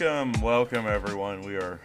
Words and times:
Welcome, 0.00 0.40
welcome 0.42 0.86
everyone. 0.86 1.42
We 1.42 1.56
are 1.56 1.80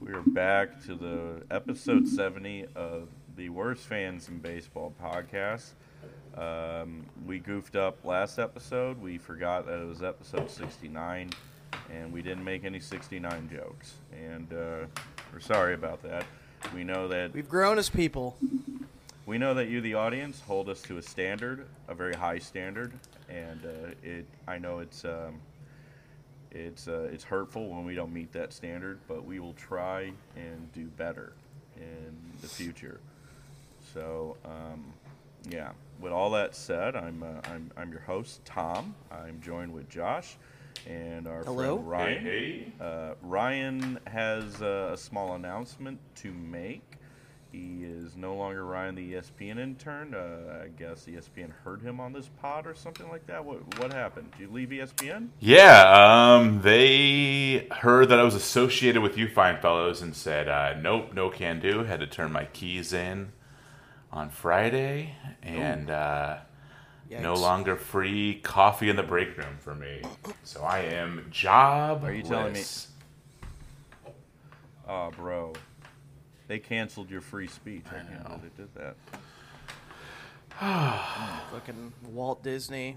we 0.00 0.12
are 0.12 0.22
back 0.22 0.80
to 0.84 0.94
the 0.94 1.42
episode 1.50 2.06
70 2.06 2.66
of 2.76 3.08
the 3.36 3.48
Worst 3.48 3.86
Fans 3.86 4.28
in 4.28 4.38
Baseball 4.38 4.94
podcast. 5.02 5.72
Um, 6.36 7.06
we 7.26 7.40
goofed 7.40 7.74
up 7.74 8.04
last 8.04 8.38
episode. 8.38 9.02
We 9.02 9.18
forgot 9.18 9.66
that 9.66 9.80
it 9.80 9.84
was 9.84 10.00
episode 10.04 10.48
69, 10.48 11.30
and 11.92 12.12
we 12.12 12.22
didn't 12.22 12.44
make 12.44 12.64
any 12.64 12.78
69 12.78 13.50
jokes. 13.52 13.94
And 14.12 14.52
uh, 14.52 14.86
we're 15.32 15.40
sorry 15.40 15.74
about 15.74 16.04
that. 16.04 16.24
We 16.72 16.84
know 16.84 17.08
that 17.08 17.32
We've 17.34 17.48
grown 17.48 17.78
as 17.78 17.90
people. 17.90 18.36
we 19.26 19.38
know 19.38 19.54
that 19.54 19.66
you, 19.66 19.80
the 19.80 19.94
audience, 19.94 20.40
hold 20.40 20.68
us 20.68 20.82
to 20.82 20.98
a 20.98 21.02
standard, 21.02 21.66
a 21.88 21.94
very 21.96 22.14
high 22.14 22.38
standard, 22.38 22.92
and 23.28 23.64
uh, 23.64 23.94
it. 24.04 24.24
I 24.46 24.58
know 24.58 24.78
it's 24.78 25.04
um, 25.04 25.40
it's 26.56 26.88
uh, 26.88 27.08
it's 27.12 27.24
hurtful 27.24 27.68
when 27.68 27.84
we 27.84 27.94
don't 27.94 28.12
meet 28.12 28.32
that 28.32 28.52
standard, 28.52 28.98
but 29.06 29.24
we 29.24 29.40
will 29.40 29.54
try 29.54 30.12
and 30.36 30.72
do 30.72 30.86
better 30.86 31.32
in 31.76 32.16
the 32.40 32.48
future. 32.48 33.00
So, 33.94 34.36
um, 34.44 34.92
yeah. 35.48 35.70
With 36.00 36.12
all 36.12 36.30
that 36.30 36.54
said, 36.54 36.96
I'm 36.96 37.22
uh, 37.22 37.48
I'm 37.50 37.70
I'm 37.76 37.90
your 37.90 38.00
host 38.00 38.44
Tom. 38.44 38.94
I'm 39.10 39.40
joined 39.40 39.72
with 39.72 39.88
Josh 39.88 40.36
and 40.86 41.26
our 41.26 41.42
Hello. 41.44 41.76
friend 41.76 41.88
Ryan. 41.88 42.72
Uh, 42.80 43.14
Ryan 43.22 43.98
has 44.06 44.60
uh, 44.60 44.90
a 44.92 44.96
small 44.96 45.34
announcement 45.34 45.98
to 46.16 46.32
make. 46.32 46.82
He 47.56 47.84
is 47.84 48.16
no 48.16 48.34
longer 48.34 48.66
Ryan, 48.66 48.94
the 48.96 49.14
ESPN 49.14 49.58
intern. 49.58 50.14
Uh, 50.14 50.64
I 50.64 50.68
guess 50.68 51.06
ESPN 51.06 51.50
heard 51.64 51.80
him 51.80 52.00
on 52.00 52.12
this 52.12 52.28
pod 52.42 52.66
or 52.66 52.74
something 52.74 53.08
like 53.08 53.26
that. 53.28 53.42
What 53.42 53.78
what 53.78 53.94
happened? 53.94 54.30
Did 54.32 54.40
you 54.42 54.50
leave 54.52 54.68
ESPN? 54.68 55.28
Yeah, 55.40 56.34
um, 56.36 56.60
they 56.60 57.66
heard 57.70 58.10
that 58.10 58.18
I 58.20 58.24
was 58.24 58.34
associated 58.34 59.00
with 59.00 59.16
you 59.16 59.26
fine 59.28 59.58
fellows 59.58 60.02
and 60.02 60.14
said, 60.14 60.48
uh, 60.48 60.74
nope, 60.78 61.14
no 61.14 61.30
can 61.30 61.58
do. 61.58 61.84
Had 61.84 62.00
to 62.00 62.06
turn 62.06 62.30
my 62.30 62.44
keys 62.44 62.92
in 62.92 63.32
on 64.12 64.28
Friday, 64.28 65.14
and 65.42 65.88
uh, 65.88 66.38
no 67.10 67.32
longer 67.34 67.76
free 67.76 68.34
coffee 68.42 68.90
in 68.90 68.96
the 68.96 69.02
break 69.02 69.34
room 69.38 69.56
for 69.60 69.74
me. 69.74 70.02
So 70.42 70.60
I 70.62 70.80
am 70.80 71.26
job. 71.30 72.04
Are 72.04 72.12
you 72.12 72.22
telling 72.22 72.52
me- 72.52 72.62
Oh, 74.88 75.10
bro. 75.16 75.52
They 76.48 76.58
canceled 76.58 77.10
your 77.10 77.20
free 77.20 77.48
speech. 77.48 77.84
I, 77.88 77.94
can't 77.94 78.10
know. 78.10 78.36
believe 78.36 78.56
they 78.56 78.62
did 78.62 78.74
that. 78.74 78.96
Fucking 81.52 81.92
Walt 82.12 82.42
Disney. 82.42 82.96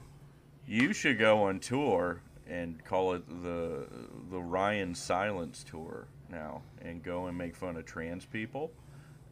You 0.67 0.93
should 0.93 1.17
go 1.17 1.43
on 1.43 1.59
tour 1.59 2.21
and 2.47 2.83
call 2.85 3.13
it 3.13 3.27
the 3.43 3.87
the 4.31 4.39
Ryan 4.39 4.95
Silence 4.95 5.63
Tour 5.69 6.07
now, 6.29 6.61
and 6.81 7.03
go 7.03 7.27
and 7.27 7.37
make 7.37 7.55
fun 7.55 7.77
of 7.77 7.85
trans 7.85 8.25
people, 8.25 8.71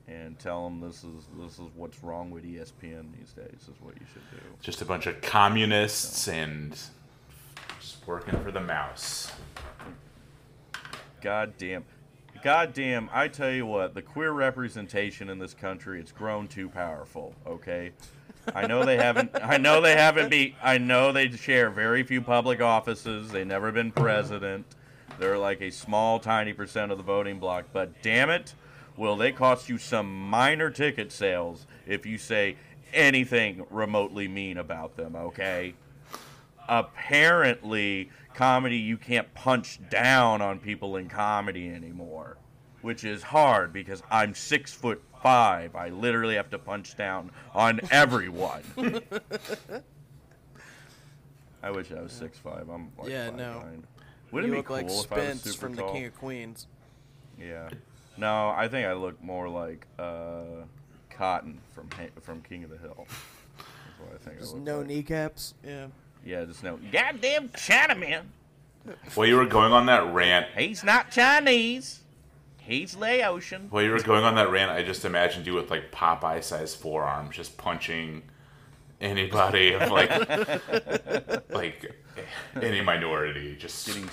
and 0.08 0.38
tell 0.40 0.64
them 0.64 0.82
this 0.82 1.04
is 1.04 1.28
this 1.38 1.54
is 1.54 1.70
what's 1.76 2.04
wrong 2.04 2.32
with 2.32 2.44
ESPN 2.44 3.12
these 3.18 3.34
days. 3.34 3.62
Is 3.62 3.82
what 3.82 3.96
you 4.00 4.06
should 4.14 4.30
do. 4.32 4.46
Just 4.62 4.82
a 4.82 4.86
bunch 4.86 5.08
of 5.08 5.22
communists 5.22 6.28
and 6.28 6.72
just 7.80 8.06
working 8.08 8.42
for 8.44 8.52
the 8.52 8.62
mouse. 8.62 9.32
God 11.22 11.54
damn. 11.58 11.86
God 12.44 12.74
damn, 12.74 13.10
I 13.14 13.28
tell 13.28 13.52
you 13.52 13.66
what, 13.66 13.94
the 13.94 14.02
queer 14.02 14.32
representation 14.32 15.30
in 15.30 15.40
this 15.40 15.54
country, 15.54 16.00
it's 16.00 16.12
grown 16.12 16.48
too 16.48 16.70
powerful, 16.70 17.34
okay? 17.46 17.92
I 18.56 18.68
know 18.68 18.86
they 18.86 18.98
haven't 18.98 19.32
I 19.42 19.58
know 19.58 19.82
they 19.82 19.96
haven't 19.96 20.30
be 20.30 20.56
I 20.64 20.78
know 20.78 21.12
they 21.12 21.30
share 21.32 21.70
very 21.70 22.04
few 22.04 22.22
public 22.22 22.62
offices. 22.62 23.30
They've 23.30 23.46
never 23.46 23.72
been 23.72 23.92
president. 23.92 24.66
They're 25.20 25.38
like 25.38 25.62
a 25.62 25.70
small 25.72 26.20
tiny 26.20 26.54
percent 26.54 26.92
of 26.92 26.98
the 26.98 27.04
voting 27.04 27.40
block, 27.40 27.66
but 27.74 28.02
damn 28.02 28.30
it, 28.30 28.54
will 28.96 29.18
they 29.18 29.32
cost 29.32 29.68
you 29.68 29.78
some 29.78 30.30
minor 30.30 30.70
ticket 30.70 31.12
sales 31.12 31.68
if 31.86 32.06
you 32.06 32.18
say 32.18 32.56
anything 32.94 33.66
remotely 33.70 34.28
mean 34.28 34.58
about 34.58 34.96
them, 34.96 35.16
okay? 35.16 35.74
apparently 36.70 38.10
comedy 38.38 38.78
you 38.78 38.96
can't 38.98 39.34
punch 39.34 39.80
down 39.90 40.42
on 40.44 40.60
people 40.60 40.96
in 40.96 41.10
comedy 41.10 41.68
anymore 41.70 42.38
which 42.84 43.04
is 43.04 43.24
hard 43.24 43.74
because 43.74 44.04
i'm 44.12 44.36
six 44.36 44.72
foot 44.72 45.02
five 45.24 45.76
i 45.76 45.90
literally 45.90 46.36
have 46.36 46.48
to 46.50 46.60
punch 46.60 46.96
down 46.96 47.32
on 47.56 47.80
everyone 47.90 48.62
i 51.64 51.72
wish 51.72 51.92
i 51.92 52.00
was 52.02 52.12
six 52.12 52.38
five 52.38 52.70
i'm 52.70 52.92
like 53.00 53.10
Yeah, 53.10 53.30
five 53.30 53.36
no. 53.38 53.60
nine. 53.60 53.84
wouldn't 54.32 54.54
you 54.54 54.60
it 54.60 54.68
be 54.68 54.74
look 54.74 54.86
cool 54.88 54.98
like 54.98 55.06
if 55.06 55.12
i 55.12 55.16
was 55.16 55.42
Spence 55.42 55.56
from 55.56 55.76
tall? 55.76 55.88
the 55.88 55.94
King 55.94 56.06
of 56.06 56.16
Queens. 56.16 56.68
yeah 57.40 57.70
no 58.18 58.50
i 58.56 58.68
think 58.68 58.88
i 58.88 58.94
look 58.94 59.22
more 59.24 59.50
like 59.50 59.88
uh 59.98 60.44
cotton 61.10 61.60
from 61.74 61.90
from 62.22 62.42
king 62.44 62.64
of 62.64 62.70
the 62.70 62.78
hill 62.78 63.08
That's 63.08 64.00
what 64.00 64.14
I 64.14 64.18
think 64.38 64.56
I 64.56 64.60
no 64.60 64.78
like. 64.78 64.88
kneecaps. 64.88 65.56
Yeah. 65.66 65.88
Yeah, 66.28 66.44
just 66.44 66.62
no. 66.62 66.78
Goddamn 66.92 67.48
Chinaman. 67.50 68.24
While 69.16 69.28
you 69.28 69.38
were 69.38 69.46
going 69.46 69.72
on 69.72 69.86
that 69.86 70.14
rant, 70.14 70.48
He's 70.58 70.84
not 70.84 71.10
Chinese. 71.10 72.02
He's 72.58 72.98
Laotian. 72.98 73.68
While 73.70 73.84
you 73.84 73.92
were 73.92 74.02
going 74.02 74.26
on 74.26 74.36
that 74.36 74.50
rant, 74.52 74.70
I 74.70 74.84
just 74.84 75.06
imagined 75.06 75.48
you 75.48 75.54
with 75.54 75.72
like 75.72 75.90
Popeye 75.90 76.44
sized 76.44 76.80
forearms, 76.80 77.38
just 77.38 77.58
punching 77.58 78.24
anybody 79.00 79.72
of 79.72 79.90
like 79.90 80.10
like 81.50 81.96
any 82.62 82.82
minority. 82.82 83.56
Just 83.56 83.88
Getting, 83.88 84.10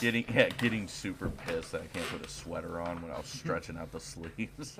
getting, 0.00 0.24
yeah, 0.32 0.48
getting 0.50 0.86
super 0.86 1.30
pissed 1.30 1.72
that 1.72 1.82
I 1.82 1.86
can't 1.86 2.06
put 2.06 2.24
a 2.24 2.28
sweater 2.28 2.80
on 2.80 3.02
when 3.02 3.10
I 3.10 3.18
was 3.18 3.26
stretching 3.26 3.76
out 3.76 3.90
the 3.90 3.98
sleeves. 4.38 4.78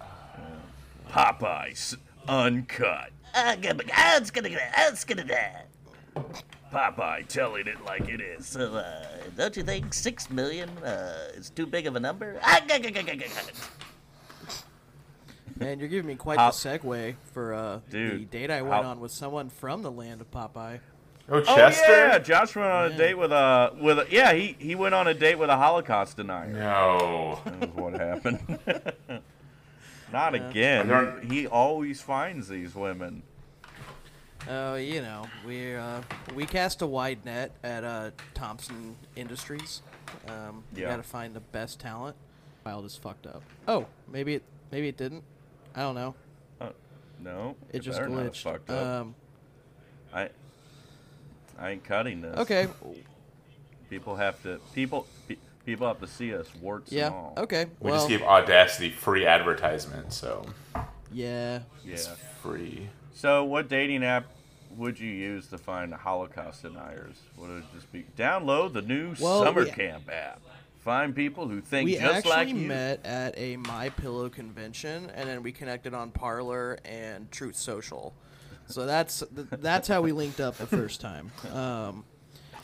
Popeyes 1.10 1.96
uncut. 2.28 3.10
Popeye 6.72 7.26
telling 7.28 7.66
it 7.66 7.84
like 7.84 8.08
it 8.08 8.20
is. 8.20 8.46
So, 8.46 8.74
uh, 8.76 9.04
don't 9.36 9.56
you 9.56 9.62
think 9.62 9.92
six 9.94 10.30
million 10.30 10.68
uh, 10.78 11.28
is 11.34 11.50
too 11.50 11.66
big 11.66 11.86
of 11.86 11.96
a 11.96 12.00
number? 12.00 12.40
Man, 15.58 15.78
you're 15.78 15.88
giving 15.88 16.06
me 16.06 16.16
quite 16.16 16.36
Pop- 16.36 16.54
the 16.54 16.68
segue 16.78 17.14
for 17.32 17.54
uh, 17.54 17.80
the 17.90 18.24
date 18.30 18.50
I 18.50 18.60
went 18.62 18.84
how- 18.84 18.90
on 18.90 19.00
with 19.00 19.12
someone 19.12 19.48
from 19.48 19.82
the 19.82 19.90
land 19.90 20.20
of 20.20 20.30
Popeye. 20.30 20.80
oh 21.30 21.38
Oh 21.38 21.42
Chester. 21.56 21.90
yeah, 22.08 22.18
Josh 22.18 22.54
went 22.56 22.68
on 22.70 22.86
a 22.86 22.90
Yeah. 22.90 22.96
date 22.98 23.14
with 23.14 23.32
a 23.32 23.72
with 23.80 23.98
a 24.00 24.06
yeah 24.10 24.32
he 24.34 24.54
he 24.58 24.74
went 24.74 24.94
on 24.94 25.06
a 25.08 25.14
date 25.14 25.36
with 25.38 25.48
a 25.48 25.56
Holocaust 25.56 26.18
denier. 26.18 26.48
No. 26.52 27.40
That 27.44 27.60
was 27.60 27.70
what 27.76 27.94
happened. 28.00 28.58
Not 30.12 30.34
Yeah. 30.34 30.48
again. 30.50 30.88
There- 30.88 31.20
He 31.20 31.46
always 31.46 32.00
finds 32.00 32.48
these 32.48 32.74
women. 32.74 33.22
Oh, 34.48 34.76
you 34.76 35.02
know, 35.02 35.26
we 35.44 35.74
uh, 35.74 36.02
we 36.34 36.46
cast 36.46 36.80
a 36.82 36.86
wide 36.86 37.24
net 37.24 37.50
at 37.64 37.82
uh, 37.82 38.10
Thompson 38.34 38.96
Industries. 39.16 39.82
Um, 40.28 40.62
we 40.72 40.82
Yeah. 40.82 40.90
got 40.90 40.96
to 40.98 41.02
find 41.02 41.34
the 41.34 41.40
best 41.40 41.80
talent. 41.80 42.16
Wild 42.64 42.84
is 42.84 42.96
fucked 42.96 43.26
up. 43.26 43.42
Oh, 43.66 43.86
maybe 44.08 44.34
it 44.34 44.42
maybe 44.70 44.86
it 44.88 44.96
didn't. 44.96 45.24
I 45.74 45.80
don't 45.80 45.96
know. 45.96 46.14
Uh, 46.60 46.68
no, 47.20 47.56
It 47.72 47.80
just 47.80 47.98
better 47.98 48.08
not 48.08 48.26
glitched. 48.32 48.42
Fucked 48.42 48.70
up. 48.70 48.86
Um, 48.86 49.14
I 50.12 50.30
I 51.58 51.70
ain't 51.70 51.84
cutting 51.84 52.20
this. 52.20 52.36
okay. 52.38 52.68
People 53.90 54.14
have 54.16 54.40
to 54.44 54.60
people 54.74 55.06
pe- 55.26 55.36
people 55.66 55.86
have 55.86 56.00
to 56.00 56.06
see 56.06 56.32
us 56.34 56.46
warts 56.62 56.90
Yeah. 56.92 57.06
and 57.08 57.14
all. 57.14 57.34
Okay. 57.36 57.66
We 57.80 57.90
well, 57.90 57.96
just 57.98 58.08
gave 58.08 58.22
Audacity 58.22 58.90
free 58.90 59.26
advertisement, 59.26 60.12
so 60.12 60.46
yeah. 61.12 61.60
Yeah. 61.84 61.96
free. 62.40 62.88
So, 63.12 63.44
what 63.44 63.68
dating 63.68 64.04
app 64.04 64.26
would 64.76 64.98
you 65.00 65.10
use 65.10 65.48
to 65.48 65.58
find 65.58 65.92
Holocaust 65.92 66.62
deniers? 66.62 67.16
Would 67.36 67.50
it 67.50 67.64
just 67.74 67.90
be 67.92 68.04
download 68.16 68.72
the 68.72 68.82
new 68.82 69.14
Well, 69.20 69.42
summer 69.42 69.64
we- 69.64 69.70
camp 69.70 70.08
app? 70.10 70.40
Find 70.78 71.16
people 71.16 71.48
who 71.48 71.60
think 71.60 71.86
We 71.86 71.94
just 71.96 72.04
actually 72.04 72.30
like 72.30 72.48
you. 72.48 72.54
met 72.54 73.04
at 73.04 73.36
a 73.36 73.56
My 73.56 73.88
Pillow 73.88 74.28
convention, 74.28 75.10
and 75.16 75.28
then 75.28 75.42
we 75.42 75.50
connected 75.50 75.94
on 75.94 76.12
Parler 76.12 76.78
and 76.84 77.28
Truth 77.32 77.56
Social. 77.56 78.14
So 78.68 78.86
that's 78.86 79.24
that's 79.32 79.88
how 79.88 80.00
we 80.02 80.12
linked 80.12 80.38
up 80.40 80.56
the 80.58 80.66
first 80.66 81.00
time. 81.00 81.32
Um, 81.52 82.04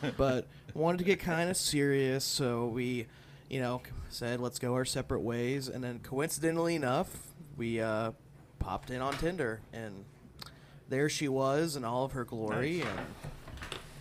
but 0.17 0.47
wanted 0.75 0.99
to 0.99 1.05
get 1.05 1.21
kind 1.21 1.51
of 1.51 1.57
serious, 1.57 2.25
so 2.25 2.67
we, 2.67 3.07
you 3.49 3.61
know, 3.61 3.83
said 4.09 4.41
let's 4.41 4.59
go 4.59 4.75
our 4.75 4.85
separate 4.85 5.21
ways, 5.21 5.69
and 5.69 5.83
then 5.83 6.01
coincidentally 6.01 6.75
enough, 6.75 7.09
we 7.57 7.81
uh, 7.81 8.13
popped 8.59 8.91
in 8.91 9.01
on 9.01 9.15
Tinder, 9.15 9.61
and 9.73 10.05
there 10.89 11.09
she 11.09 11.29
was 11.29 11.77
in 11.77 11.85
all 11.85 12.05
of 12.05 12.13
her 12.13 12.25
glory, 12.25 12.79
Nice. 12.79 12.89
and 12.89 13.07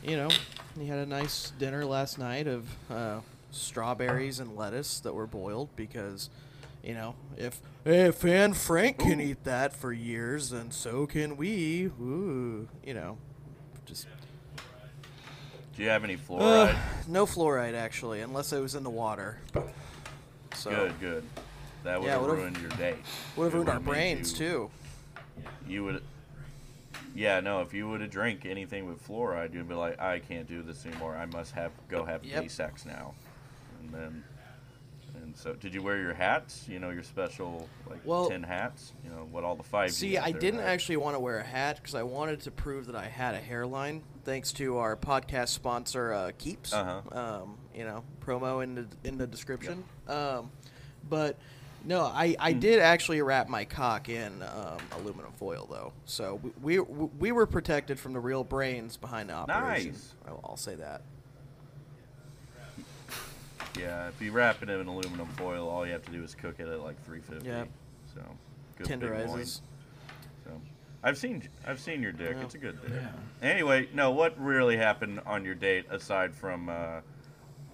you 0.10 0.18
know, 0.18 0.30
we 0.78 0.88
had 0.88 1.00
a 1.00 1.06
nice 1.06 1.52
dinner 1.60 1.86
last 1.86 2.18
night 2.18 2.48
of 2.48 2.66
uh, 2.90 3.20
strawberries 3.52 4.40
and 4.40 4.56
lettuce 4.56 5.00
that 5.02 5.14
were 5.14 5.28
boiled 5.28 5.70
because, 5.76 6.30
you 6.84 6.94
know, 6.94 7.16
if 7.38 7.62
if 7.86 8.24
Anne 8.26 8.54
Frank 8.54 8.98
can 9.00 9.20
eat 9.20 9.44
that 9.44 9.74
for 9.76 9.92
years, 9.94 10.50
then 10.50 10.72
so 10.72 11.06
can 11.06 11.38
we. 11.38 11.86
Ooh, 12.02 12.68
you 12.84 12.94
know, 12.94 13.18
just 13.86 14.08
Do 15.82 15.86
you 15.86 15.90
have 15.90 16.04
any 16.04 16.14
Uh, 16.14 16.18
fluoride? 16.30 16.78
no 17.08 17.26
fluoride 17.26 17.74
actually, 17.74 18.22
unless 18.22 18.54
it 18.54 18.60
was 18.60 18.76
in 18.76 18.84
the 18.84 18.90
water. 18.92 19.40
So 20.54 20.70
good, 20.70 21.00
good. 21.00 21.24
That 21.84 22.00
would 22.00 22.06
Yeah, 22.06 22.20
have 22.20 22.28
ruined 22.28 22.58
your 22.58 22.70
date. 22.70 22.98
would 23.36 23.46
have 23.46 23.54
ruined 23.56 23.70
our 23.70 23.80
brains 23.80 24.32
you- 24.34 24.38
too. 24.38 24.72
You 25.66 25.84
would. 25.86 26.04
Yeah, 27.16 27.40
no. 27.40 27.62
If 27.62 27.74
you 27.74 27.90
would 27.90 28.02
have 28.02 28.12
drank 28.12 28.46
anything 28.46 28.88
with 28.88 29.04
fluoride, 29.08 29.56
you'd 29.56 29.68
be 29.68 29.74
like, 29.74 30.00
I 30.00 30.20
can't 30.20 30.48
do 30.48 30.62
this 30.62 30.86
anymore. 30.86 31.18
I 31.18 31.26
must 31.26 31.54
have 31.56 31.72
go 31.90 32.06
have 32.06 32.24
Yep. 32.24 32.52
sex 32.52 32.86
now. 32.86 33.16
And 33.82 33.92
then, 33.92 34.24
and 35.32 35.40
so, 35.40 35.54
did 35.54 35.74
you 35.74 35.82
wear 35.82 35.98
your 35.98 36.14
hats? 36.14 36.66
You 36.68 36.80
know, 36.80 36.90
your 36.90 37.04
special 37.04 37.70
like 37.90 38.02
Well- 38.04 38.28
tin 38.28 38.44
hats. 38.44 38.92
You 39.04 39.10
know 39.12 39.28
what 39.32 39.46
all 39.46 39.56
the 39.56 39.64
five. 39.64 39.92
See, 39.92 40.18
I 40.18 40.32
didn't 40.32 40.60
actually 40.60 40.98
want 40.98 41.16
to 41.16 41.20
wear 41.20 41.40
a 41.40 41.44
hat 41.44 41.78
because 41.78 41.96
I 41.96 42.04
wanted 42.04 42.42
to 42.42 42.52
prove 42.52 42.88
that 42.88 42.96
I 42.96 43.06
had 43.06 43.34
a 43.36 43.40
hairline. 43.40 44.04
Thanks 44.26 44.52
to 44.54 44.78
our 44.78 44.98
podcast 44.98 45.50
sponsor, 45.50 46.14
uh, 46.14 46.32
Keeps. 46.38 46.74
Uh-huh. 46.74 47.18
Um, 47.18 47.58
you 47.74 47.86
know, 47.86 48.04
promo 48.20 48.62
in 48.62 48.76
the 48.76 48.88
in 49.06 49.18
the 49.18 49.26
description. 49.26 49.86
Um, 50.08 50.52
but 51.10 51.38
no, 51.86 52.02
I, 52.02 52.36
I 52.38 52.52
did 52.54 52.80
actually 52.80 53.22
wrap 53.22 53.48
my 53.48 53.64
cock 53.64 54.10
in 54.10 54.44
um, 54.44 54.80
aluminum 54.98 55.32
foil 55.32 55.66
though, 55.72 55.94
so 56.06 56.42
we, 56.62 56.80
we 56.80 57.06
we 57.20 57.32
were 57.32 57.48
protected 57.48 58.00
from 58.00 58.12
the 58.14 58.20
real 58.20 58.44
brains 58.44 58.98
behind 58.98 59.30
the 59.30 59.34
operation. 59.34 59.92
Nice. 59.92 60.14
I'll, 60.28 60.42
I'll 60.44 60.58
say 60.58 60.76
that. 60.76 61.04
Yeah, 63.80 64.08
if 64.10 64.22
you 64.22 64.32
wrap 64.32 64.62
it 64.64 64.70
in 64.70 64.88
aluminum 64.88 65.28
foil, 65.38 65.68
all 65.70 65.86
you 65.86 65.94
have 65.94 66.06
to 66.06 66.12
do 66.12 66.24
is 66.24 66.36
cook 66.36 66.56
it 66.60 66.68
at 66.68 66.82
like 66.82 67.04
350. 67.06 67.48
Yep. 67.48 67.70
So 68.14 68.22
good 68.78 69.00
big 69.00 69.10
loin. 69.10 69.28
Tenderizes. 69.28 69.62
So 70.44 70.62
I've 71.04 71.18
seen 71.18 71.48
I've 71.66 71.80
seen 71.80 72.02
your 72.02 72.12
dick. 72.12 72.36
Yeah. 72.38 72.44
It's 72.44 72.56
a 72.56 72.58
good 72.58 72.82
dick. 72.82 72.92
Yeah. 72.94 73.50
Anyway, 73.50 73.90
no, 73.94 74.12
what 74.12 74.40
really 74.40 74.78
happened 74.78 75.22
on 75.26 75.46
your 75.46 75.56
date 75.56 75.86
aside 75.90 76.36
from 76.36 76.70
uh, 76.70 77.02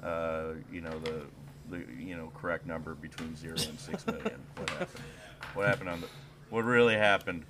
uh, 0.05 0.53
you 0.71 0.81
know 0.81 0.99
the 0.99 1.23
the 1.69 1.83
you 1.99 2.15
know 2.15 2.31
correct 2.39 2.65
number 2.65 2.93
between 2.95 3.35
zero 3.35 3.55
and 3.55 3.79
six 3.79 4.05
million? 4.07 4.41
what 4.55 4.69
happened? 4.69 5.03
What 5.53 5.67
happened 5.67 5.89
on 5.89 6.01
the? 6.01 6.07
What 6.49 6.63
really 6.63 6.95
happened? 6.95 7.43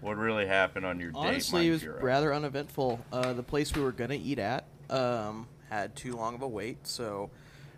What 0.00 0.18
really 0.18 0.46
happened 0.46 0.84
on 0.84 1.00
your 1.00 1.12
date? 1.12 1.18
Honestly, 1.18 1.68
it 1.68 1.70
was 1.70 1.80
Jura? 1.80 2.02
rather 2.02 2.34
uneventful. 2.34 3.00
Uh, 3.10 3.32
the 3.32 3.42
place 3.42 3.74
we 3.74 3.82
were 3.82 3.92
gonna 3.92 4.18
eat 4.22 4.38
at 4.38 4.66
um, 4.90 5.46
had 5.70 5.96
too 5.96 6.14
long 6.16 6.34
of 6.34 6.42
a 6.42 6.48
wait, 6.48 6.86
so 6.86 7.30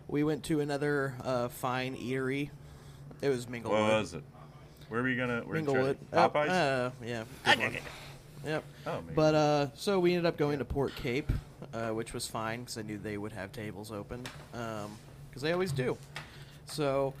we 0.07 0.23
went 0.23 0.43
to 0.45 0.59
another 0.61 1.13
uh, 1.23 1.47
fine 1.49 1.95
eatery. 1.95 2.49
It 3.21 3.29
was 3.29 3.45
Minglewood. 3.47 3.71
What 3.71 3.99
was 3.99 4.13
it? 4.13 4.23
Where 4.89 5.01
were 5.01 5.09
you 5.09 5.17
gonna? 5.17 5.41
Where 5.41 5.61
Minglewood. 5.61 5.97
Oh, 6.13 6.29
Popeyes. 6.29 6.49
uh, 6.49 6.91
yeah. 7.03 7.23
Yep. 8.45 8.63
oh, 8.85 9.01
maybe. 9.01 9.13
But 9.15 9.35
uh, 9.35 9.67
so 9.73 9.99
we 9.99 10.13
ended 10.13 10.25
up 10.27 10.37
going 10.37 10.59
to 10.59 10.65
Port 10.65 10.95
Cape, 10.95 11.31
uh, 11.73 11.89
which 11.89 12.13
was 12.13 12.27
fine 12.27 12.61
because 12.61 12.77
I 12.77 12.83
knew 12.83 12.97
they 12.97 13.17
would 13.17 13.33
have 13.33 13.51
tables 13.51 13.91
open, 13.91 14.23
because 14.51 15.41
they 15.41 15.51
always 15.51 15.71
do. 15.71 15.97
So, 16.65 17.13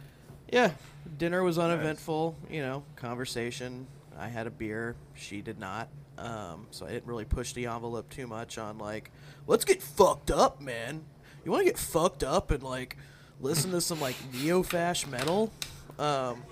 yeah, 0.51 0.71
dinner 1.17 1.43
was 1.43 1.57
uneventful. 1.57 2.35
You 2.49 2.61
know, 2.61 2.83
conversation. 2.95 3.87
I 4.17 4.27
had 4.27 4.47
a 4.47 4.51
beer. 4.51 4.95
She 5.15 5.41
did 5.41 5.59
not. 5.59 5.89
Um, 6.17 6.67
so 6.71 6.85
I 6.85 6.89
didn't 6.89 7.07
really 7.07 7.25
push 7.25 7.53
the 7.53 7.67
envelope 7.67 8.09
too 8.09 8.25
much 8.25 8.57
on 8.57 8.77
like, 8.77 9.11
let's 9.45 9.65
get 9.65 9.81
fucked 9.81 10.31
up, 10.31 10.61
man. 10.61 11.03
You 11.47 11.51
want 11.51 11.61
to 11.61 11.71
get 11.71 11.79
fucked 11.79 12.25
up 12.25 12.51
and 12.51 12.61
like 12.61 12.97
listen 13.39 13.71
to 13.71 13.79
some 13.79 14.01
like 14.01 14.17
neo 14.33 14.63
fash 14.63 15.07
metal? 15.07 15.49
Um, 15.97 16.43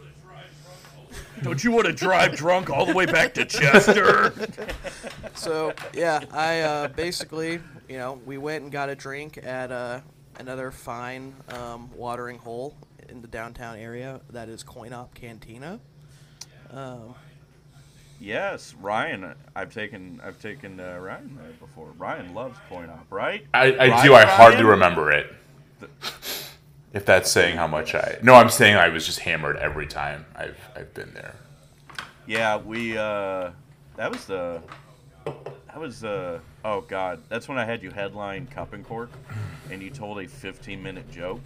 Don't 1.43 1.61
you 1.61 1.73
want 1.73 1.87
to 1.87 1.91
drive 1.91 2.37
drunk 2.37 2.69
all 2.69 2.85
the 2.85 2.93
way 2.93 3.05
back 3.05 3.33
to 3.33 3.43
Chester? 3.43 4.33
So 5.35 5.73
yeah, 5.93 6.21
I 6.31 6.61
uh, 6.61 6.87
basically, 6.87 7.59
you 7.89 7.97
know, 7.97 8.21
we 8.25 8.37
went 8.37 8.63
and 8.63 8.71
got 8.71 8.87
a 8.87 8.95
drink 8.95 9.37
at 9.43 9.69
uh, 9.69 9.99
another 10.39 10.71
fine 10.71 11.35
um, 11.49 11.89
watering 11.93 12.37
hole 12.37 12.77
in 13.09 13.21
the 13.21 13.27
downtown 13.27 13.77
area. 13.77 14.21
That 14.29 14.47
is 14.47 14.63
Coin 14.63 14.93
Op 14.93 15.13
Cantina. 15.13 15.81
Um, 16.71 17.15
yes, 18.19 18.73
Ryan. 18.81 19.33
I've 19.55 19.73
taken 19.73 20.21
I've 20.23 20.39
taken 20.41 20.79
uh, 20.79 20.97
Ryan 20.99 21.37
there 21.41 21.51
before. 21.59 21.89
Ryan 21.97 22.33
loves 22.33 22.57
coin 22.69 22.89
op, 22.89 23.05
right? 23.11 23.45
I, 23.53 23.77
I 23.77 24.03
do. 24.03 24.13
I 24.13 24.25
hardly 24.25 24.57
Ryan? 24.63 24.67
remember 24.67 25.11
it. 25.11 25.33
If 26.93 27.05
that's 27.05 27.29
saying 27.29 27.57
how 27.57 27.67
much 27.67 27.93
I. 27.93 28.17
No, 28.23 28.35
I'm 28.35 28.49
saying 28.49 28.75
I 28.77 28.87
was 28.89 29.05
just 29.05 29.19
hammered 29.19 29.57
every 29.57 29.87
time 29.87 30.25
I've 30.35 30.57
I've 30.75 30.93
been 30.93 31.13
there. 31.13 31.35
Yeah, 32.25 32.57
we. 32.57 32.97
uh 32.97 33.51
That 33.97 34.11
was 34.11 34.25
the. 34.25 34.61
That 35.25 35.79
was 35.79 36.03
uh 36.05 36.39
oh 36.63 36.81
god, 36.81 37.21
that's 37.27 37.49
when 37.49 37.57
I 37.57 37.65
had 37.65 37.83
you 37.83 37.91
headline 37.91 38.47
Cup 38.47 38.71
and 38.73 38.85
Cork, 38.85 39.09
and 39.69 39.81
you 39.81 39.89
told 39.89 40.19
a 40.19 40.27
15 40.27 40.81
minute 40.81 41.11
joke. 41.11 41.41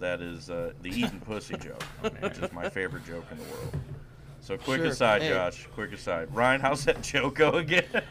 That 0.00 0.20
is 0.22 0.48
uh, 0.50 0.72
the 0.82 0.88
eating 0.88 1.20
pussy 1.20 1.56
joke, 1.56 1.82
which 2.20 2.38
is 2.38 2.52
my 2.52 2.68
favorite 2.68 3.04
joke 3.06 3.24
in 3.30 3.38
the 3.38 3.44
world. 3.44 3.74
So 4.44 4.58
quick 4.58 4.80
Sure. 4.82 4.90
aside, 4.90 5.22
Hey. 5.22 5.30
Josh. 5.30 5.66
Quick 5.74 5.94
aside. 5.94 6.28
Ryan, 6.34 6.60
how's 6.60 6.84
that 6.84 7.00
joke 7.12 7.36
go 7.36 7.52
again? 7.52 7.86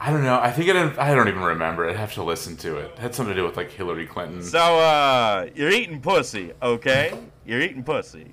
I 0.00 0.10
don't 0.12 0.22
know. 0.22 0.38
I 0.40 0.52
think 0.52 0.68
it. 0.68 0.76
I 0.98 1.12
don't 1.16 1.26
even 1.26 1.42
remember. 1.42 1.88
I'd 1.90 1.96
have 1.96 2.14
to 2.14 2.22
listen 2.22 2.56
to 2.58 2.76
it. 2.78 2.92
It 2.92 2.98
had 3.00 3.12
something 3.12 3.34
to 3.34 3.40
do 3.40 3.44
with 3.44 3.56
like 3.56 3.72
Hillary 3.72 4.06
Clinton. 4.06 4.40
So 4.42 4.78
uh, 4.78 5.48
you're 5.56 5.70
eating 5.70 6.00
pussy, 6.00 6.52
okay? 6.62 7.18
You're 7.44 7.60
eating 7.60 7.82
pussy, 7.82 8.30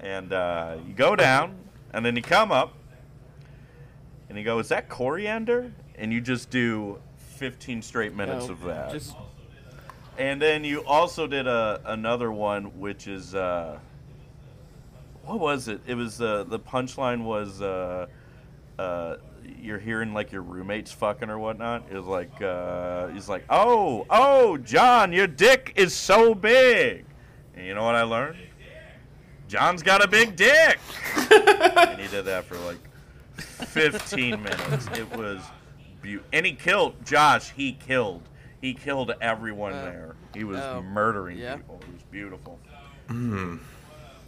and 0.00 0.32
uh, 0.32 0.76
you 0.86 0.92
go 0.92 1.14
down, 1.14 1.54
and 1.92 2.04
then 2.04 2.16
you 2.16 2.22
come 2.22 2.50
up, 2.50 2.74
and 4.28 4.36
you 4.36 4.42
go, 4.42 4.58
"Is 4.58 4.68
that 4.70 4.88
coriander?" 4.88 5.70
And 5.94 6.12
you 6.12 6.20
just 6.20 6.50
do 6.50 6.98
15 7.36 7.80
straight 7.80 8.14
minutes 8.14 8.48
no, 8.48 8.52
of 8.52 8.62
that. 8.64 8.90
Just 8.90 9.14
And 10.18 10.42
then 10.42 10.64
you 10.64 10.84
also 10.84 11.26
did 11.28 11.46
a 11.46 11.80
another 11.86 12.32
one, 12.32 12.78
which 12.78 13.06
is 13.06 13.34
uh, 13.36 13.78
what 15.26 15.40
was 15.40 15.68
it? 15.68 15.80
It 15.86 15.94
was 15.94 16.20
uh, 16.20 16.44
the 16.44 16.58
punchline 16.58 17.24
was 17.24 17.60
uh, 17.60 18.06
uh, 18.78 19.16
you're 19.60 19.78
hearing 19.78 20.14
like 20.14 20.32
your 20.32 20.42
roommates 20.42 20.92
fucking 20.92 21.28
or 21.30 21.38
whatnot. 21.38 21.86
It 21.90 21.96
was 21.96 22.06
like 22.06 22.40
uh, 22.40 23.08
he's 23.08 23.28
like, 23.28 23.44
oh, 23.50 24.06
oh, 24.10 24.56
John, 24.58 25.12
your 25.12 25.26
dick 25.26 25.72
is 25.76 25.94
so 25.94 26.34
big. 26.34 27.04
And 27.54 27.66
you 27.66 27.74
know 27.74 27.84
what 27.84 27.94
I 27.94 28.02
learned? 28.02 28.38
John's 29.48 29.82
got 29.82 30.04
a 30.04 30.08
big 30.08 30.36
dick. 30.36 30.78
and 31.30 32.00
he 32.00 32.08
did 32.08 32.24
that 32.24 32.44
for 32.44 32.58
like 32.58 32.78
15 33.36 34.42
minutes. 34.42 34.86
It 34.94 35.08
was 35.16 35.40
beautiful. 36.02 36.28
And 36.32 36.44
he 36.44 36.52
killed 36.52 37.04
Josh. 37.04 37.50
He 37.52 37.72
killed. 37.72 38.22
He 38.60 38.74
killed 38.74 39.12
everyone 39.20 39.72
Uh, 39.72 39.84
there. 39.84 40.16
He 40.34 40.44
was 40.44 40.58
oh, 40.58 40.82
murdering 40.82 41.38
yeah. 41.38 41.56
people. 41.56 41.80
It 41.82 41.92
was 41.92 42.02
beautiful. 42.10 42.58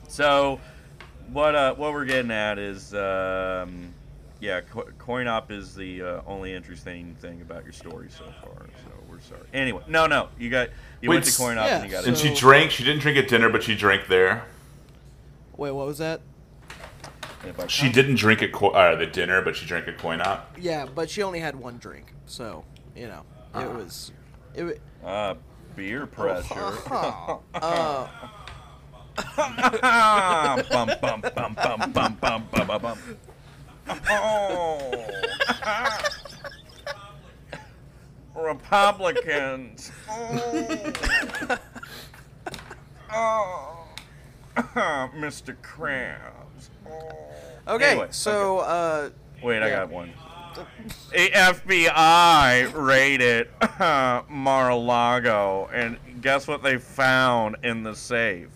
So, 0.08 0.60
what 1.32 1.54
uh, 1.54 1.74
what 1.74 1.92
we're 1.92 2.04
getting 2.04 2.30
at 2.30 2.58
is, 2.58 2.94
um, 2.94 3.92
yeah, 4.40 4.60
co- 4.60 4.88
coin 4.98 5.26
op 5.28 5.50
is 5.50 5.74
the 5.74 6.02
uh, 6.02 6.20
only 6.26 6.52
interesting 6.54 7.14
thing 7.20 7.40
about 7.42 7.64
your 7.64 7.72
story 7.72 8.08
so 8.10 8.24
far. 8.42 8.66
So 8.84 8.90
we're 9.08 9.20
sorry. 9.20 9.40
Anyway, 9.52 9.82
no, 9.88 10.06
no, 10.06 10.28
you 10.38 10.50
got 10.50 10.68
you 11.00 11.10
Wait, 11.10 11.16
went 11.16 11.24
to 11.26 11.36
coin 11.36 11.58
op 11.58 11.66
yeah, 11.66 11.76
and 11.76 11.84
you 11.84 11.90
got 11.90 12.04
and 12.06 12.16
it. 12.16 12.18
she 12.18 12.34
drank. 12.34 12.70
She 12.70 12.84
didn't 12.84 13.00
drink 13.00 13.18
at 13.18 13.28
dinner, 13.28 13.48
but 13.48 13.62
she 13.62 13.74
drank 13.74 14.06
there. 14.08 14.44
wait, 15.56 15.72
what 15.72 15.86
was 15.86 15.98
that? 15.98 16.20
She 17.68 17.90
didn't 17.90 18.16
drink 18.16 18.42
at 18.42 18.52
co- 18.52 18.70
uh, 18.70 18.96
the 18.96 19.06
dinner, 19.06 19.40
but 19.42 19.54
she 19.56 19.64
drank 19.64 19.86
at 19.88 19.96
Coin 19.96 20.20
Op. 20.20 20.56
Yeah, 20.60 20.86
but 20.92 21.08
she 21.08 21.22
only 21.22 21.38
had 21.38 21.54
one 21.56 21.78
drink, 21.78 22.12
so 22.26 22.64
you 22.96 23.06
know, 23.06 23.20
it 23.54 23.64
Ah. 23.64 23.68
was, 23.76 24.12
it. 24.54 24.64
wa- 25.02 25.08
Uh, 25.08 25.34
beer 25.76 26.06
pressure. 26.06 26.54
Uh, 27.54 28.08
bum, 29.36 29.56
bum, 30.70 30.90
bum, 31.00 31.20
bum, 31.34 31.92
bum, 31.92 32.18
bum, 32.20 32.48
bum, 32.66 32.82
bum. 32.82 32.98
Oh. 34.10 35.04
Republicans. 38.34 39.92
Oh. 40.08 40.92
oh. 43.12 43.86
Mr. 45.16 45.56
Krabs. 45.62 46.70
Oh. 46.86 47.28
Okay, 47.66 47.90
anyway, 47.92 48.08
so. 48.10 48.60
Okay. 48.60 48.68
Uh, 48.68 49.10
Wait, 49.42 49.58
yeah. 49.58 49.66
I 49.66 49.70
got 49.70 49.90
one. 49.90 50.12
the 51.12 51.30
FBI 51.30 52.72
raided 52.74 53.48
uh, 53.60 54.22
Mar-a-Lago, 54.28 55.68
and 55.72 55.98
guess 56.20 56.48
what 56.48 56.62
they 56.62 56.78
found 56.78 57.56
in 57.62 57.82
the 57.82 57.94
safe? 57.94 58.48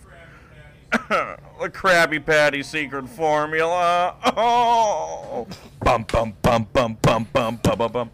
the 1.09 1.71
Krabby 1.71 2.25
Patty 2.25 2.63
secret 2.63 3.09
formula. 3.09 4.15
Oh, 4.37 5.47
bum 5.81 6.05
bum 6.05 6.35
bum 6.43 6.67
bum 6.73 6.99
bum 7.01 7.27
bum 7.33 7.59
bum 7.63 7.77
bum 7.79 7.93
bum. 7.93 8.11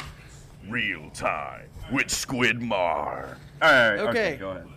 Real 0.69 1.11
time 1.11 1.69
with 1.91 2.11
Squid 2.11 2.63
Mar. 2.63 3.37
All 3.61 3.69
right. 3.69 3.99
Okay. 3.99 4.09
Okay. 4.09 4.37
go 4.37 4.51
ahead. 4.51 4.69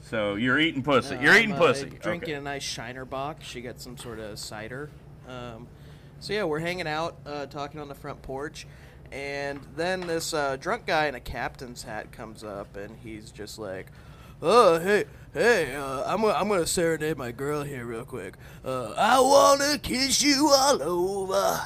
So 0.00 0.34
you're 0.34 0.58
eating 0.58 0.82
pussy. 0.82 1.16
You're 1.20 1.36
eating 1.36 1.52
I'm, 1.52 1.58
pussy. 1.58 1.86
Uh, 1.86 2.02
drinking 2.02 2.30
Okay. 2.30 2.38
a 2.38 2.40
nice 2.40 2.62
Shiner 2.62 3.04
Bock. 3.04 3.38
She 3.42 3.60
got 3.60 3.80
some 3.80 3.96
sort 3.96 4.18
of 4.18 4.38
cider. 4.38 4.90
Um, 5.28 5.68
so 6.20 6.32
yeah, 6.32 6.44
we're 6.44 6.58
hanging 6.58 6.86
out, 6.88 7.16
uh, 7.24 7.46
talking 7.46 7.80
on 7.80 7.88
the 7.88 7.94
front 7.94 8.20
porch, 8.22 8.66
and 9.10 9.60
then 9.76 10.00
this 10.00 10.34
uh, 10.34 10.56
drunk 10.56 10.86
guy 10.86 11.06
in 11.06 11.14
a 11.14 11.20
captain's 11.20 11.82
hat 11.84 12.12
comes 12.12 12.42
up, 12.44 12.76
and 12.76 12.96
he's 13.02 13.30
just 13.30 13.58
like, 13.58 13.86
"Oh, 14.42 14.78
hey, 14.80 15.04
hey, 15.32 15.74
uh, 15.74 16.02
I'm 16.04 16.24
I'm 16.24 16.48
gonna 16.48 16.66
serenade 16.66 17.16
my 17.16 17.32
girl 17.32 17.62
here 17.62 17.84
real 17.84 18.04
quick. 18.04 18.34
Uh, 18.64 18.92
I 18.96 19.20
wanna 19.20 19.78
kiss 19.78 20.22
you 20.22 20.48
all 20.48 20.82
over." 20.82 21.60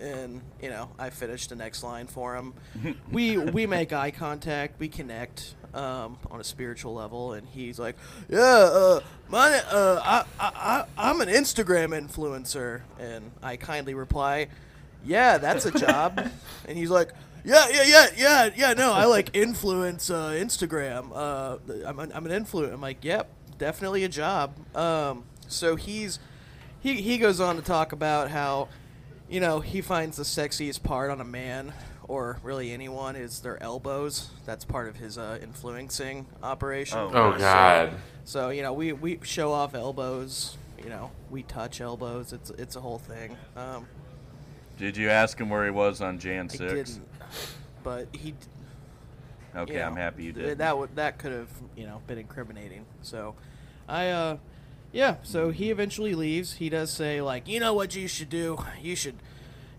And 0.00 0.40
you 0.62 0.70
know, 0.70 0.90
I 0.98 1.10
finish 1.10 1.46
the 1.46 1.56
next 1.56 1.82
line 1.82 2.06
for 2.06 2.36
him. 2.36 2.54
we 3.12 3.36
we 3.38 3.66
make 3.66 3.92
eye 3.92 4.10
contact, 4.10 4.78
we 4.78 4.88
connect 4.88 5.54
um, 5.74 6.18
on 6.30 6.40
a 6.40 6.44
spiritual 6.44 6.94
level, 6.94 7.34
and 7.34 7.46
he's 7.48 7.78
like, 7.78 7.96
"Yeah, 8.28 8.38
uh, 8.38 9.00
my, 9.28 9.60
uh, 9.70 10.00
I, 10.02 10.24
I, 10.38 10.52
I, 10.54 10.84
I'm 10.96 11.20
an 11.20 11.28
Instagram 11.28 11.90
influencer," 11.98 12.82
and 12.98 13.30
I 13.42 13.56
kindly 13.56 13.94
reply, 13.94 14.48
"Yeah, 15.04 15.38
that's 15.38 15.66
a 15.66 15.70
job," 15.70 16.18
and 16.68 16.76
he's 16.76 16.90
like. 16.90 17.12
Yeah, 17.44 17.68
yeah, 17.70 17.82
yeah, 17.86 18.06
yeah, 18.16 18.50
yeah. 18.56 18.72
No, 18.74 18.92
I 18.92 19.04
like 19.04 19.34
influence 19.34 20.10
uh, 20.10 20.30
Instagram. 20.30 21.10
Uh, 21.14 21.58
I'm 21.86 21.98
an, 21.98 22.12
I'm 22.14 22.26
an 22.26 22.44
influencer. 22.44 22.72
I'm 22.72 22.80
like, 22.80 23.04
yep, 23.04 23.30
definitely 23.58 24.04
a 24.04 24.08
job. 24.08 24.54
Um, 24.76 25.24
so 25.48 25.76
he's 25.76 26.18
he 26.80 27.00
he 27.00 27.18
goes 27.18 27.40
on 27.40 27.56
to 27.56 27.62
talk 27.62 27.92
about 27.92 28.30
how, 28.30 28.68
you 29.28 29.40
know, 29.40 29.60
he 29.60 29.80
finds 29.80 30.16
the 30.16 30.22
sexiest 30.24 30.82
part 30.82 31.10
on 31.10 31.20
a 31.20 31.24
man 31.24 31.72
or 32.10 32.40
really 32.42 32.72
anyone 32.72 33.14
is 33.14 33.40
their 33.40 33.62
elbows. 33.62 34.30
That's 34.44 34.64
part 34.64 34.88
of 34.88 34.96
his 34.96 35.16
uh, 35.16 35.38
influencing 35.40 36.26
operation. 36.42 36.98
Oh. 36.98 37.10
Oh 37.12 37.38
God. 37.38 37.92
So 38.24 38.50
you 38.50 38.62
know, 38.62 38.72
we, 38.72 38.92
we 38.92 39.18
show 39.22 39.52
off 39.52 39.74
elbows. 39.74 40.56
You 40.82 40.88
know, 40.88 41.10
we 41.30 41.42
touch 41.44 41.80
elbows. 41.80 42.32
It's 42.32 42.50
it's 42.50 42.74
a 42.76 42.80
whole 42.80 42.98
thing. 42.98 43.36
Um, 43.56 43.86
Did 44.78 44.96
you 44.96 45.08
ask 45.08 45.38
him 45.38 45.50
where 45.50 45.64
he 45.64 45.70
was 45.70 46.00
on 46.00 46.18
Jan 46.18 46.48
I 46.50 46.56
6? 46.56 46.58
didn't, 46.58 47.00
but 47.82 48.08
he. 48.12 48.34
Okay, 49.54 49.74
you 49.74 49.80
I'm 49.80 49.96
happy 49.96 50.24
you 50.24 50.32
th- 50.32 50.46
did. 50.46 50.58
That 50.58 50.78
would 50.78 50.94
that 50.96 51.18
could 51.18 51.32
have 51.32 51.48
you 51.76 51.86
know 51.86 52.00
been 52.06 52.18
incriminating. 52.18 52.84
So, 53.02 53.34
I 53.88 54.08
uh, 54.08 54.36
yeah. 54.92 55.16
So 55.22 55.50
he 55.50 55.70
eventually 55.70 56.14
leaves. 56.14 56.54
He 56.54 56.68
does 56.68 56.90
say 56.90 57.20
like, 57.20 57.48
you 57.48 57.60
know 57.60 57.74
what 57.74 57.94
you 57.94 58.08
should 58.08 58.30
do? 58.30 58.58
You 58.80 58.96
should. 58.96 59.16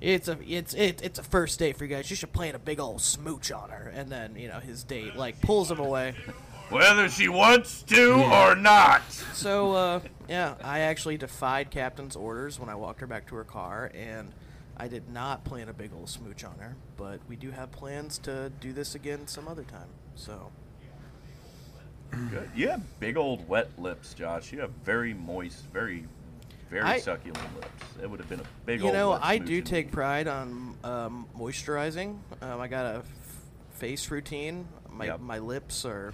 It's 0.01 0.27
a 0.27 0.37
it's 0.45 0.73
it, 0.73 1.01
it's 1.03 1.19
a 1.19 1.23
first 1.23 1.59
date 1.59 1.77
for 1.77 1.85
you 1.85 1.95
guys. 1.95 2.09
You 2.09 2.15
should 2.15 2.33
plan 2.33 2.55
a 2.55 2.59
big 2.59 2.79
old 2.79 3.01
smooch 3.01 3.51
on 3.51 3.69
her, 3.69 3.91
and 3.93 4.09
then 4.09 4.35
you 4.35 4.47
know 4.47 4.59
his 4.59 4.83
date 4.83 5.15
like 5.15 5.39
pulls 5.41 5.69
him 5.69 5.79
away. 5.79 6.15
Whether 6.69 7.09
she 7.09 7.27
wants 7.27 7.83
to 7.83 8.13
or 8.13 8.55
not. 8.55 9.01
So 9.33 9.73
uh, 9.73 9.99
yeah, 10.29 10.55
I 10.63 10.79
actually 10.79 11.17
defied 11.17 11.69
Captain's 11.69 12.15
orders 12.15 12.59
when 12.59 12.69
I 12.69 12.75
walked 12.75 13.01
her 13.01 13.07
back 13.07 13.27
to 13.27 13.35
her 13.35 13.43
car, 13.43 13.91
and 13.93 14.31
I 14.81 14.87
did 14.87 15.09
not 15.09 15.43
plan 15.43 15.69
a 15.69 15.73
big 15.73 15.91
old 15.93 16.09
smooch 16.09 16.43
on 16.43 16.57
her. 16.59 16.75
But 16.97 17.19
we 17.29 17.35
do 17.35 17.51
have 17.51 17.71
plans 17.71 18.17
to 18.19 18.49
do 18.59 18.73
this 18.73 18.95
again 18.95 19.27
some 19.27 19.47
other 19.47 19.63
time. 19.63 19.89
So 20.15 20.51
Good. 22.29 22.49
You 22.55 22.69
have 22.69 22.99
big 22.99 23.15
old 23.15 23.47
wet 23.47 23.69
lips, 23.77 24.13
Josh. 24.13 24.51
You 24.51 24.59
have 24.59 24.71
very 24.83 25.13
moist, 25.13 25.65
very, 25.71 26.05
very 26.69 26.81
I- 26.83 26.99
succulent 26.99 27.55
lips. 27.55 27.83
It 28.01 28.09
would 28.09 28.19
have 28.19 28.27
been 28.27 28.41
a 28.41 28.45
big 28.65 28.81
old. 28.81 28.87
you 28.87 28.93
know, 28.93 29.11
I 29.21 29.37
do 29.37 29.61
take 29.61 29.87
me. 29.87 29.91
pride 29.93 30.27
on 30.27 30.75
um, 30.83 31.27
moisturizing. 31.37 32.17
Um, 32.41 32.59
I 32.59 32.67
got 32.67 32.85
a 32.85 32.97
f- 32.97 33.05
face 33.75 34.09
routine. 34.11 34.67
My 34.89 35.05
Yep. 35.05 35.19
my 35.21 35.39
lips 35.39 35.85
are 35.85 36.13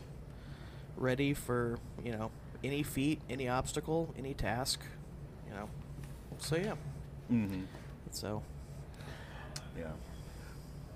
ready 0.98 1.34
for 1.34 1.80
you 2.04 2.12
know 2.12 2.30
any 2.64 2.84
feat, 2.84 3.20
any 3.30 3.48
obstacle, 3.50 4.14
any 4.18 4.34
task. 4.36 4.82
You 5.48 5.54
know, 5.56 5.70
so 6.38 6.58
yeah. 6.58 6.76
Mm-hmm. 7.32 7.62
So 8.12 8.44
Yeah. 9.78 9.92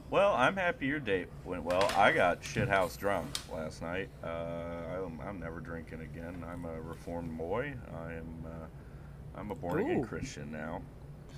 Well, 0.10 0.34
I'm 0.34 0.58
happy 0.58 0.88
your 0.88 1.00
date 1.00 1.28
went 1.46 1.64
well. 1.64 1.90
I 1.96 2.12
got 2.12 2.42
shithouse 2.42 2.98
drunk 2.98 3.28
last 3.54 3.82
night. 3.82 4.10
Uh, 4.22 5.06
I'm, 5.06 5.22
I'm 5.22 5.40
never 5.40 5.62
drinking 5.62 6.02
again. 6.02 6.44
I'm 6.52 6.66
a 6.66 6.82
reformed 6.82 7.38
boy. 7.38 7.74
I 8.06 8.14
am. 8.14 8.46
Uh, 8.46 9.40
I'm 9.40 9.52
a 9.52 9.56
born 9.56 9.80
again 9.80 10.00
Ooh. 10.00 10.06
Christian 10.06 10.52
now. 10.52 10.82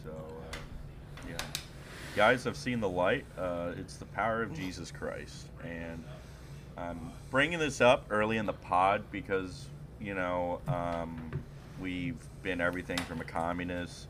So, 0.03 0.09
uh, 0.09 0.57
yeah. 1.29 1.37
Guys, 2.15 2.47
I've 2.47 2.57
seen 2.57 2.79
the 2.79 2.89
light. 2.89 3.25
Uh, 3.37 3.73
it's 3.77 3.97
the 3.97 4.05
power 4.05 4.41
of 4.41 4.55
Jesus 4.55 4.91
Christ, 4.91 5.45
and 5.63 6.03
I'm 6.77 7.11
bringing 7.29 7.59
this 7.59 7.81
up 7.81 8.05
early 8.09 8.37
in 8.37 8.45
the 8.45 8.53
pod 8.53 9.03
because 9.11 9.67
you 10.01 10.15
know 10.15 10.61
um, 10.67 11.31
we've 11.79 12.17
been 12.41 12.59
everything 12.61 12.97
from 12.97 13.21
a 13.21 13.23
communist 13.23 14.07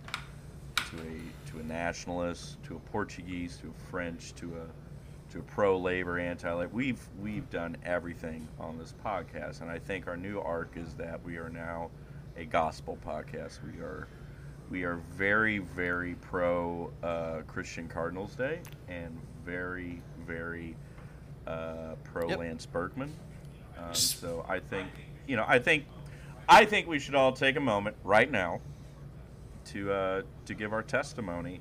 to 0.76 0.98
a 0.98 1.43
to 1.54 1.60
a 1.60 1.64
nationalist, 1.64 2.62
to 2.64 2.76
a 2.76 2.80
Portuguese, 2.80 3.58
to 3.58 3.68
a 3.68 3.92
French, 3.92 4.34
to 4.36 4.54
a 4.56 5.32
to 5.32 5.40
a 5.40 5.44
pro 5.44 5.78
labor, 5.78 6.20
anti 6.20 6.52
labor. 6.52 6.70
We've 6.74 7.02
we've 7.20 7.50
done 7.50 7.78
everything 7.86 8.48
on 8.60 8.78
this 8.78 8.94
podcast, 9.04 9.62
and 9.62 9.70
I 9.70 9.80
think 9.80 10.08
our 10.08 10.18
new 10.18 10.40
arc 10.40 10.76
is 10.76 10.94
that 10.96 11.24
we 11.24 11.38
are 11.38 11.50
now 11.50 11.90
a 12.38 12.46
gospel 12.46 12.98
podcast. 13.06 13.60
We 13.64 13.80
are 13.82 14.08
we 14.70 14.84
are 14.84 14.98
very 15.16 15.60
very 15.60 16.16
pro 16.16 16.92
uh, 17.04 17.42
Christian 17.48 17.88
Cardinals 17.88 18.36
Day 18.36 18.60
and 18.88 19.20
very 19.46 20.02
very 20.26 20.76
uh, 21.48 21.96
pro 22.04 22.30
Yep. 22.30 22.40
Lance 22.40 22.66
Berkman. 22.66 23.14
Um, 23.78 23.94
so 23.94 24.46
I 24.48 24.60
think 24.60 24.90
you 25.28 25.36
know 25.36 25.46
I 25.48 25.60
think 25.60 25.86
I 26.48 26.66
think 26.66 26.88
we 26.88 27.00
should 27.00 27.16
all 27.16 27.32
take 27.32 27.56
a 27.56 27.62
moment 27.62 27.96
right 28.04 28.30
now 28.30 28.60
to 29.66 29.92
uh, 29.92 30.22
to 30.46 30.54
give 30.54 30.74
our 30.74 30.84
testimony 30.84 31.60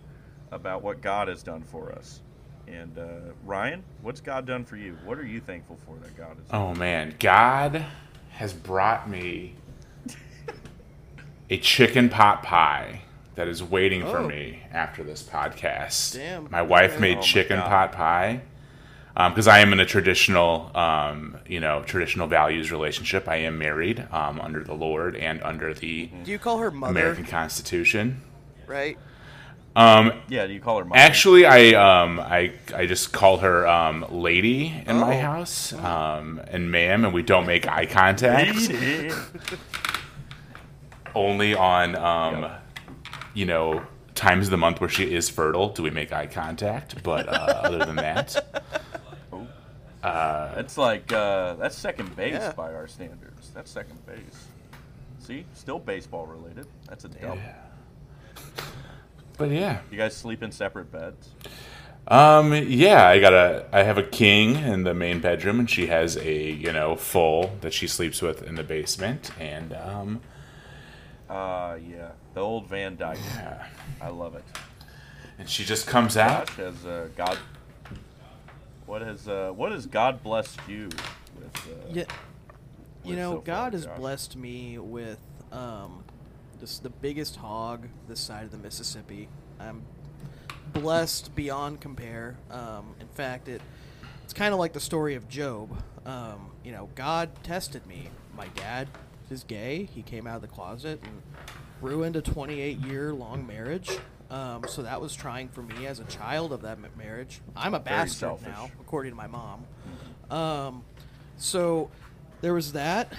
about 0.50 0.82
what 0.82 1.00
God 1.00 1.28
has 1.28 1.42
done 1.42 1.62
for 1.62 1.92
us. 1.92 2.21
And 2.68 2.97
uh, 2.99 3.32
Ryan, 3.44 3.82
what's 4.02 4.21
God 4.21 4.47
done 4.47 4.64
for 4.64 4.76
you? 4.76 4.97
What 5.04 5.18
are 5.18 5.26
you 5.26 5.40
thankful 5.40 5.78
for 5.87 5.97
that 6.02 6.16
God 6.16 6.37
has? 6.37 6.47
done? 6.49 6.61
Oh 6.61 6.75
man, 6.75 7.14
God 7.18 7.85
has 8.30 8.52
brought 8.52 9.09
me 9.11 9.54
a 11.50 11.59
chicken 11.59 12.09
pot 12.09 12.42
pie 12.42 13.02
that 13.35 13.49
is 13.49 13.62
waiting 13.62 14.02
for 14.02 14.18
Oh. 14.18 14.28
me 14.28 14.62
after 14.73 15.02
this 15.02 15.23
podcast. 15.23 16.14
Damn, 16.14 16.50
My 16.50 16.62
wife 16.62 16.92
okay. 16.92 17.00
made 17.00 17.18
Oh 17.18 17.23
chicken 17.23 17.61
pot 17.61 17.92
pie. 17.92 18.42
Because 19.14 19.47
I 19.47 19.59
am 19.61 19.73
in 19.73 19.81
a 19.81 19.85
traditional, 19.87 20.71
um, 20.76 21.37
you 21.47 21.61
know, 21.61 21.83
traditional 21.83 22.26
values 22.26 22.73
relationship. 22.73 23.28
I 23.28 23.37
am 23.37 23.59
married 23.59 24.07
um, 24.11 24.40
under 24.40 24.64
the 24.64 24.73
Lord 24.75 25.16
and 25.16 25.42
under 25.42 25.75
the 25.75 26.07
do 26.25 26.31
you 26.31 26.38
call 26.38 26.59
her 26.59 26.71
mother? 26.71 26.90
American 26.92 27.25
Constitution. 27.26 28.23
Right. 28.66 28.97
Um, 29.76 30.12
Yeah, 30.28 30.47
do 30.47 30.52
you 30.52 30.61
call 30.61 30.78
her 30.78 30.85
mom? 30.85 30.97
Actually, 30.99 31.47
I 31.47 31.73
um 32.02 32.21
I 32.21 32.52
I 32.75 32.87
just 32.87 33.12
call 33.12 33.38
her 33.38 33.66
um 33.66 34.04
lady 34.11 34.83
in 34.87 34.97
my 34.97 35.16
Oh. 35.19 35.21
house 35.21 35.73
um 35.75 36.40
and 36.49 36.71
ma'am, 36.71 37.04
and 37.07 37.12
we 37.14 37.23
don't 37.23 37.47
make 37.47 37.66
eye 37.66 37.87
contact. 37.87 38.71
Only 41.14 41.54
on 41.54 41.97
um 41.97 42.42
Yep. 42.42 42.62
you 43.35 43.47
know 43.47 43.83
times 44.14 44.47
of 44.47 44.50
the 44.50 44.57
month 44.59 44.81
where 44.81 44.90
she 44.90 45.04
is 45.14 45.28
fertile 45.31 45.71
do 45.71 45.83
we 45.83 45.90
make 45.90 46.12
eye 46.12 46.26
contact. 46.26 47.02
But 47.02 47.28
uh, 47.28 47.33
other 47.64 47.78
than 47.85 47.97
that, 47.97 48.37
That's 50.02 50.76
like 50.78 51.12
uh, 51.12 51.54
that's 51.54 51.76
second 51.76 52.14
base 52.16 52.35
Yeah. 52.35 52.52
by 52.52 52.75
our 52.75 52.87
standards. 52.88 53.50
That's 53.54 53.71
second 53.71 54.04
base. 54.06 54.47
See, 55.21 55.44
still 55.54 55.78
baseball 55.78 56.26
related. 56.26 56.66
That's 56.88 57.04
a 57.04 57.09
double. 57.09 57.38
but 59.38 59.50
yeah, 59.50 59.80
You 59.90 59.99
guys 59.99 60.16
sleep 60.16 60.42
in 60.42 60.50
separate 60.52 60.90
beds. 60.90 61.28
um 62.09 62.52
yeah, 62.52 63.06
I 63.06 63.21
got 63.21 63.32
a 63.32 63.66
I 63.73 63.85
have 63.85 63.99
a 63.99 64.02
king 64.02 64.56
in 64.56 64.82
the 64.82 64.94
main 64.94 65.21
bedroom, 65.21 65.61
and 65.61 65.71
she 65.71 65.87
has 65.87 66.16
a 66.16 66.50
you 66.50 66.73
know 66.73 66.97
full 66.97 67.52
that 67.61 67.73
she 67.73 67.87
sleeps 67.87 68.21
with 68.21 68.42
in 68.42 68.56
the 68.56 68.64
basement, 68.64 69.30
and 69.38 69.73
um 69.75 70.21
Uh, 71.30 71.78
yeah, 71.88 72.11
the 72.35 72.40
old 72.40 72.68
Van 72.68 72.97
Dyke. 72.97 73.18
yeah. 73.37 73.66
I 74.00 74.09
love 74.09 74.35
it. 74.35 74.44
and 75.38 75.49
she 75.49 75.64
just 75.64 75.87
comes 75.87 76.16
out. 76.16 76.49
Josh 76.49 76.56
has 76.56 76.85
uh, 76.87 77.09
God. 77.16 77.38
What 78.92 79.00
has 79.00 79.26
uh, 79.26 79.52
what 79.56 79.72
has 79.72 79.87
God 79.87 80.22
blessed 80.22 80.61
you 80.68 80.90
with? 81.40 81.56
Uh, 81.66 81.70
Yeah. 81.94 82.04
You 83.02 83.12
with 83.12 83.18
know, 83.18 83.30
so 83.30 83.37
far, 83.37 83.44
God 83.44 83.72
has 83.72 83.87
Josh? 83.87 83.96
blessed 83.96 84.37
me 84.37 84.76
with 84.76 85.18
um, 85.50 86.04
just 86.61 86.82
the 86.82 86.90
biggest 86.90 87.37
hog 87.37 87.88
this 88.06 88.20
side 88.20 88.44
of 88.44 88.50
the 88.50 88.58
Mississippi. 88.58 89.30
I'm 89.58 89.80
blessed 90.75 91.34
beyond 91.34 91.80
compare. 91.80 92.37
Um, 92.50 92.94
in 93.00 93.08
fact, 93.08 93.49
it 93.49 93.62
it's 94.25 94.34
kind 94.34 94.52
of 94.52 94.61
like 94.61 94.75
the 94.75 94.80
story 94.80 95.14
of 95.14 95.26
Job. 95.26 95.82
Um, 96.04 96.50
you 96.62 96.72
know, 96.72 96.90
God 96.94 97.30
tested 97.42 97.87
me. 97.87 98.11
My 98.37 98.49
dad 98.49 98.88
is 99.30 99.42
gay. 99.42 99.88
He 99.94 100.02
came 100.02 100.26
out 100.26 100.37
of 100.37 100.42
the 100.42 100.49
closet 100.49 101.00
and 101.02 101.22
ruined 101.80 102.16
a 102.16 102.20
28 102.20 102.76
year 102.80 103.14
long 103.14 103.46
marriage. 103.46 103.88
Um, 104.32 104.64
so 104.66 104.82
that 104.82 105.00
was 105.00 105.14
trying 105.14 105.48
for 105.48 105.62
me 105.62 105.86
as 105.86 106.00
a 106.00 106.04
child 106.04 106.52
of 106.52 106.62
that 106.62 106.78
ma- 106.78 106.88
marriage. 106.96 107.40
I'm 107.54 107.74
a 107.74 107.78
Very 107.78 107.96
bastard 107.98 108.18
selfish. 108.18 108.48
now, 108.48 108.70
according 108.80 109.12
to 109.12 109.16
my 109.16 109.26
mom. 109.26 109.64
Um, 110.30 110.84
so 111.36 111.90
there 112.40 112.54
was 112.54 112.72
that. 112.72 113.12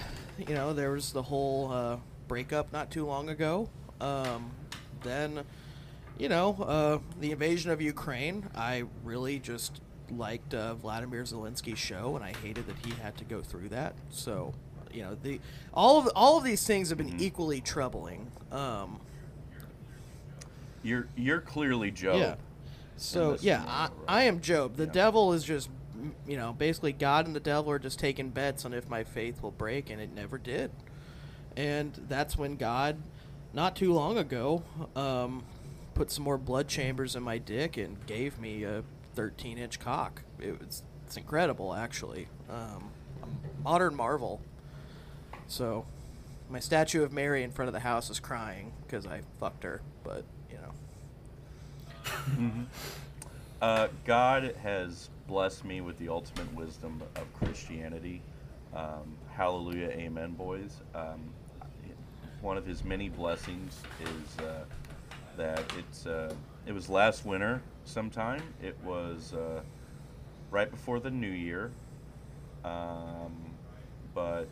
You 0.48 0.54
know, 0.54 0.72
there 0.72 0.90
was 0.90 1.12
the 1.12 1.22
whole 1.22 1.70
uh, 1.70 1.96
breakup 2.26 2.72
not 2.72 2.90
too 2.90 3.06
long 3.06 3.28
ago. 3.28 3.68
Um, 4.00 4.50
then 5.04 5.44
you 6.18 6.28
know, 6.28 6.54
uh, 6.60 6.98
the 7.20 7.32
invasion 7.32 7.70
of 7.70 7.80
Ukraine, 7.80 8.48
I 8.54 8.84
really 9.04 9.38
just 9.38 9.80
liked 10.10 10.54
uh, 10.54 10.74
Vladimir 10.74 11.22
Zelensky's 11.22 11.78
show, 11.78 12.14
and 12.16 12.24
I 12.24 12.32
hated 12.42 12.66
that 12.66 12.76
he 12.84 12.92
had 13.00 13.16
to 13.18 13.24
go 13.24 13.40
through 13.42 13.68
that. 13.70 13.94
So, 14.10 14.52
you 14.92 15.02
know, 15.02 15.16
the 15.22 15.40
all 15.72 15.98
of 15.98 16.08
all 16.16 16.38
of 16.38 16.44
these 16.44 16.66
things 16.66 16.88
have 16.88 16.98
been 16.98 17.20
equally 17.20 17.60
troubling. 17.60 18.30
Um, 18.52 19.00
You're 20.84 21.08
you're 21.16 21.40
clearly 21.40 21.90
Job. 21.90 22.16
yeah. 22.18 22.34
So 22.96 23.36
yeah, 23.40 23.64
I, 23.66 23.82
right? 23.82 23.90
I 24.06 24.22
am 24.24 24.40
Job. 24.40 24.76
The 24.76 24.84
Yeah. 24.84 24.92
devil 24.92 25.32
is 25.32 25.42
just, 25.42 25.68
you 26.28 26.36
know, 26.36 26.52
basically 26.52 26.92
God 26.92 27.26
and 27.26 27.34
the 27.34 27.40
devil 27.40 27.72
are 27.72 27.78
just 27.80 27.98
taking 27.98 28.30
bets 28.30 28.64
on 28.64 28.72
if 28.72 28.88
my 28.88 29.02
faith 29.02 29.42
will 29.42 29.50
break, 29.50 29.90
and 29.90 30.00
it 30.00 30.14
never 30.14 30.38
did. 30.38 30.70
And 31.56 31.92
that's 32.08 32.36
when 32.38 32.54
God, 32.56 32.96
not 33.52 33.74
too 33.74 33.92
long 33.92 34.16
ago, 34.18 34.62
um, 34.94 35.42
put 35.94 36.10
some 36.12 36.22
more 36.24 36.38
blood 36.38 36.68
chambers 36.68 37.16
in 37.16 37.22
my 37.24 37.38
dick 37.38 37.76
and 37.76 38.04
gave 38.06 38.38
me 38.38 38.62
a 38.64 38.84
13 39.14 39.58
inch 39.58 39.80
cock. 39.80 40.22
It 40.40 40.60
was 40.60 40.82
it's 41.06 41.16
incredible, 41.16 41.74
actually. 41.74 42.28
Um, 42.50 42.90
a 43.22 43.62
modern 43.62 43.94
marvel. 43.96 44.40
So, 45.46 45.84
my 46.50 46.58
statue 46.60 47.02
of 47.02 47.12
Mary 47.12 47.42
in 47.42 47.50
front 47.50 47.68
of 47.68 47.72
the 47.74 47.80
house 47.80 48.08
is 48.10 48.20
crying 48.20 48.72
because 48.86 49.06
I 49.06 49.20
fucked 49.40 49.62
her, 49.64 49.80
but 50.02 50.24
know. 52.38 52.66
Uh, 53.62 53.88
God 54.04 54.54
has 54.62 55.08
blessed 55.26 55.64
me 55.64 55.80
with 55.80 55.98
the 55.98 56.10
ultimate 56.10 56.52
wisdom 56.54 57.02
of 57.16 57.32
Christianity. 57.32 58.20
Um, 58.74 59.16
hallelujah, 59.32 59.88
amen, 59.88 60.32
boys. 60.32 60.82
Um, 60.94 61.32
one 62.42 62.58
of 62.58 62.66
his 62.66 62.84
many 62.84 63.08
blessings 63.08 63.80
is 64.02 64.44
uh, 64.44 64.64
that 65.38 65.62
it's 65.78 66.04
uh, 66.06 66.34
it 66.66 66.72
was 66.72 66.90
last 66.90 67.24
winter 67.24 67.62
sometime. 67.84 68.42
It 68.62 68.76
was 68.84 69.32
uh, 69.32 69.62
right 70.50 70.70
before 70.70 71.00
the 71.00 71.10
new 71.10 71.30
year, 71.30 71.70
um, 72.64 73.32
but 74.14 74.48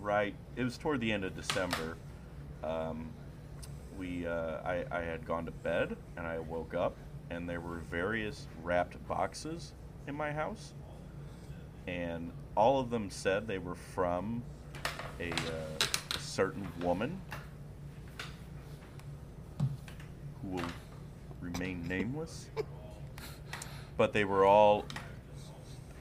right 0.00 0.34
it 0.56 0.64
was 0.64 0.78
toward 0.78 1.00
the 1.00 1.12
end 1.12 1.24
of 1.24 1.36
December. 1.36 1.96
Um, 2.64 3.10
we 4.02 4.26
uh, 4.26 4.56
I, 4.64 4.84
I 4.90 5.02
had 5.02 5.24
gone 5.24 5.44
to 5.44 5.52
bed 5.52 5.96
and 6.16 6.26
I 6.26 6.40
woke 6.40 6.74
up 6.74 6.96
and 7.30 7.48
there 7.48 7.60
were 7.60 7.78
various 7.88 8.48
wrapped 8.60 8.96
boxes 9.06 9.74
in 10.08 10.16
my 10.16 10.32
house. 10.32 10.74
And 11.86 12.32
all 12.56 12.80
of 12.80 12.90
them 12.90 13.10
said 13.10 13.46
they 13.46 13.58
were 13.58 13.76
from 13.76 14.42
a 15.20 15.30
uh, 15.30 15.86
certain 16.18 16.66
woman 16.80 17.20
who 20.42 20.48
will 20.48 20.72
remain 21.40 21.86
nameless. 21.86 22.50
But 23.96 24.12
they 24.12 24.24
were 24.24 24.44
all 24.44 24.84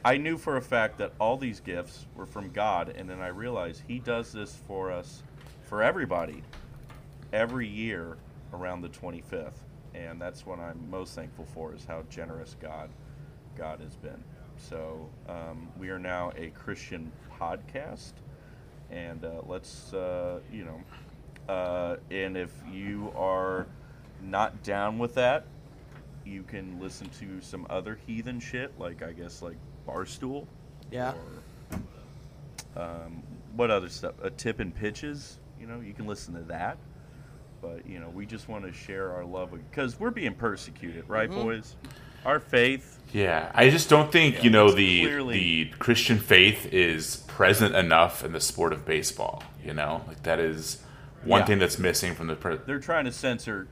I 0.03 0.17
knew 0.17 0.39
for 0.39 0.57
a 0.57 0.61
fact 0.61 0.97
that 0.97 1.13
all 1.19 1.37
these 1.37 1.59
gifts 1.59 2.07
were 2.15 2.25
from 2.25 2.49
God. 2.49 2.89
And 2.89 3.07
then 3.07 3.21
I 3.21 3.27
realized 3.27 3.83
he 3.87 3.99
does 3.99 4.31
this 4.31 4.57
for 4.67 4.91
us 4.91 5.21
for 5.61 5.83
everybody 5.83 6.41
every 7.33 7.67
year 7.67 8.17
around 8.53 8.81
the 8.81 8.89
25th 8.89 9.51
and 9.93 10.21
that's 10.21 10.45
what 10.45 10.59
i'm 10.59 10.89
most 10.89 11.15
thankful 11.15 11.45
for 11.45 11.73
is 11.73 11.85
how 11.85 12.03
generous 12.09 12.55
god 12.61 12.89
god 13.57 13.79
has 13.79 13.95
been 13.95 14.23
so 14.57 15.09
um, 15.29 15.67
we 15.79 15.89
are 15.89 15.99
now 15.99 16.31
a 16.37 16.49
christian 16.49 17.11
podcast 17.39 18.11
and 18.89 19.23
uh, 19.25 19.41
let's 19.47 19.93
uh, 19.93 20.39
you 20.51 20.65
know 20.65 20.81
uh, 21.53 21.95
and 22.11 22.35
if 22.37 22.51
you 22.71 23.11
are 23.15 23.65
not 24.21 24.61
down 24.63 24.97
with 24.99 25.15
that 25.15 25.45
you 26.25 26.43
can 26.43 26.79
listen 26.79 27.09
to 27.19 27.41
some 27.41 27.65
other 27.69 27.97
heathen 28.05 28.39
shit 28.39 28.71
like 28.79 29.01
i 29.01 29.11
guess 29.11 29.41
like 29.41 29.57
barstool 29.87 30.45
Yeah. 30.91 31.13
or 31.13 32.81
um, 32.81 33.21
what 33.55 33.69
other 33.69 33.89
stuff? 33.89 34.13
A 34.21 34.29
tip 34.29 34.59
and 34.61 34.73
pitches. 34.73 35.39
You 35.59 35.67
know, 35.67 35.81
you 35.81 35.93
can 35.93 36.07
listen 36.07 36.33
to 36.35 36.41
that. 36.43 36.77
But 37.61 37.85
you 37.87 37.99
know, 37.99 38.09
we 38.09 38.25
just 38.25 38.49
want 38.49 38.65
to 38.65 38.73
share 38.73 39.11
our 39.13 39.23
love 39.23 39.51
because 39.69 39.99
we're 39.99 40.09
being 40.11 40.33
persecuted, 40.33 41.07
right, 41.07 41.29
Mm-hmm. 41.29 41.43
boys? 41.43 41.75
Our 42.25 42.39
faith. 42.39 42.99
Yeah, 43.13 43.51
I 43.55 43.69
just 43.69 43.89
don't 43.89 44.11
think 44.11 44.35
Yeah, 44.37 44.41
you 44.43 44.49
know 44.51 44.71
the 44.71 45.01
clearly- 45.01 45.63
the 45.63 45.65
Christian 45.79 46.17
faith 46.19 46.71
is 46.71 47.17
present 47.27 47.75
enough 47.75 48.23
in 48.23 48.31
the 48.31 48.39
sport 48.39 48.73
of 48.73 48.85
baseball. 48.85 49.43
You 49.63 49.73
know, 49.73 50.03
like 50.07 50.23
that 50.23 50.39
is 50.39 50.81
one 51.23 51.41
Yeah. 51.41 51.45
thing 51.45 51.59
that's 51.59 51.77
missing 51.79 52.13
from 52.15 52.27
the. 52.27 52.35
Pre- 52.35 52.57
They're 52.65 52.79
trying 52.79 53.05
to 53.05 53.11
censor. 53.11 53.67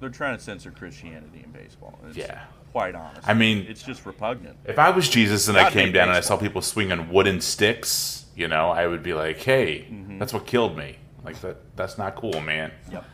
They're 0.00 0.10
trying 0.10 0.36
to 0.36 0.42
censor 0.42 0.70
Christianity 0.72 1.42
in 1.44 1.50
baseball. 1.52 1.98
It's 2.08 2.16
Yeah. 2.16 2.40
Quite 2.72 2.94
honest. 2.94 3.28
I 3.28 3.34
mean- 3.34 3.66
it's 3.68 3.82
just 3.82 4.06
repugnant. 4.06 4.56
if 4.64 4.78
I 4.78 4.90
was 4.90 5.08
Jesus 5.08 5.46
and 5.48 5.56
I 5.58 5.70
came 5.70 5.86
made 5.88 5.92
down 5.94 6.08
and 6.08 6.16
I 6.16 6.20
saw 6.20 6.36
people 6.36 6.62
swinging 6.62 7.10
wooden 7.10 7.40
sticks, 7.40 8.24
you 8.34 8.48
know, 8.48 8.70
I 8.70 8.86
would 8.86 9.02
be 9.02 9.12
like, 9.12 9.38
"Hey, 9.38 9.86
Mm-hmm. 9.90 10.18
that's 10.18 10.32
what 10.32 10.46
killed 10.46 10.76
me." 10.76 10.96
Like 11.24 11.40
that. 11.40 11.56
That's 11.76 11.98
not 11.98 12.16
cool, 12.16 12.40
man. 12.40 12.72
Yep. 12.90 13.04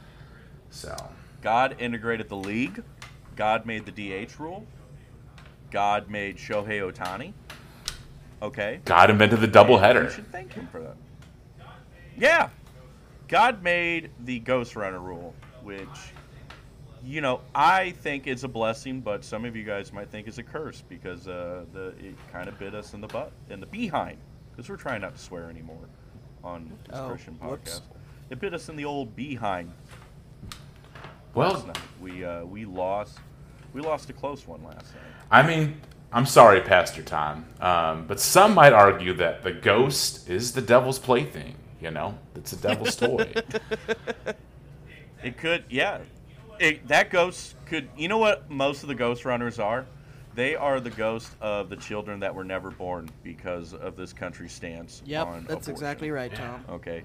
So 0.70 0.96
God 1.42 1.76
integrated 1.78 2.28
the 2.28 2.36
league. 2.36 2.82
God 3.36 3.66
made 3.66 3.84
the 3.86 3.92
DH 4.26 4.38
rule. 4.40 4.66
God 5.70 6.08
made 6.10 6.36
Shohei 6.38 6.80
Ohtani. 6.90 7.32
Okay. 8.40 8.80
God 8.84 9.10
invented 9.10 9.40
the 9.40 9.46
You 9.46 9.52
doubleheader. 9.52 10.10
should 10.10 10.30
thank 10.32 10.52
him 10.52 10.66
for 10.72 10.80
that. 10.80 10.96
Yeah. 12.16 12.48
God 13.28 13.62
made 13.62 14.10
the 14.24 14.38
Ghost 14.38 14.74
Runner 14.74 15.00
rule, 15.00 15.34
which, 15.62 15.86
you 17.04 17.20
know, 17.20 17.42
I 17.54 17.90
think 17.90 18.26
is 18.26 18.42
a 18.42 18.48
blessing, 18.48 19.00
but 19.00 19.22
some 19.22 19.44
of 19.44 19.54
you 19.54 19.64
guys 19.64 19.92
might 19.92 20.10
think 20.10 20.26
is 20.28 20.38
a 20.38 20.42
curse 20.42 20.82
because 20.88 21.28
uh, 21.28 21.64
the 21.74 21.88
it 21.98 22.14
kind 22.32 22.48
of 22.48 22.58
bit 22.58 22.74
us 22.74 22.94
in 22.94 23.00
the 23.02 23.06
butt, 23.08 23.32
in 23.50 23.60
the 23.60 23.66
behind, 23.66 24.16
because 24.50 24.70
we're 24.70 24.76
trying 24.76 25.02
not 25.02 25.14
to 25.14 25.20
swear 25.22 25.50
anymore 25.50 25.84
on 26.42 26.72
this 26.88 26.98
Oh, 26.98 27.08
Christian 27.10 27.34
whoops. 27.34 27.82
Podcast. 28.28 28.32
It 28.32 28.40
bit 28.40 28.54
us 28.54 28.68
in 28.68 28.76
the 28.76 28.84
old 28.84 29.14
behind 29.16 29.72
last 31.34 31.54
Well, 31.54 31.66
night. 31.66 31.78
We 32.00 32.24
uh, 32.24 32.44
we 32.44 32.64
lost 32.64 33.18
we 33.72 33.80
lost 33.80 34.10
a 34.10 34.12
close 34.12 34.46
one 34.46 34.62
last 34.64 34.94
night. 34.94 35.04
I 35.30 35.46
mean, 35.46 35.80
I'm 36.12 36.26
sorry, 36.26 36.60
Pastor 36.62 37.02
Tom, 37.02 37.44
um, 37.60 38.06
but 38.06 38.20
some 38.20 38.54
might 38.54 38.72
argue 38.72 39.12
that 39.14 39.42
the 39.42 39.52
ghost 39.52 40.28
is 40.28 40.52
the 40.52 40.62
devil's 40.62 40.98
plaything. 40.98 41.54
You 41.80 41.90
know, 41.90 42.18
it's 42.34 42.52
a 42.52 42.56
devil's 42.56 42.96
toy. 42.96 43.32
It 45.22 45.36
could, 45.36 45.64
yeah. 45.68 45.98
It, 46.58 46.88
that 46.88 47.10
ghost 47.10 47.54
could. 47.66 47.88
You 47.96 48.08
know 48.08 48.18
what? 48.18 48.50
Most 48.50 48.82
of 48.82 48.88
the 48.88 48.94
ghost 48.94 49.24
runners 49.24 49.58
are. 49.58 49.86
They 50.34 50.54
are 50.54 50.78
the 50.80 50.90
ghost 50.90 51.30
of 51.40 51.68
the 51.68 51.76
children 51.76 52.20
that 52.20 52.32
were 52.34 52.44
never 52.44 52.70
born 52.70 53.10
because 53.24 53.74
of 53.74 53.96
this 53.96 54.12
country's 54.12 54.52
stance. 54.52 55.02
Yep, 55.04 55.26
on 55.26 55.32
that's 55.40 55.66
abortion. 55.66 55.70
exactly 55.72 56.10
right, 56.10 56.32
Tom. 56.34 56.64
Okay, 56.68 57.02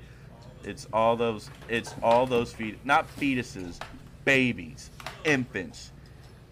it's 0.66 0.88
all 0.94 1.16
those. 1.16 1.50
It's 1.70 1.94
all 2.02 2.26
those 2.26 2.54
feet, 2.54 2.78
not 2.86 3.08
fetuses, 3.18 3.80
babies, 4.26 4.90
infants, 5.24 5.92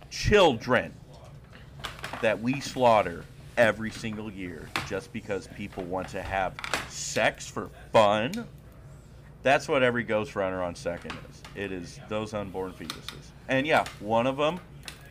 children 0.10 0.94
that 2.22 2.40
we 2.42 2.60
slaughter 2.60 3.26
every 3.58 3.92
single 3.92 4.32
year 4.32 4.68
just 4.88 5.12
because 5.14 5.48
people 5.56 5.84
want 5.84 6.08
to 6.10 6.22
have 6.22 6.54
sex 6.90 7.48
for 7.48 7.70
fun. 7.92 8.48
That's 9.44 9.68
what 9.68 9.82
every 9.82 10.04
ghost 10.04 10.36
runner 10.36 10.62
on 10.62 10.76
second 10.76 11.14
is. 11.30 11.42
It 11.56 11.72
is 11.72 12.00
those 12.10 12.34
unborn 12.34 12.74
fetuses. 12.74 13.32
And 13.48 13.66
yeah, 13.66 13.86
one 14.00 14.28
of 14.28 14.38
them, 14.38 14.60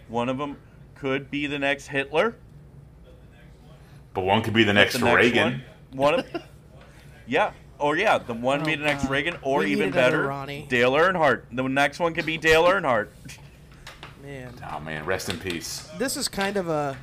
one 0.09 0.29
of 0.29 0.39
them 0.39 0.57
could 0.95 1.31
be 1.31 1.47
the 1.47 1.59
next 1.59 1.87
Hitler. 1.87 2.37
but 4.15 4.23
one 4.23 4.43
could 4.43 4.55
be 4.55 4.65
the 4.65 4.73
next 4.73 4.95
the 4.95 5.05
next 5.05 5.17
Reagan. 5.17 5.63
One, 5.93 6.15
one 6.15 6.21
of, 6.21 6.43
yeah, 7.27 7.53
or 7.81 7.97
yeah, 7.97 8.19
the 8.19 8.35
one 8.35 8.63
Oh, 8.63 8.65
be 8.65 8.75
the 8.77 8.85
next 8.85 9.03
God. 9.05 9.11
Reagan, 9.11 9.37
or 9.43 9.61
We 9.61 9.73
even 9.73 9.91
better, 9.91 10.27
Ronnie. 10.27 10.67
Dale 10.69 10.93
Earnhardt. 10.93 11.43
The 11.53 11.63
next 11.63 11.99
one 11.99 12.15
could 12.15 12.27
be 12.27 12.37
Dale 12.39 12.65
Earnhardt. 12.65 13.09
Man, 14.23 14.53
Oh 14.71 14.81
man, 14.81 15.05
rest 15.07 15.29
in 15.29 15.39
peace. 15.39 15.89
this 15.99 16.17
is 16.17 16.29
kind 16.29 16.57
of 16.57 16.69
a. 16.69 16.97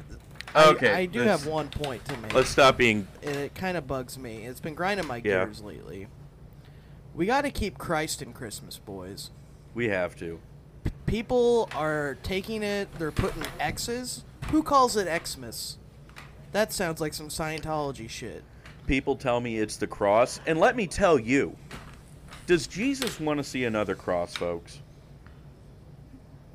I- 0.55 0.69
Okay, 0.71 0.91
I, 0.93 1.05
do 1.05 1.19
this- 1.19 1.27
have 1.27 1.45
one 1.45 1.67
point 1.69 2.03
to 2.05 2.17
make. 2.17 2.33
Let's 2.33 2.49
stop 2.49 2.77
being. 2.77 3.07
and 3.21 3.35
it 3.35 3.53
kind 3.53 3.77
of 3.77 3.85
bugs 3.85 4.17
me. 4.17 4.45
It's 4.45 4.59
been 4.59 4.73
grinding 4.75 5.05
my 5.05 5.17
Yeah. 5.17 5.45
gears 5.45 5.61
lately. 5.61 6.07
We 7.13 7.25
got 7.25 7.41
to 7.41 7.51
keep 7.51 7.77
Christ 7.77 8.21
in 8.21 8.31
Christmas, 8.33 8.77
boys. 8.77 9.31
We 9.73 9.89
have 9.89 10.15
to. 10.17 10.39
People 11.05 11.69
are 11.75 12.17
taking 12.23 12.63
it. 12.63 12.87
They're 12.97 13.11
putting 13.11 13.43
X's. 13.59 14.23
Who 14.51 14.63
calls 14.63 14.95
it 14.95 15.07
Xmas? 15.27 15.77
That 16.53 16.71
sounds 16.71 17.01
like 17.01 17.13
some 17.13 17.27
Scientology 17.29 18.09
shit. 18.09 18.43
People 18.87 19.17
tell 19.17 19.41
me 19.41 19.57
it's 19.57 19.75
the 19.77 19.85
cross, 19.85 20.39
and 20.47 20.59
let 20.59 20.75
me 20.77 20.87
tell 20.87 21.19
you, 21.19 21.55
does 22.45 22.67
Jesus 22.67 23.19
want 23.19 23.37
to 23.37 23.43
see 23.43 23.65
another 23.65 23.95
cross, 23.95 24.33
folks? 24.33 24.81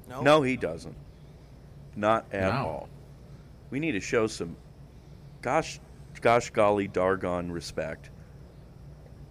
No. 0.08 0.22
No, 0.22 0.42
he 0.42 0.56
doesn't. 0.56 0.96
Not 1.94 2.24
at 2.32 2.52
No. 2.52 2.58
all. 2.66 2.88
We 3.70 3.78
need 3.80 3.92
to 3.92 4.00
show 4.00 4.26
some, 4.26 4.56
gosh, 5.42 5.78
gosh 6.22 6.48
golly, 6.50 6.88
dargon 6.88 7.52
respect 7.52 8.08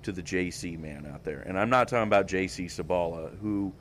to 0.04 0.12
the 0.12 0.22
JC 0.22 0.78
man 0.80 1.08
out 1.12 1.24
there, 1.24 1.42
and 1.42 1.58
I'm 1.58 1.70
not 1.72 1.88
talking 1.88 2.08
about 2.08 2.28
JC 2.28 2.66
Sabala, 2.66 3.38
who 3.40 3.74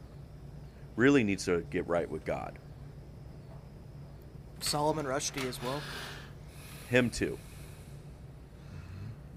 really 0.97 1.25
needs 1.25 1.45
to 1.45 1.61
get 1.71 1.87
right 1.87 2.11
with 2.11 2.25
God. 2.25 2.59
Solomon 4.61 5.05
Rushdie 5.07 5.47
as 5.47 5.63
well. 5.63 5.83
Him 6.89 7.11
too. 7.11 7.39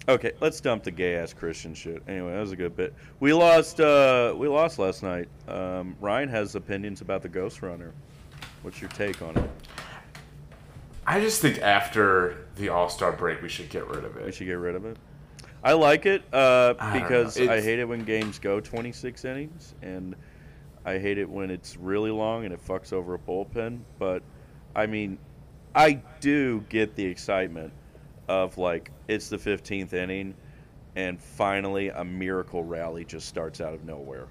Okay, 0.07 0.33
let's 0.41 0.59
dump 0.59 0.83
the 0.83 0.91
gay 0.91 1.15
ass 1.15 1.33
Christian 1.33 1.73
shit. 1.73 2.03
Anyway, 2.07 2.33
that 2.33 2.39
was 2.39 2.51
a 2.51 2.57
good 2.57 2.75
bit. 2.75 2.93
We 3.21 3.31
lost. 3.33 3.79
Uh, 3.79 4.33
we 4.35 4.49
lost 4.49 4.77
last 4.77 5.01
night. 5.01 5.29
Um, 5.47 5.95
Ryan 6.01 6.27
has 6.29 6.55
opinions 6.55 6.99
about 6.99 7.21
the 7.21 7.29
Ghost 7.29 7.61
Runner. 7.61 7.93
What's 8.63 8.81
your 8.81 8.89
take 8.91 9.21
on 9.21 9.37
it? 9.37 9.49
I 11.07 11.21
just 11.21 11.41
think 11.41 11.59
after 11.59 12.47
the 12.55 12.69
All 12.69 12.89
Star 12.89 13.13
break, 13.13 13.41
we 13.41 13.47
should 13.47 13.69
get 13.69 13.87
rid 13.87 14.03
of 14.03 14.17
it. 14.17 14.25
We 14.25 14.31
should 14.33 14.47
get 14.47 14.53
rid 14.57 14.75
of 14.75 14.85
it. 14.85 14.97
I 15.63 15.71
like 15.73 16.05
it 16.05 16.23
uh, 16.33 16.73
I 16.79 16.99
because. 16.99 17.39
I 17.39 17.61
hate 17.61 17.79
it 17.79 17.85
when 17.85 18.03
games 18.03 18.39
go 18.39 18.59
26 18.59 19.23
innings, 19.23 19.73
and 19.81 20.15
I 20.85 20.97
hate 20.97 21.17
it 21.17 21.29
when 21.29 21.49
it's 21.49 21.77
really 21.77 22.11
long 22.11 22.43
and 22.43 22.53
it 22.53 22.65
fucks 22.65 22.91
over 22.91 23.13
a 23.13 23.19
bullpen. 23.19 23.79
But 23.99 24.21
I 24.75 24.85
mean, 24.85 25.17
I 25.73 26.01
do 26.19 26.65
get 26.67 26.95
the 26.95 27.05
excitement 27.05 27.71
of 28.27 28.57
like 28.57 28.91
it's 29.07 29.29
the 29.29 29.38
15th 29.38 29.93
inning, 29.93 30.33
and 30.95 31.19
finally 31.21 31.89
a 31.89 32.03
miracle 32.03 32.63
rally 32.63 33.05
just 33.05 33.27
starts 33.27 33.62
out 33.62 33.73
of 33.73 33.83
nowhere 33.83 34.27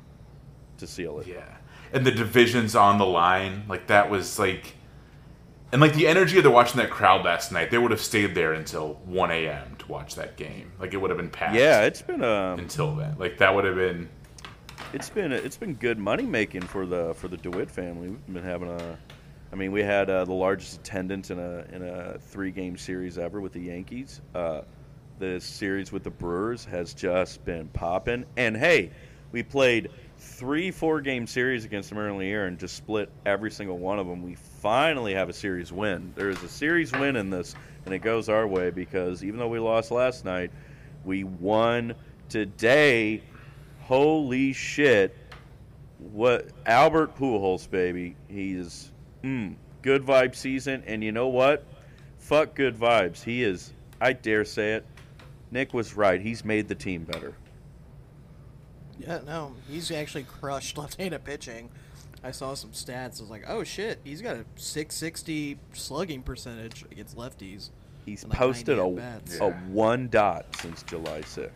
to 0.78 0.86
seal 0.86 1.18
it. 1.20 1.26
Yeah, 1.26 1.56
and 1.92 2.06
the 2.06 2.10
divisions 2.10 2.74
on 2.74 2.98
the 2.98 3.06
line, 3.06 3.64
like 3.68 3.86
that 3.88 4.10
was 4.10 4.38
like, 4.38 4.74
and 5.72 5.80
like 5.80 5.94
the 5.94 6.06
energy 6.06 6.38
of 6.38 6.44
the 6.44 6.50
watching 6.50 6.78
that 6.78 6.90
crowd 6.90 7.24
last 7.24 7.52
night, 7.52 7.70
they 7.70 7.78
would 7.78 7.90
have 7.90 8.00
stayed 8.00 8.34
there 8.34 8.52
until 8.52 8.94
1 9.04 9.30
a.m. 9.30 9.76
to 9.78 9.86
watch 9.88 10.14
that 10.16 10.36
game. 10.36 10.72
Like 10.78 10.94
it 10.94 10.98
would 10.98 11.10
have 11.10 11.18
been 11.18 11.30
packed. 11.30 11.54
Yeah, 11.54 11.82
it's 11.82 12.02
been 12.02 12.22
um, 12.24 12.58
until 12.58 12.94
then, 12.94 13.16
like 13.18 13.38
that 13.38 13.54
would 13.54 13.64
have 13.64 13.76
been. 13.76 14.08
it's 14.92 15.08
been 15.10 15.32
it's 15.32 15.56
been 15.56 15.74
good 15.74 15.98
money 15.98 16.24
making 16.24 16.62
for 16.62 16.86
the 16.86 17.14
for 17.14 17.28
the 17.28 17.36
DeWitt 17.36 17.70
family. 17.70 18.08
We've 18.08 18.34
been 18.34 18.42
having 18.42 18.68
a, 18.70 18.98
I 19.52 19.56
mean, 19.56 19.70
we 19.70 19.82
had 19.82 20.08
uh, 20.08 20.24
the 20.24 20.32
largest 20.32 20.80
attendance 20.80 21.30
in 21.30 21.38
a 21.38 21.64
in 21.72 21.82
a 21.82 22.18
three 22.18 22.50
game 22.50 22.78
series 22.78 23.18
ever 23.18 23.40
with 23.40 23.52
the 23.52 23.60
Yankees. 23.60 24.22
Uh, 24.34 24.62
the 25.18 25.40
series 25.40 25.92
with 25.92 26.04
the 26.04 26.10
Brewers 26.10 26.64
has 26.64 26.94
just 26.94 27.44
been 27.44 27.68
popping. 27.68 28.24
And 28.38 28.56
hey, 28.56 28.90
we 29.30 29.42
played 29.42 29.90
three 30.16 30.70
four 30.70 31.02
game 31.02 31.26
series 31.26 31.66
against 31.66 31.90
them 31.90 31.98
early 31.98 32.28
year 32.28 32.46
and 32.46 32.58
just 32.58 32.76
split 32.76 33.10
every 33.26 33.50
single 33.50 33.76
one 33.76 33.98
of 33.98 34.06
them. 34.06 34.22
We 34.22 34.36
finally 34.36 35.12
have 35.12 35.28
a 35.28 35.34
series 35.34 35.70
win. 35.70 36.14
There 36.16 36.30
is 36.30 36.42
a 36.42 36.48
series 36.48 36.90
win 36.92 37.16
in 37.16 37.28
this, 37.28 37.54
and 37.84 37.92
it 37.92 37.98
goes 37.98 38.30
our 38.30 38.46
way 38.46 38.70
because 38.70 39.22
even 39.22 39.38
though 39.38 39.48
we 39.48 39.58
lost 39.58 39.90
last 39.90 40.24
night, 40.24 40.50
we 41.04 41.24
won 41.24 41.94
today 42.30 43.22
holy 43.82 44.52
shit 44.54 45.14
what 45.98 46.48
albert 46.64 47.14
pujols 47.16 47.68
baby 47.68 48.16
he's 48.28 48.90
mm, 49.22 49.54
good 49.82 50.04
vibe 50.04 50.34
season 50.34 50.82
and 50.86 51.02
you 51.02 51.12
know 51.12 51.28
what? 51.28 51.64
Fuck 52.18 52.54
good 52.54 52.76
vibes. 52.76 53.22
He 53.22 53.42
is 53.42 53.72
i 54.00 54.12
dare 54.12 54.44
say 54.44 54.72
it. 54.72 54.84
Nik 55.52 55.72
was 55.72 55.94
right. 55.96 56.20
He's 56.20 56.44
made 56.44 56.66
the 56.66 56.74
team 56.74 57.04
better. 57.04 57.34
Yeah, 58.98 59.20
no, 59.24 59.54
he's 59.68 59.90
actually 59.90 60.24
crushed 60.24 60.76
left-handed 60.78 61.24
pitching. 61.24 61.70
I 62.24 62.30
saw 62.30 62.54
some 62.54 62.70
stats. 62.70 63.18
I 63.18 63.22
was 63.22 63.30
like, 63.30 63.44
oh 63.48 63.64
shit, 63.64 64.00
he's 64.04 64.22
got 64.22 64.36
a 64.36 64.44
660 64.56 65.58
slugging 65.72 66.22
percentage 66.22 66.84
against 66.90 67.16
lefties. 67.16 67.70
he's 68.04 68.24
like 68.24 68.32
posted 68.36 68.78
a, 68.78 68.82
a 69.40 69.50
one 69.70 70.08
dot 70.08 70.46
since 70.56 70.82
july 70.82 71.20
6th 71.20 71.50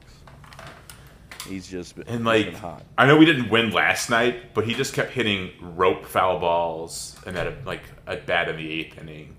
he's 1.47 1.67
just 1.67 1.97
been, 1.97 2.07
And 2.09 2.25
like, 2.25 2.47
been 2.47 2.55
hot 2.55 2.83
I 2.99 3.07
know 3.07 3.17
we 3.17 3.25
didn't 3.25 3.49
win 3.51 3.71
last 3.71 4.11
night, 4.11 4.55
but 4.55 4.65
he 4.67 4.75
just 4.75 4.93
kept 4.95 5.13
hitting 5.13 5.51
rope 5.61 6.05
foul 6.07 6.39
balls 6.39 7.17
and 7.27 7.37
at 7.37 7.47
a, 7.47 7.55
like 7.65 7.83
a 8.07 8.17
bat 8.17 8.49
in 8.49 8.57
the 8.57 8.71
eighth 8.71 8.99
inning. 8.99 9.37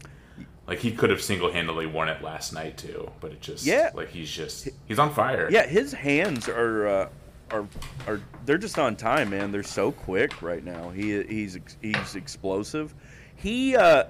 Like 0.67 0.80
he 0.80 0.91
could 0.91 1.10
have 1.12 1.22
single 1.22 1.52
handedly 1.52 1.86
won 1.86 2.10
it 2.10 2.22
last 2.22 2.52
night 2.54 2.78
too, 2.78 3.10
but 3.22 3.32
it 3.32 3.39
just 3.41 3.65
Yeah. 3.65 3.91
like 3.93 4.10
he's 4.10 4.30
just 4.30 4.67
he's 4.86 5.00
on 5.00 5.13
fire. 5.13 5.48
Yeah, 5.50 5.65
his 5.65 5.93
hands 5.93 6.50
are 6.50 6.88
uh, 6.88 7.10
are 7.52 7.67
are 8.08 8.22
they're 8.46 8.58
just 8.58 8.78
on 8.78 8.96
time, 8.98 9.30
man. 9.30 9.52
They're 9.54 9.63
so 9.63 9.91
quick 9.93 10.41
right 10.41 10.63
now. 10.63 10.89
He 10.89 11.24
he's 11.24 11.58
he's 11.82 12.15
explosive. 12.15 12.93
He 13.38 13.78
uh, 13.78 14.06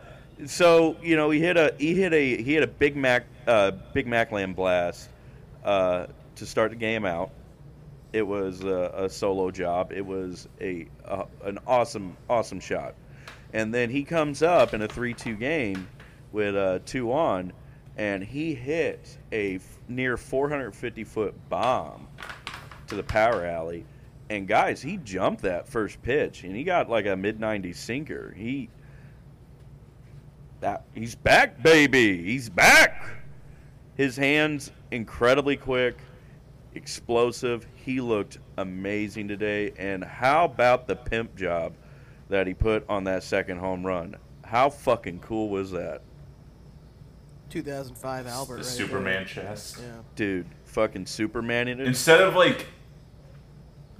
so 0.47 0.95
you 1.03 1.15
know 1.15 1.29
he 1.29 1.39
hit 1.39 1.57
a 1.57 1.75
he 1.77 1.93
hit 1.93 2.11
a 2.13 2.37
he 2.41 2.53
hit 2.55 2.63
a 2.63 2.67
Big 2.67 2.95
Mac 2.95 3.25
uh, 3.45 3.71
Big 3.93 4.07
Mac 4.07 4.31
Land 4.31 4.55
blast 4.55 5.09
uh, 5.63 6.07
to 6.37 6.45
start 6.47 6.71
the 6.71 6.75
game 6.75 7.05
out. 7.05 7.29
It 8.13 8.25
was 8.25 8.63
a, 8.63 8.91
a 8.95 9.09
solo 9.09 9.51
job. 9.51 9.91
It 9.91 10.05
was 10.05 10.47
a, 10.61 10.87
a 11.05 11.25
an 11.43 11.59
awesome 11.67 12.15
awesome 12.29 12.59
shot, 12.59 12.95
and 13.53 13.73
then 13.73 13.89
he 13.89 14.03
comes 14.03 14.41
up 14.41 14.73
in 14.73 14.81
a 14.81 14.87
three 14.87 15.13
two 15.13 15.35
game 15.35 15.87
with 16.31 16.55
uh, 16.55 16.79
two 16.85 17.11
on, 17.11 17.53
and 17.97 18.23
he 18.23 18.53
hits 18.53 19.17
a 19.31 19.55
f- 19.55 19.79
near 19.87 20.17
450 20.17 21.03
foot 21.03 21.49
bomb 21.49 22.07
to 22.87 22.95
the 22.95 23.03
power 23.03 23.45
alley. 23.45 23.85
And 24.29 24.47
guys, 24.47 24.81
he 24.81 24.97
jumped 24.97 25.43
that 25.43 25.67
first 25.67 26.01
pitch, 26.01 26.43
and 26.43 26.55
he 26.55 26.63
got 26.63 26.89
like 26.89 27.05
a 27.05 27.15
mid 27.15 27.39
90s 27.39 27.75
sinker. 27.75 28.33
He 28.35 28.69
that 30.59 30.83
he's 30.93 31.15
back, 31.15 31.61
baby. 31.61 32.23
He's 32.23 32.49
back. 32.49 33.03
His 33.95 34.15
hands 34.15 34.71
incredibly 34.91 35.57
quick, 35.57 35.97
explosive. 36.77 37.67
He 37.75 37.99
looked 37.99 38.37
amazing 38.57 39.27
today. 39.27 39.73
And 39.77 40.03
how 40.03 40.45
about 40.45 40.87
the 40.87 40.95
pimp 40.95 41.35
job 41.35 41.73
that 42.29 42.47
he 42.47 42.53
put 42.53 42.89
on 42.89 43.03
that 43.05 43.23
second 43.23 43.57
home 43.57 43.85
run? 43.85 44.15
How 44.45 44.69
fucking 44.69 45.19
cool 45.19 45.49
was 45.49 45.71
that? 45.71 46.01
2005 47.49 48.27
Albert. 48.27 48.53
the 48.53 48.57
right 48.57 48.65
Superman 48.65 49.25
chest. 49.25 49.77
Yeah. 49.79 50.01
Dude, 50.15 50.47
fucking 50.65 51.05
Superman 51.05 51.67
in 51.67 51.79
it. 51.79 51.87
Instead 51.87 52.21
of 52.21 52.35
like 52.35 52.67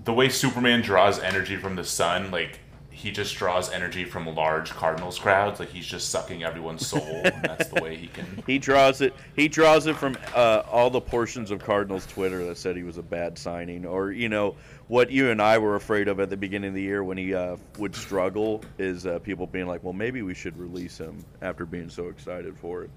the 0.03 0.13
way 0.13 0.29
Superman 0.29 0.81
draws 0.81 1.19
energy 1.19 1.57
from 1.57 1.75
the 1.75 1.83
sun, 1.83 2.31
like 2.31 2.59
he 2.97 3.11
just 3.11 3.35
draws 3.35 3.71
energy 3.71 4.03
from 4.03 4.25
large 4.33 4.71
Cardinals 4.71 5.19
crowds. 5.19 5.59
Like 5.59 5.69
he's 5.69 5.85
just 5.85 6.09
sucking 6.09 6.43
everyone's 6.43 6.87
soul. 6.87 7.03
and 7.03 7.25
that's 7.43 7.67
the 7.67 7.79
way 7.79 7.95
he 7.95 8.07
can. 8.07 8.25
He 8.47 8.57
draws 8.57 9.01
it. 9.01 9.13
He 9.35 9.47
draws 9.47 9.85
it 9.85 9.95
from 9.95 10.17
uh, 10.33 10.63
all 10.71 10.89
the 10.89 10.99
portions 10.99 11.51
of 11.51 11.63
Cardinals 11.63 12.07
Twitter 12.07 12.43
that 12.45 12.57
said 12.57 12.75
he 12.75 12.81
was 12.81 12.97
a 12.97 13.03
bad 13.03 13.37
signing, 13.37 13.85
or 13.85 14.11
you 14.11 14.29
know 14.29 14.55
what 14.87 15.11
you 15.11 15.29
and 15.29 15.39
I 15.39 15.59
were 15.59 15.75
afraid 15.75 16.07
of 16.07 16.19
at 16.19 16.31
the 16.31 16.37
beginning 16.37 16.69
of 16.69 16.73
the 16.73 16.81
year 16.81 17.03
when 17.03 17.19
he 17.19 17.35
uh, 17.35 17.57
would 17.77 17.95
struggle 17.95 18.63
is 18.79 19.05
uh, 19.05 19.19
people 19.19 19.45
being 19.45 19.67
like, 19.67 19.83
"Well, 19.83 19.93
maybe 19.93 20.23
we 20.23 20.33
should 20.33 20.57
release 20.57 20.97
him 20.97 21.23
after 21.43 21.67
being 21.67 21.89
so 21.91 22.07
excited 22.07 22.57
for 22.57 22.83
it." 22.83 22.89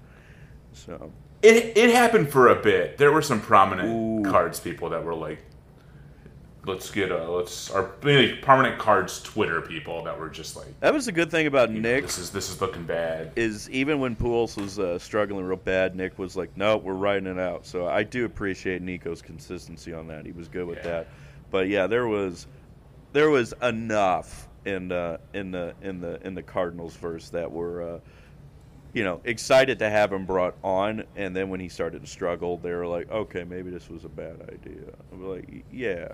So 0.73 1.11
It 1.43 1.77
it 1.77 1.93
happened 1.93 2.31
for 2.31 2.47
a 2.47 2.55
bit. 2.59 2.97
There 2.97 3.11
were 3.11 3.21
some 3.21 3.39
prominent 3.39 4.25
Ooh. 4.25 4.29
cards 4.31 4.59
people 4.59 4.89
that 4.89 5.03
were 5.03 5.13
like, 5.13 5.39
"Let's 6.65 6.91
get 6.91 7.11
a 7.11 7.29
let's," 7.31 7.69
or 7.69 7.91
maybe 8.03 8.37
prominent 8.37 8.77
cards 8.77 9.21
Twitter 9.21 9.61
people 9.61 10.03
that 10.03 10.19
were 10.19 10.29
just 10.29 10.55
like, 10.55 10.67
that 10.79 10.93
was 10.93 11.07
a 11.07 11.11
good 11.11 11.31
thing 11.31 11.47
about 11.47 11.71
you 11.71 11.79
know, 11.81 11.93
Nik 11.93 12.03
"This 12.03 12.17
is 12.19 12.29
this 12.31 12.49
is 12.49 12.61
looking 12.61 12.83
bad." 12.83 13.31
is 13.35 13.69
even 13.69 13.99
when 13.99 14.15
Pujols 14.15 14.57
was 14.61 14.77
uh, 14.79 14.99
struggling 14.99 15.45
real 15.45 15.57
bad, 15.57 15.95
Nik 15.95 16.19
was 16.19 16.35
like, 16.35 16.55
"No, 16.55 16.77
we're 16.77 16.93
riding 16.93 17.27
it 17.27 17.39
out." 17.39 17.65
So 17.65 17.87
I 17.87 18.03
do 18.03 18.25
appreciate 18.25 18.81
Nico's 18.81 19.21
consistency 19.21 19.91
on 19.93 20.07
that. 20.07 20.25
He 20.25 20.31
was 20.31 20.47
good 20.47 20.67
with 20.67 20.77
Yeah. 20.79 20.83
that. 20.91 21.07
But 21.49 21.67
yeah, 21.67 21.87
there 21.87 22.07
was 22.07 22.47
there 23.13 23.29
was 23.29 23.53
enough 23.61 24.47
in 24.65 24.91
uh, 24.91 25.17
in 25.33 25.51
the 25.51 25.73
in 25.81 25.99
the 25.99 26.19
in 26.25 26.35
the 26.35 26.43
Cardinals 26.43 26.95
verse 26.95 27.29
that 27.29 27.51
were 27.51 27.95
uh, 27.95 27.99
you 28.93 29.03
know 29.03 29.19
excited 29.23 29.79
to 29.79 29.89
have 29.89 30.13
him 30.13 30.25
brought 30.25 30.55
on, 30.63 31.03
and 31.15 31.35
then 31.35 31.49
when 31.49 31.59
he 31.59 31.69
started 31.69 32.01
to 32.01 32.07
struggle, 32.07 32.57
they 32.57 32.71
were 32.71 32.85
like, 32.85 33.09
"Okay, 33.11 33.43
maybe 33.43 33.71
this 33.71 33.89
was 33.89 34.05
a 34.05 34.09
bad 34.09 34.41
idea." 34.43 34.93
I'm 35.11 35.27
like, 35.27 35.65
"Yeah." 35.71 36.09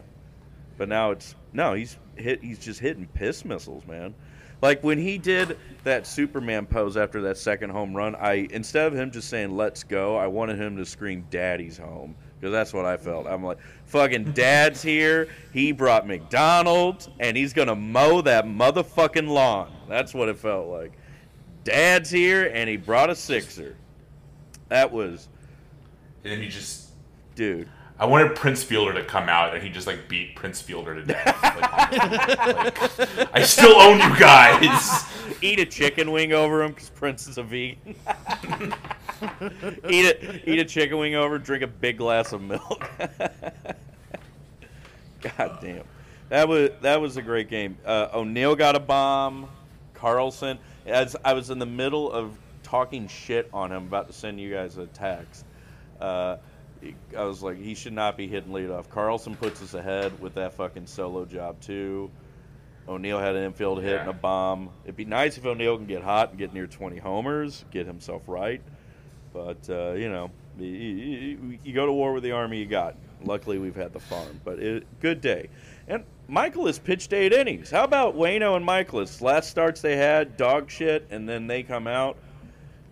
But 0.78 0.90
now 0.90 1.12
it's 1.12 1.36
no, 1.54 1.74
he's 1.74 1.98
hit. 2.16 2.44
He's 2.44 2.60
just 2.60 2.80
hitting 2.80 3.08
piss 3.08 3.44
missiles, 3.44 3.86
man. 3.88 4.14
Like 4.62 4.84
when 4.84 4.98
he 4.98 5.18
did 5.18 5.58
that 5.84 6.08
Superman 6.08 6.66
pose 6.66 6.98
after 6.98 7.22
that 7.24 7.38
second 7.38 7.70
home 7.70 7.96
run, 7.96 8.16
I 8.16 8.48
instead 8.52 8.88
of 8.88 8.94
him 8.94 9.12
just 9.12 9.30
saying 9.30 9.56
"Let's 9.56 9.84
go," 9.84 10.16
I 10.16 10.28
wanted 10.28 10.58
him 10.60 10.78
to 10.78 10.86
scream 10.86 11.26
"Daddy's 11.30 11.78
home" 11.78 12.16
because 12.40 12.52
that's 12.52 12.74
what 12.74 12.86
I 12.86 12.98
felt. 12.98 13.28
I'm 13.28 13.44
like, 13.44 13.60
"Fucking 13.86 14.32
Dad's 14.32 14.82
here. 14.82 15.28
He 15.54 15.72
brought 15.72 16.08
McDonald's, 16.08 17.10
and 17.20 17.38
he's 17.38 17.54
gonna 17.54 17.76
mow 17.76 18.22
that 18.22 18.46
motherfucking 18.46 19.28
lawn." 19.28 19.72
That's 19.88 20.14
what 20.14 20.28
it 20.30 20.38
felt 20.38 20.68
like. 20.68 20.94
Dad's 21.64 22.10
here, 22.10 22.50
and 22.54 22.70
he 22.70 22.78
brought 22.78 23.10
a 23.10 23.16
sixer. 23.16 23.76
That 24.70 24.92
was, 24.92 25.30
And 26.24 26.34
then 26.34 26.42
he 26.42 26.50
just, 26.50 26.90
dude. 27.36 27.70
I 28.00 28.06
wanted 28.06 28.36
Prince 28.36 28.64
Fielder 28.64 28.94
to 28.94 29.04
come 29.04 29.28
out 29.28 29.56
and 29.56 29.64
he 29.64 29.70
just 29.70 29.88
like 29.88 30.08
beat 30.08 30.36
Prince 30.36 30.62
Fielder 30.62 30.96
to 30.96 31.04
death. 31.04 31.44
like, 31.44 32.80
like, 33.08 33.30
I 33.34 33.42
still 33.44 33.76
own 33.76 34.00
you 34.00 34.20
guys. 34.20 35.04
eat 35.42 35.60
a 35.60 35.66
chicken 35.66 36.12
wing 36.12 36.32
over 36.32 36.62
him 36.64 36.72
because 36.72 36.90
Prince 36.90 37.28
is 37.28 37.38
a 37.38 37.44
vegan. 37.44 37.78
eat 39.90 40.06
a 40.06 40.50
eat 40.50 40.60
a 40.60 40.66
chicken 40.66 40.98
wing 41.00 41.16
over, 41.16 41.40
drink 41.40 41.64
a 41.64 41.68
big 41.68 41.98
glass 41.98 42.34
of 42.34 42.42
milk. 42.42 42.88
God 45.22 45.58
damn. 45.62 45.84
That 46.30 46.48
was 46.48 46.70
that 46.82 47.02
was 47.02 47.18
a 47.18 47.22
great 47.22 47.50
game. 47.50 47.78
Uh, 47.84 48.10
O'Neill 48.14 48.56
got 48.56 48.76
a 48.76 48.80
bomb. 48.80 49.50
Carlson, 49.96 50.60
as 50.86 51.16
I 51.26 51.34
was 51.34 51.50
in 51.50 51.58
the 51.58 51.66
middle 51.66 52.12
of 52.12 52.38
talking 52.62 53.08
shit 53.08 53.50
on 53.52 53.72
him, 53.72 53.88
about 53.88 54.08
to 54.08 54.14
send 54.14 54.40
you 54.40 54.54
guys 54.54 54.78
a 54.78 54.86
text. 54.88 55.46
Uh, 56.00 56.38
I 57.18 57.24
was 57.24 57.42
like, 57.44 57.58
he 57.58 57.76
should 57.76 57.94
not 57.94 58.18
be 58.18 58.28
hitting 58.28 58.52
leadoff. 58.52 58.90
Carlson 58.90 59.36
puts 59.36 59.62
us 59.62 59.74
ahead 59.74 60.20
with 60.22 60.36
that 60.36 60.54
fucking 60.54 60.88
solo 60.88 61.26
job 61.26 61.60
too. 61.62 62.10
O'Neill 62.88 63.20
had 63.20 63.36
an 63.36 63.44
infield 63.44 63.82
hit 63.82 64.00
and 64.00 64.10
a 64.10 64.14
bomb. 64.14 64.70
It'd 64.86 64.96
be 64.96 65.04
nice 65.06 65.38
if 65.38 65.46
O'Neill 65.46 65.76
can 65.78 65.88
get 65.88 66.04
hot 66.04 66.30
and 66.30 66.38
get 66.38 66.54
near 66.54 66.68
20 66.68 66.98
homers, 66.98 67.66
get 67.72 67.86
himself 67.86 68.22
right. 68.28 68.62
But 69.34 69.70
uh, 69.70 69.92
you 69.94 70.10
know, 70.10 70.32
you, 70.58 70.68
you- 70.68 71.60
you 71.64 71.74
go 71.74 71.86
to 71.86 71.92
war 71.92 72.14
with 72.14 72.24
the 72.24 72.32
army 72.32 72.60
you 72.60 72.66
got. 72.66 72.96
Luckily, 73.24 73.58
we've 73.58 73.76
had 73.76 73.94
the 73.94 74.00
farm, 74.00 74.40
but 74.46 74.60
it, 74.60 74.86
good 75.02 75.22
day. 75.22 75.50
And 75.88 76.04
Mikolas 76.30 76.82
pitched 76.82 77.14
eight 77.14 77.34
innings. 77.34 77.72
How 77.72 77.84
about 77.84 78.16
Wayno 78.16 78.56
and 78.56 78.66
Mikolas? 78.66 79.22
Last 79.22 79.50
starts 79.50 79.82
they 79.82 79.96
had 79.98 80.38
dog 80.38 80.70
shit, 80.70 81.08
and 81.10 81.28
then 81.28 81.48
they 81.48 81.64
come 81.64 81.88
out. 81.88 82.18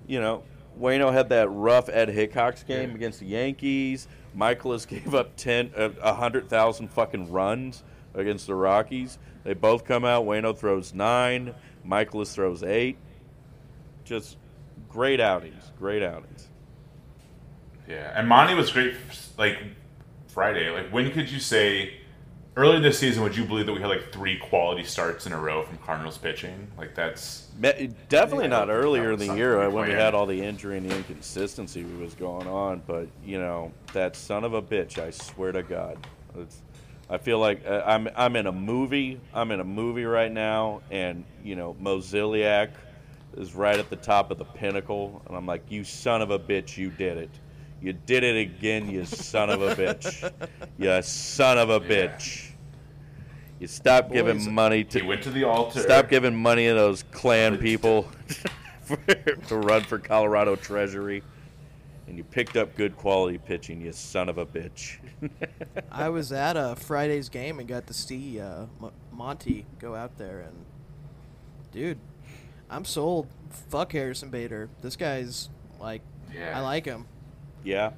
You 0.07 0.19
know, 0.21 0.43
Wayno 0.79 1.11
had 1.13 1.29
that 1.29 1.49
rough 1.49 1.89
Ed 1.89 2.09
Hickox 2.09 2.63
game 2.63 2.89
Yeah. 2.89 2.95
against 2.95 3.19
the 3.19 3.25
Yankees. 3.27 4.07
Mikolas 4.37 4.87
gave 4.87 5.13
up 5.15 5.35
ten, 5.35 5.71
uh, 5.75 5.89
a 6.01 6.13
hundred 6.13 6.49
thousand 6.49 6.89
fucking 6.89 7.31
runs 7.31 7.83
against 8.13 8.47
the 8.47 8.55
Rockies. 8.55 9.17
They 9.43 9.53
both 9.53 9.85
come 9.85 10.03
out. 10.05 10.25
Wayno 10.25 10.57
throws 10.57 10.93
nine. 10.93 11.53
Mikolas 11.87 12.33
throws 12.33 12.63
eight. 12.63 12.97
Just 14.03 14.37
great 14.89 15.19
outings. 15.19 15.71
Great 15.77 16.03
outings. 16.03 16.49
Yeah, 17.87 18.11
and 18.15 18.27
Monty 18.27 18.55
was 18.55 18.71
great. 18.71 18.95
Like 19.37 19.57
Friday, 20.27 20.69
like 20.71 20.89
when 20.91 21.11
could 21.11 21.29
you 21.31 21.39
say 21.39 21.93
earlier 22.55 22.79
this 22.79 22.99
season? 22.99 23.23
Would 23.23 23.35
you 23.35 23.45
believe 23.45 23.65
that 23.65 23.73
we 23.73 23.81
had 23.81 23.89
like 23.89 24.11
three 24.11 24.37
quality 24.37 24.83
starts 24.83 25.25
in 25.25 25.33
a 25.33 25.39
row 25.39 25.63
from 25.63 25.77
Cardinals 25.79 26.17
pitching? 26.17 26.67
Like 26.77 26.95
that's 26.95 27.47
Definitely 28.09 28.45
Yeah, 28.45 28.49
not 28.49 28.69
earlier 28.69 29.11
in 29.11 29.19
the 29.19 29.35
year 29.35 29.57
uh, 29.57 29.63
something 29.63 29.75
when 29.75 29.89
we 29.89 29.93
had 29.93 30.13
all 30.13 30.25
the 30.25 30.41
injury 30.41 30.77
and 30.77 30.89
the 30.89 30.95
inconsistency 30.95 31.83
that 31.83 31.99
was 31.99 32.13
going 32.13 32.47
on. 32.47 32.81
But 32.85 33.07
you 33.23 33.39
know 33.39 33.71
that 33.93 34.15
son 34.15 34.43
of 34.43 34.53
a 34.53 34.61
bitch! 34.61 34.97
I 34.97 35.11
swear 35.11 35.51
to 35.51 35.63
God, 35.63 35.97
it's, 36.37 36.61
I 37.09 37.17
feel 37.17 37.39
like 37.39 37.65
uh, 37.65 37.83
I'm 37.85 38.09
I'm 38.15 38.35
in 38.35 38.47
a 38.47 38.51
movie. 38.51 39.19
I'm 39.33 39.51
in 39.51 39.59
a 39.59 39.65
movie 39.65 40.05
right 40.05 40.31
now, 40.31 40.81
and 40.91 41.23
you 41.43 41.55
know 41.55 41.75
Mozeliak 41.81 42.71
is 43.37 43.53
right 43.53 43.77
at 43.77 43.89
the 43.89 43.97
top 43.97 44.31
of 44.31 44.37
the 44.37 44.45
pinnacle, 44.45 45.21
and 45.27 45.35
I'm 45.35 45.45
like, 45.45 45.63
you 45.69 45.83
son 45.83 46.21
of 46.21 46.31
a 46.31 46.39
bitch! 46.39 46.77
You 46.77 46.89
did 46.89 47.17
it. 47.17 47.31
You 47.81 47.93
did 47.93 48.23
it 48.23 48.37
again, 48.37 48.89
you 48.89 49.05
son 49.05 49.49
of 49.49 49.61
a 49.61 49.75
bitch! 49.75 50.31
You 50.77 51.01
son 51.01 51.57
of 51.57 51.69
a 51.69 51.79
bitch! 51.79 52.51
You 53.59 53.67
stop 53.67 54.09
Boys, 54.09 54.15
giving 54.15 54.53
money 54.53 54.77
he 54.77 54.83
to 54.85 55.01
went 55.03 55.23
to 55.23 55.29
the 55.29 55.43
altar. 55.43 55.79
Stop 55.79 56.09
giving 56.09 56.35
money 56.35 56.67
to 56.67 56.73
those 56.73 57.03
Klan 57.03 57.57
people 57.57 58.03
for, 58.81 58.97
to 58.97 59.57
run 59.57 59.83
for 59.83 59.97
Colorado 59.99 60.55
Treasury. 60.55 61.23
And 62.07 62.17
you 62.17 62.23
picked 62.23 62.55
up 62.55 62.75
good 62.75 62.95
quality 62.97 63.37
pitching, 63.39 63.81
you 63.81 63.91
son 63.91 64.29
of 64.29 64.37
a 64.37 64.45
bitch. 64.45 64.97
I 65.91 66.09
was 66.09 66.31
at 66.31 66.55
a 66.55 66.75
Friday's 66.75 67.29
game 67.29 67.59
and 67.59 67.67
got 67.67 67.87
to 67.87 67.93
see 67.93 68.39
uh, 68.39 68.65
M- 68.81 68.91
Monty 69.11 69.65
go 69.79 69.95
out 69.95 70.17
there, 70.17 70.41
and 70.41 70.65
dude, 71.71 71.97
I'm 72.69 72.85
sold. 72.85 73.27
Fuck 73.69 73.93
Harrison 73.93 74.29
Bader. 74.29 74.69
This 74.81 74.95
guy's 74.95 75.49
like, 75.79 76.01
Yeah. 76.33 76.57
I 76.57 76.61
like 76.61 76.85
him. 76.85 77.07
Yeah. 77.65 77.91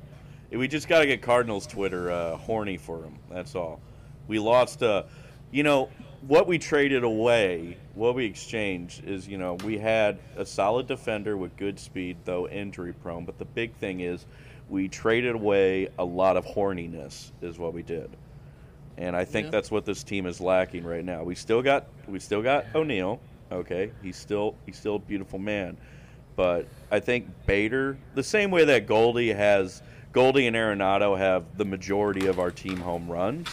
We 0.51 0.67
just 0.67 0.87
got 0.87 0.99
to 1.01 1.05
get 1.05 1.21
Cardinals 1.21 1.67
Twitter 1.67 2.09
uh, 2.09 2.37
horny 2.37 2.77
for 2.77 3.03
him. 3.03 3.15
That's 3.29 3.53
all. 3.53 3.81
We 4.27 4.39
lost, 4.39 4.81
uh, 4.81 5.03
you 5.51 5.63
know, 5.63 5.89
what 6.25 6.47
we 6.47 6.57
traded 6.57 7.03
away, 7.03 7.77
what 7.93 8.15
we 8.15 8.25
exchanged 8.25 9.03
is, 9.05 9.27
you 9.27 9.37
know, 9.37 9.55
we 9.65 9.77
had 9.77 10.17
a 10.37 10.45
solid 10.45 10.87
defender 10.87 11.35
with 11.37 11.55
good 11.57 11.79
speed, 11.79 12.17
though 12.25 12.47
injury 12.47 12.93
prone. 12.93 13.25
But 13.25 13.37
the 13.37 13.45
big 13.45 13.75
thing 13.75 13.99
is, 13.99 14.25
we 14.69 14.87
traded 14.87 15.35
away 15.35 15.89
a 15.99 16.03
lot 16.03 16.37
of 16.37 16.45
horniness, 16.45 17.31
is 17.41 17.59
what 17.59 17.73
we 17.73 17.83
did. 17.83 18.09
and 18.99 19.15
I 19.15 19.25
think 19.25 19.45
Yeah. 19.45 19.51
that's 19.51 19.69
what 19.69 19.85
this 19.85 20.03
team 20.03 20.25
is 20.25 20.41
lacking 20.41 20.83
right 20.83 21.05
now. 21.05 21.21
We 21.23 21.35
still 21.35 21.61
got 21.61 21.85
we 22.07 22.19
still 22.19 22.41
got 22.41 22.65
O'Neill. 22.73 23.19
Okay, 23.51 23.91
he's 24.01 24.17
still 24.17 24.55
he's 24.65 24.75
still 24.75 24.95
a 24.95 24.99
beautiful 24.99 25.37
man, 25.37 25.77
but 26.37 26.67
I 26.89 27.01
think 27.01 27.27
Bader, 27.45 27.97
the 28.15 28.23
same 28.23 28.51
way 28.51 28.63
that 28.63 28.87
Goldie 28.87 29.33
has 29.33 29.81
Goldie 30.13 30.47
and 30.47 30.55
Arenado 30.55 31.17
have 31.17 31.57
the 31.57 31.65
majority 31.65 32.27
of 32.27 32.39
our 32.39 32.51
team 32.51 32.77
home 32.77 33.11
runs. 33.11 33.49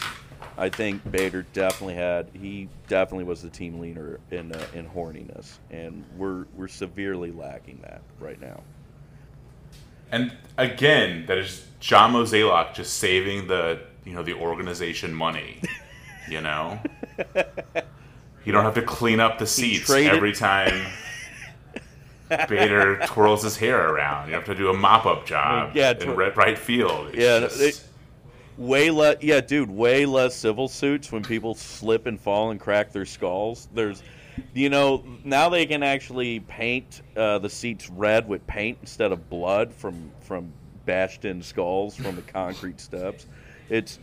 I 0.56 0.68
think 0.68 1.10
Bader 1.10 1.44
definitely 1.52 1.94
had 1.94 2.28
he 2.32 2.68
definitely 2.86 3.24
was 3.24 3.42
the 3.42 3.50
team 3.50 3.80
leader 3.80 4.20
in 4.30 4.52
uh, 4.52 4.66
in 4.74 4.86
horniness, 4.86 5.58
and 5.70 6.04
we're 6.16 6.44
we're 6.54 6.68
severely 6.68 7.32
lacking 7.32 7.80
that 7.82 8.02
right 8.20 8.40
now. 8.40 8.62
And 10.12 10.36
again, 10.58 11.24
that 11.26 11.38
is 11.38 11.66
John 11.80 12.12
Mozeliak 12.12 12.74
just 12.74 12.98
saving 12.98 13.48
the 13.48 13.80
you 14.04 14.12
know 14.12 14.22
the 14.22 14.34
organization 14.34 15.12
money. 15.12 15.60
You 16.28 16.40
know, 16.40 16.78
you 18.44 18.52
don't 18.52 18.64
have 18.64 18.74
to 18.74 18.82
clean 18.82 19.20
up 19.20 19.38
the 19.38 19.46
seats 19.46 19.86
traded- 19.86 20.14
every 20.14 20.32
time 20.32 20.86
Bader 22.28 22.98
twirls 23.06 23.42
his 23.42 23.56
hair 23.56 23.88
around. 23.90 24.28
You 24.28 24.34
have 24.34 24.44
to 24.44 24.54
do 24.54 24.70
a 24.70 24.74
mop 24.74 25.06
up 25.06 25.26
job 25.26 25.72
Yeah, 25.74 25.90
in 25.90 25.98
tw- 25.98 26.16
right, 26.16 26.36
right 26.36 26.58
field. 26.58 27.08
It's 27.08 27.18
Yeah, 27.18 27.40
just- 27.40 27.60
it- 27.60 27.84
way 28.56 28.88
less 28.88 29.16
yeah 29.20 29.40
dude 29.40 29.68
way 29.68 30.06
less 30.06 30.32
civil 30.32 30.68
suits 30.68 31.10
when 31.10 31.24
people 31.24 31.56
slip 31.56 32.06
and 32.06 32.20
fall 32.20 32.52
and 32.52 32.60
crack 32.60 32.92
their 32.92 33.04
skulls 33.04 33.66
there's 33.74 34.00
you 34.52 34.68
know 34.70 35.02
now 35.24 35.48
they 35.48 35.66
can 35.66 35.82
actually 35.82 36.38
paint 36.38 37.02
uh, 37.16 37.36
the 37.40 37.50
seats 37.50 37.90
red 37.90 38.28
with 38.28 38.46
paint 38.46 38.78
instead 38.80 39.10
of 39.10 39.28
blood 39.28 39.74
from 39.74 40.08
from 40.20 40.52
bashed 40.86 41.24
in 41.24 41.42
skulls 41.42 41.96
from 41.96 42.14
the 42.14 42.22
concrete 42.22 42.80
steps 42.80 43.26
it's 43.70 43.98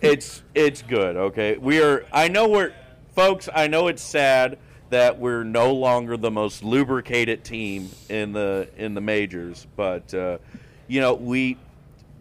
it's 0.00 0.44
it's 0.54 0.80
good 0.82 1.16
okay 1.16 1.56
we 1.58 1.82
are 1.82 2.04
i 2.12 2.28
know 2.28 2.46
we're 2.48 2.72
folks 3.16 3.48
i 3.52 3.66
know 3.66 3.88
it's 3.88 4.00
sad 4.00 4.56
that 4.90 5.18
we're 5.18 5.44
no 5.44 5.74
longer 5.74 6.16
the 6.16 6.30
most 6.30 6.62
lubricated 6.62 7.44
team 7.44 7.90
in 8.08 8.32
the 8.32 8.68
in 8.76 8.94
the 8.94 9.00
majors 9.00 9.66
but 9.76 10.12
uh, 10.14 10.38
you 10.86 11.00
know 11.00 11.14
we 11.14 11.58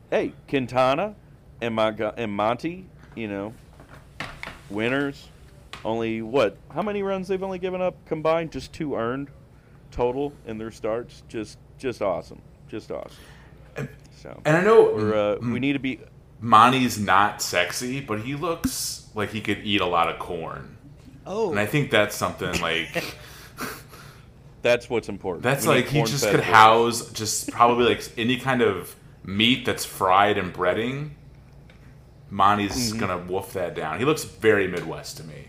hey, 0.10 0.34
Quintana 0.48 1.16
and, 1.62 1.76
Mon- 1.76 2.14
and 2.18 2.32
Monty, 2.32 2.86
you 3.16 3.28
know, 3.28 3.54
winners. 4.70 5.28
Only 5.86 6.22
what? 6.22 6.58
How 6.74 6.82
many 6.82 7.04
runs 7.04 7.28
they've 7.28 7.42
only 7.42 7.60
given 7.60 7.82
up 7.82 7.96
combined? 8.06 8.52
Just 8.52 8.74
two 8.74 8.96
earned 8.96 9.30
total 9.92 10.34
in 10.46 10.58
their 10.58 10.72
starts. 10.72 11.24
Just, 11.28 11.58
just 11.78 12.02
awesome. 12.02 12.42
Just 12.68 12.92
awesome. 12.92 13.16
So 14.22 14.42
and 14.46 14.58
I 14.58 14.64
know 14.64 14.92
we're, 14.96 15.14
uh, 15.14 15.38
mm, 15.38 15.54
we 15.54 15.60
need 15.60 15.74
to 15.74 15.80
be. 15.80 16.00
Monty's 16.40 17.00
not 17.00 17.42
sexy, 17.42 18.02
but 18.02 18.22
he 18.22 18.36
looks 18.36 19.08
like 19.14 19.30
he 19.30 19.42
could 19.42 19.60
eat 19.60 19.82
a 19.82 19.86
lot 19.86 20.10
of 20.10 20.18
corn. 20.18 20.77
Oh, 21.28 21.52
And 21.52 21.60
I 21.60 21.66
think 21.66 21.92
that's 21.92 22.16
something 22.16 22.60
like 22.62 23.04
That's 24.62 24.90
what's 24.90 25.08
important. 25.10 25.44
that's 25.44 25.66
We 25.66 25.76
like 25.76 25.88
he 25.88 26.02
just 26.04 26.26
could 26.26 26.38
boys. 26.38 26.46
house 26.46 27.12
just 27.12 27.52
probably 27.52 27.86
like 27.86 28.02
any 28.18 28.38
kind 28.38 28.62
of 28.62 28.96
meat 29.24 29.66
that's 29.66 29.86
fried 29.86 30.38
and 30.38 30.54
breading. 30.54 31.12
Monty's 32.30 32.90
Mm-hmm. 32.92 33.00
gonna 33.00 33.18
wolf 33.20 33.54
that 33.54 33.76
down. 33.76 34.00
He 34.00 34.06
looks 34.06 34.24
very 34.24 34.68
Midwest 34.68 35.18
to 35.18 35.24
me. 35.24 35.48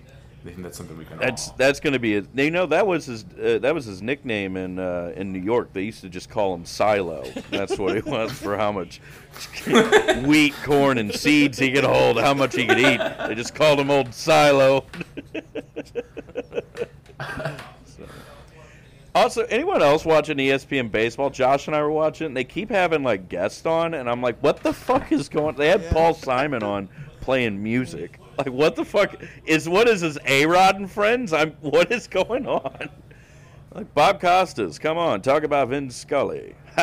I 0.49 0.51
think 0.53 0.63
that's 0.63 0.79
something 0.79 0.97
we 0.97 1.05
can. 1.05 1.19
That's 1.19 1.49
all... 1.49 1.55
that's 1.59 1.79
going 1.79 1.93
to 1.93 1.99
be. 1.99 2.15
It. 2.15 2.27
You 2.35 2.51
know 2.51 2.65
that 2.67 2.87
was 2.87 3.07
his 3.07 3.25
uh, 3.25 3.59
that 3.59 3.75
was 3.75 3.85
his 3.85 4.01
nickname 4.01 4.57
in 4.57 4.79
uh, 4.79 5.13
in 5.15 5.31
New 5.33 5.41
York. 5.41 5.73
They 5.75 5.83
used 5.83 6.01
to 6.01 6.09
just 6.09 6.31
call 6.31 6.55
him 6.55 6.65
Silo. 6.65 7.25
That's 7.51 7.79
what 7.79 7.97
it 7.97 8.07
was 8.07 8.33
for 8.33 8.57
how 8.57 8.73
much 8.73 9.01
wheat, 10.25 10.55
corn, 10.65 10.97
and 10.97 11.15
seeds 11.15 11.59
he 11.59 11.71
could 11.71 11.85
hold, 11.85 12.19
how 12.19 12.33
much 12.33 12.57
he 12.57 12.67
could 12.67 12.79
eat. 12.79 12.99
They 13.29 13.35
just 13.35 13.55
called 13.55 13.79
him 13.79 13.91
Old 13.91 14.15
Silo. 14.15 14.85
So. 17.85 18.07
Also, 19.13 19.43
anyone 19.47 19.83
else 19.83 20.05
watching 20.05 20.39
E 20.39 20.51
ESPN 20.51 20.93
baseball? 20.93 21.31
Josh 21.31 21.67
and 21.67 21.75
I 21.75 21.83
were 21.83 21.91
watching. 21.91 22.29
And 22.29 22.37
they 22.37 22.45
keep 22.45 22.71
having 22.71 23.03
like 23.03 23.29
guests 23.29 23.67
on, 23.67 23.95
and 23.95 24.09
I'm 24.09 24.23
like, 24.23 24.41
what 24.41 24.63
the 24.63 24.73
fuck 24.73 25.11
is 25.11 25.29
going? 25.29 25.57
They 25.57 25.67
had 25.67 25.83
Yeah. 25.83 25.93
Paul 25.93 26.15
Simon 26.15 26.63
on 26.63 26.89
playing 27.21 27.61
music. 27.61 28.21
Like, 28.45 28.53
what 28.53 28.77
the 28.77 28.85
fuck 28.85 29.21
is 29.47 29.69
what 29.69 29.89
is 29.89 30.03
this? 30.03 30.17
A 30.25 30.47
Rod 30.47 30.77
and 30.77 30.89
friends? 30.89 31.33
I'm. 31.33 31.57
What 31.61 31.91
is 31.91 32.07
going 32.07 32.47
on? 32.47 32.89
Like 33.75 33.93
Bob 33.95 34.21
Costas, 34.21 34.79
come 34.79 34.97
on, 34.97 35.23
talk 35.23 35.43
about 35.43 35.69
Vin 35.69 35.91
Scully. 35.91 36.55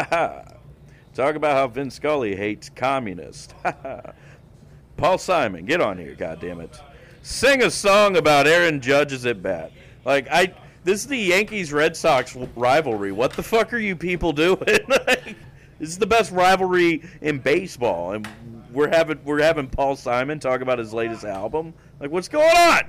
Talk 1.13 1.35
about 1.35 1.53
how 1.53 1.67
Vin 1.67 1.89
Scully 1.89 2.35
hates 2.35 2.67
communists. 2.67 3.53
Paul 4.97 5.17
Simon, 5.17 5.63
get 5.63 5.79
on 5.79 5.97
here, 5.97 6.13
goddammit. 6.13 6.77
Sing 7.21 7.63
a 7.63 7.71
song 7.71 8.17
about 8.17 8.47
Aaron 8.47 8.81
Judge's 8.81 9.25
at 9.25 9.41
bat. 9.41 9.71
Like 10.03 10.27
I 10.29 10.53
this 10.83 11.01
is 11.01 11.07
the 11.07 11.17
Yankees 11.17 11.71
Red 11.71 11.95
Sox 11.95 12.35
rivalry. 12.55 13.13
What 13.13 13.31
the 13.33 13.43
fuck 13.43 13.73
are 13.73 13.77
you 13.77 13.95
people 13.95 14.33
doing? 14.33 14.59
Like, 14.89 15.35
this 15.79 15.89
is 15.89 15.97
the 15.97 16.05
best 16.05 16.31
rivalry 16.31 17.03
in 17.21 17.39
baseball 17.39 18.13
and 18.13 18.27
we're 18.75 18.89
having 18.89 19.19
we're 19.23 19.41
having 19.41 19.67
Paul 19.67 19.95
Simon 19.95 20.39
talk 20.39 20.61
about 20.61 20.77
his 20.77 20.93
latest 20.93 21.23
album. 21.23 21.73
Like, 21.99 22.11
what's 22.11 22.27
going 22.27 22.55
on? 22.55 22.81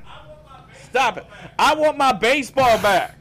Stop 0.90 1.16
it! 1.18 1.26
I 1.58 1.74
want 1.74 1.96
my 1.96 2.12
baseball 2.12 2.78
back. 2.78 3.18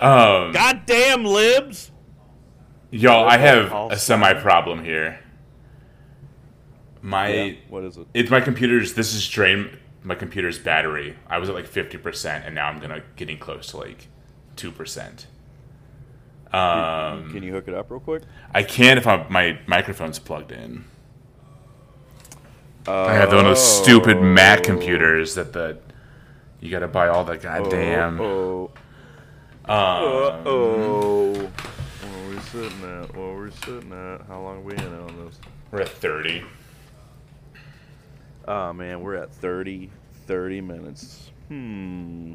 Um, 0.00 0.52
Goddamn 0.52 1.24
libs! 1.24 1.90
y'all, 2.90 3.28
I 3.28 3.38
have 3.38 3.72
a 3.90 3.98
semi 3.98 4.34
problem 4.34 4.84
here. 4.84 5.20
My 7.02 7.58
what 7.68 7.84
is 7.84 7.96
it? 7.96 8.06
it's 8.14 8.30
my 8.30 8.40
computer's. 8.40 8.94
This 8.94 9.14
is 9.14 9.26
drain 9.28 9.78
my 10.02 10.14
computer's 10.14 10.58
battery. 10.58 11.16
I 11.28 11.38
was 11.38 11.48
at 11.48 11.54
like 11.54 11.66
fifty 11.66 11.98
percent, 11.98 12.44
and 12.44 12.54
now 12.54 12.68
I'm 12.68 12.78
gonna 12.78 13.02
getting 13.16 13.38
close 13.38 13.68
to 13.68 13.78
like 13.78 14.08
two 14.56 14.70
percent. 14.70 15.26
Um, 16.52 17.30
Can 17.32 17.42
you 17.42 17.52
hook 17.52 17.68
it 17.68 17.74
up 17.74 17.90
real 17.90 18.00
quick? 18.00 18.22
I 18.54 18.62
can 18.62 18.98
if 18.98 19.06
I, 19.06 19.26
my 19.28 19.58
microphone's 19.66 20.18
plugged 20.18 20.52
in. 20.52 20.84
I 22.88 23.14
have 23.14 23.28
one 23.30 23.38
of 23.38 23.44
those 23.44 23.82
stupid 23.82 24.20
Mac 24.20 24.62
computers 24.62 25.34
that 25.34 25.52
the 25.52 25.78
you 26.60 26.70
got 26.70 26.80
to 26.80 26.88
buy 26.88 27.08
all 27.08 27.24
the 27.24 27.36
goddamn. 27.36 28.20
Oh. 28.20 28.70
Um, 29.64 30.42
Oh. 30.46 31.32
Where 31.34 32.24
are 32.24 32.30
we 32.30 32.38
sitting 32.40 32.82
at? 32.84 33.14
Where 33.14 33.26
are 33.26 33.42
we 33.44 33.50
sitting 33.50 33.92
at? 33.92 34.26
How 34.26 34.40
long 34.40 34.58
are 34.58 34.60
we 34.60 34.74
in 34.74 35.00
on 35.00 35.26
this? 35.26 35.38
We're 35.70 35.82
at 35.82 35.88
thirty. 35.88 36.44
Oh 38.48 38.72
man, 38.72 39.00
we're 39.00 39.16
at 39.16 39.32
30, 39.32 39.90
30 40.26 40.60
minutes. 40.60 41.30
Hmm. 41.48 42.34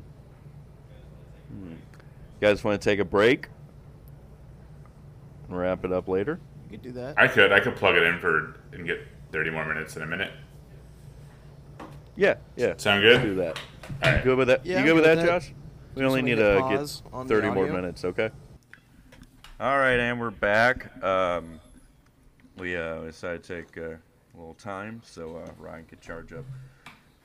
hmm. 1.50 1.72
You 1.72 1.78
guys 2.42 2.64
want 2.64 2.82
to 2.82 2.90
take 2.90 3.00
a 3.00 3.06
break? 3.06 3.48
Wrap 5.48 5.86
it 5.86 5.94
up 5.94 6.10
later? 6.10 6.40
You 6.66 6.72
could 6.72 6.82
do 6.82 6.92
that. 6.94 7.18
I 7.18 7.28
could 7.28 7.52
I 7.54 7.60
could 7.62 7.76
plug 7.76 7.96
it 7.96 8.04
in 8.04 8.20
for 8.20 8.58
and 8.74 8.86
get 8.86 9.06
thirty 9.32 9.50
more 9.50 9.66
minutes 9.66 9.96
in 9.96 10.04
a 10.04 10.06
minute. 10.06 10.32
Yeah, 12.16 12.36
yeah. 12.56 12.74
Sound 12.78 13.04
Let's 13.04 13.24
do 13.24 13.36
that. 13.36 13.60
All 14.04 14.12
You 14.14 14.22
good 14.24 14.38
with 14.38 14.48
that? 14.48 14.66
Yeah, 14.66 14.74
you 14.74 14.80
I'm 14.80 14.86
good 14.86 14.96
with 14.96 15.04
that, 15.06 15.16
that. 15.16 15.26
Josh? 15.26 15.54
We 15.96 16.02
Just 16.02 16.10
only 16.10 16.22
need 16.22 16.38
hit 16.38 16.54
to 16.56 16.60
pause 16.60 17.02
get 17.02 17.14
on 17.14 17.28
30 17.28 17.50
more 17.52 17.68
minutes, 17.68 18.06
okay? 18.06 18.30
All 19.60 19.78
right, 19.78 20.00
and 20.00 20.20
we're 20.20 20.30
back. 20.32 21.04
Um, 21.04 21.60
we 22.58 22.76
uh, 22.76 23.02
decided 23.02 23.44
to 23.44 23.62
take 23.62 23.78
uh, 23.78 23.82
a 23.82 24.38
little 24.38 24.54
time 24.56 25.02
so 25.04 25.38
uh, 25.38 25.52
Ryan 25.58 25.86
could 25.86 26.02
charge 26.02 26.34
up 26.34 26.46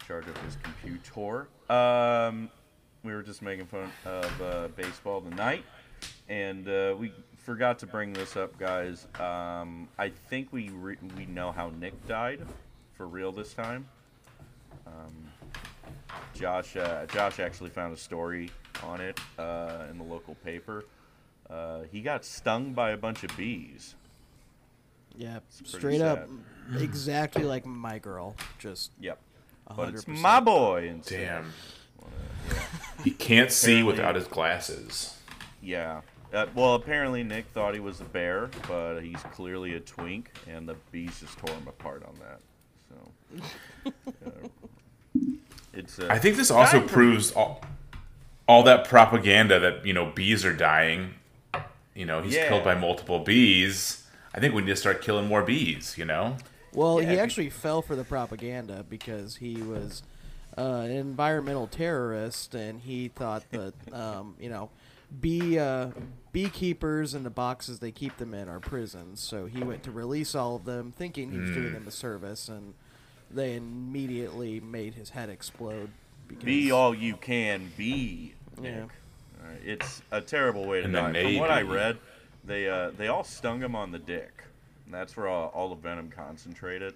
charge 0.06 0.28
up 0.28 0.38
his 0.38 0.56
computer. 0.62 1.48
Um, 1.68 2.48
we 3.02 3.12
were 3.12 3.22
just 3.22 3.42
making 3.42 3.66
fun 3.66 3.90
of 4.04 4.42
uh, 4.42 4.68
baseball 4.76 5.20
tonight, 5.20 5.64
and 6.28 6.68
uh, 6.68 6.94
we 6.98 7.12
forgot 7.46 7.78
to 7.78 7.86
bring 7.86 8.12
this 8.12 8.36
up, 8.36 8.58
guys. 8.58 9.06
Um, 9.20 9.88
I 9.98 10.08
think 10.08 10.52
we 10.52 10.68
re- 10.70 10.98
we 11.16 11.26
know 11.26 11.52
how 11.52 11.70
Nik 11.70 12.06
died 12.08 12.40
for 12.94 13.06
real 13.06 13.30
this 13.30 13.54
time. 13.54 13.86
Um, 14.84 15.30
Josh 16.34 16.76
uh, 16.76 17.06
Josh 17.06 17.38
actually 17.38 17.70
found 17.70 17.94
a 17.94 17.96
story 17.96 18.50
on 18.82 19.00
it 19.00 19.20
uh, 19.38 19.84
in 19.88 19.96
the 19.96 20.04
local 20.04 20.34
paper. 20.44 20.84
Uh, 21.48 21.82
he 21.92 22.00
got 22.00 22.24
stung 22.24 22.72
by 22.72 22.90
a 22.90 22.96
bunch 22.96 23.22
of 23.22 23.34
bees. 23.36 23.94
Yeah, 25.16 25.38
pretty 25.56 25.78
straight 25.78 26.00
up, 26.00 26.28
exactly 26.76 27.44
like 27.44 27.64
my 27.64 28.00
girl. 28.00 28.34
Just 28.58 28.90
Yep. 29.00 29.18
a 29.68 29.74
But 29.74 29.94
it's 29.94 30.08
my 30.08 30.40
boy 30.40 30.88
instead. 30.88 31.20
Damn. 31.20 31.52
Yeah. 32.48 32.62
He 33.02 33.10
can't 33.10 33.50
see 33.50 33.82
without 33.82 34.14
his 34.14 34.28
glasses. 34.28 35.16
Yeah. 35.60 36.02
Uh, 36.32 36.46
well, 36.54 36.74
apparently 36.74 37.22
Nik 37.22 37.46
thought 37.54 37.74
he 37.74 37.80
was 37.80 38.00
a 38.00 38.04
bear, 38.04 38.50
but 38.68 39.00
he's 39.00 39.20
clearly 39.32 39.74
a 39.74 39.80
twink, 39.80 40.30
and 40.48 40.68
the 40.68 40.74
bees 40.90 41.20
just 41.20 41.38
tore 41.38 41.54
him 41.54 41.68
apart 41.68 42.02
on 42.04 42.14
that. 42.20 42.40
So, 42.88 43.90
uh, 44.26 44.48
it's. 45.72 45.98
Uh, 45.98 46.08
I 46.10 46.18
think 46.18 46.36
this 46.36 46.50
also 46.50 46.80
proves 46.80 47.32
all, 47.32 47.62
all 48.48 48.62
that 48.64 48.86
propaganda 48.88 49.58
that 49.60 49.86
you 49.86 49.92
know 49.92 50.06
bees 50.06 50.44
are 50.44 50.52
dying. 50.54 51.14
You 51.94 52.04
know, 52.06 52.22
he's 52.22 52.34
Yeah. 52.34 52.48
killed 52.48 52.64
by 52.64 52.74
multiple 52.74 53.20
bees. 53.20 54.04
I 54.34 54.40
think 54.40 54.52
we 54.54 54.62
need 54.62 54.68
to 54.68 54.76
start 54.76 55.00
killing 55.02 55.26
more 55.28 55.42
bees. 55.42 55.96
You 55.96 56.04
know, 56.04 56.36
Well, 56.74 57.00
Yeah, 57.00 57.08
he 57.10 57.14
be- 57.16 57.20
actually 57.20 57.50
fell 57.50 57.80
for 57.82 57.96
the 57.96 58.04
propaganda 58.04 58.84
because 58.88 59.36
he 59.36 59.62
was 59.62 60.02
uh, 60.58 60.82
an 60.84 60.90
environmental 60.90 61.66
terrorist, 61.68 62.54
and 62.54 62.80
he 62.80 63.08
thought 63.08 63.44
that 63.50 63.72
um, 63.92 64.34
you 64.40 64.50
know, 64.50 64.68
bee 65.20 65.58
uh, 65.58 65.90
beekeepers 66.32 67.14
and 67.14 67.24
the 67.24 67.30
boxes 67.30 67.78
they 67.78 67.90
keep 67.90 68.16
them 68.18 68.34
in 68.34 68.48
are 68.48 68.60
prisons. 68.60 69.20
So 69.20 69.46
he 69.46 69.62
went 69.62 69.82
to 69.84 69.90
release 69.90 70.34
all 70.34 70.56
of 70.56 70.64
them, 70.64 70.92
thinking 70.92 71.30
he 71.32 71.38
was 71.38 71.50
doing 71.50 71.72
them 71.72 71.86
a 71.88 71.90
service, 71.90 72.48
and 72.48 72.74
they 73.30 73.56
immediately 73.56 74.60
made 74.60 74.94
his 74.94 75.10
head 75.10 75.28
explode. 75.28 75.90
Because, 76.28 76.44
Be 76.44 76.70
all 76.70 76.94
you 76.94 77.16
can 77.16 77.72
be, 77.76 78.34
Nik. 78.60 78.72
Yeah. 78.72 78.80
All 78.82 79.50
right, 79.50 79.60
It's 79.64 80.02
a 80.10 80.20
terrible 80.20 80.66
way 80.66 80.80
to 80.80 80.86
In 80.86 80.92
the 80.92 81.00
die. 81.00 81.22
From 81.22 81.36
what 81.38 81.50
I 81.50 81.62
read, 81.62 81.98
they 82.44 82.68
uh, 82.68 82.90
they 82.96 83.08
all 83.08 83.24
stung 83.24 83.60
him 83.60 83.74
on 83.74 83.92
the 83.92 83.98
dick. 83.98 84.42
And 84.84 84.94
that's 84.94 85.16
where 85.16 85.28
all, 85.28 85.48
all 85.48 85.68
the 85.68 85.74
venom 85.76 86.10
concentrated. 86.10 86.94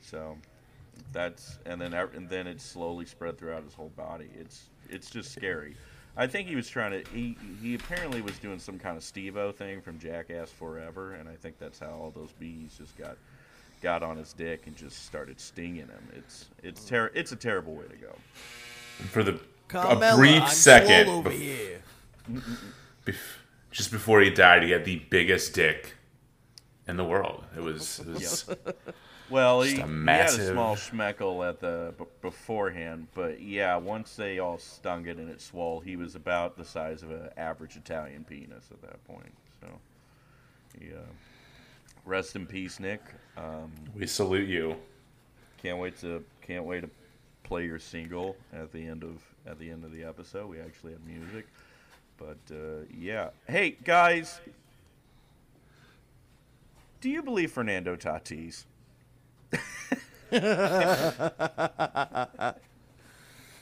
So 0.00 0.36
that's 1.12 1.58
and 1.66 1.80
then 1.80 1.94
and 1.94 2.28
then 2.28 2.46
it 2.46 2.60
slowly 2.60 3.04
spread 3.04 3.38
throughout 3.38 3.64
his 3.64 3.74
whole 3.74 3.92
body. 3.96 4.28
It's 4.38 4.64
it's 4.88 5.10
just 5.10 5.32
scary. 5.32 5.76
I 6.16 6.26
think 6.26 6.48
he 6.48 6.54
was 6.56 6.68
trying 6.68 6.92
to. 7.02 7.10
He 7.10 7.36
he 7.60 7.74
apparently 7.74 8.20
was 8.20 8.38
doing 8.38 8.58
some 8.58 8.78
kind 8.78 8.96
of 8.96 9.02
Steve-O 9.02 9.52
thing 9.52 9.80
from 9.80 9.98
Jackass 9.98 10.50
Forever, 10.50 11.14
and 11.14 11.28
I 11.28 11.34
think 11.34 11.58
that's 11.58 11.78
how 11.78 11.90
all 11.90 12.12
those 12.14 12.32
bees 12.38 12.76
just 12.78 12.96
got 12.96 13.16
got 13.82 14.02
on 14.02 14.16
his 14.16 14.32
dick 14.32 14.66
and 14.66 14.76
just 14.76 15.04
started 15.06 15.40
stinging 15.40 15.88
him. 15.88 16.08
It's 16.16 16.46
it's 16.62 16.84
ter- 16.84 17.10
It's 17.14 17.32
a 17.32 17.36
terrible 17.36 17.74
way 17.74 17.86
to 17.90 17.96
go. 17.96 18.14
for 19.10 19.22
the 19.24 19.40
Carmella, 19.68 20.12
a 20.12 20.16
brief 20.16 20.42
I'm 20.42 20.48
second, 20.48 21.08
over 21.08 21.30
bef- 21.30 21.32
here. 21.40 21.82
bef- 23.04 23.16
just 23.72 23.90
before 23.90 24.20
he 24.20 24.30
died, 24.30 24.62
he 24.62 24.70
had 24.70 24.84
the 24.84 25.02
biggest 25.10 25.52
dick 25.54 25.94
in 26.86 26.96
the 26.96 27.04
world. 27.04 27.44
It 27.56 27.62
was, 27.62 27.98
it 28.00 28.06
was 28.06 28.44
Well, 29.30 29.62
he, 29.62 29.78
a 29.80 29.86
he 29.86 30.04
had 30.06 30.28
a 30.28 30.52
small 30.52 30.76
schmeckle 30.76 31.48
at 31.48 31.58
the 31.60 31.94
b- 31.98 32.04
beforehand, 32.20 33.08
but 33.14 33.40
yeah, 33.40 33.76
once 33.76 34.16
they 34.16 34.38
all 34.38 34.58
stung 34.58 35.06
it 35.06 35.16
and 35.16 35.30
it 35.30 35.40
swelled, 35.40 35.84
he 35.84 35.96
was 35.96 36.14
about 36.14 36.56
the 36.56 36.64
size 36.64 37.02
of 37.02 37.10
an 37.10 37.30
average 37.36 37.76
Italian 37.76 38.24
penis 38.24 38.66
at 38.70 38.82
that 38.82 39.02
point. 39.06 39.32
So, 39.60 39.68
yeah. 40.80 40.96
Rest 42.04 42.36
in 42.36 42.46
peace, 42.46 42.78
Nik. 42.80 43.00
Um, 43.38 43.72
we 43.94 44.06
salute 44.06 44.48
you. 44.48 44.76
can't 45.62 45.78
wait 45.78 45.98
to 46.00 46.22
can't 46.42 46.64
wait 46.64 46.82
to 46.82 46.90
play 47.44 47.64
your 47.64 47.78
single 47.78 48.36
at 48.52 48.72
the 48.72 48.86
end 48.86 49.02
of 49.02 49.22
at 49.46 49.58
the 49.58 49.70
end 49.70 49.84
of 49.84 49.92
the 49.92 50.04
episode. 50.04 50.48
We 50.50 50.60
actually 50.60 50.92
have 50.92 51.04
music, 51.06 51.46
but 52.18 52.36
uh, 52.50 52.84
yeah. 52.94 53.30
Hey 53.48 53.76
guys, 53.82 54.38
do 57.00 57.08
you 57.08 57.22
believe 57.22 57.52
Fernando 57.52 57.96
Tatis? 57.96 58.64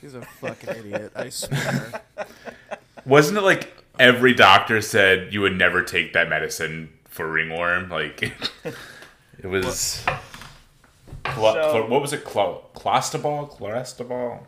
He's 0.01 0.15
a 0.15 0.23
fucking 0.41 0.71
idiot. 0.71 1.13
I 1.15 1.29
swear. 1.29 2.03
Wasn't 3.07 3.39
it 3.39 3.43
like 3.43 3.77
every 3.99 4.35
doctor 4.35 4.81
said 4.81 5.33
you 5.33 5.41
would 5.43 5.57
never 5.57 5.83
take 5.83 6.13
that 6.15 6.29
medicine 6.29 6.93
for 7.05 7.31
ringworm? 7.31 7.89
Like 7.89 8.23
it 9.39 9.47
was. 9.47 10.05
Clo- 11.25 11.55
So- 11.55 11.71
clo- 11.71 11.87
what 11.88 12.03
was 12.03 12.13
it? 12.13 12.25
Clo- 12.25 12.65
clostebol? 12.75 13.57
Chlorestebol? 13.57 14.40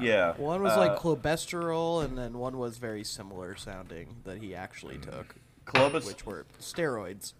Yeah. 0.00 0.34
One 0.36 0.62
was 0.62 0.72
uh, 0.72 0.78
like 0.78 0.96
clobesterol, 0.98 2.04
and 2.04 2.16
then 2.18 2.38
one 2.38 2.56
was 2.58 2.78
very 2.78 3.02
similar 3.04 3.56
sounding 3.56 4.16
that 4.24 4.38
he 4.38 4.54
actually 4.54 4.98
took, 4.98 5.34
Clobus, 5.66 6.06
which 6.06 6.24
were 6.24 6.46
steroids. 6.60 7.32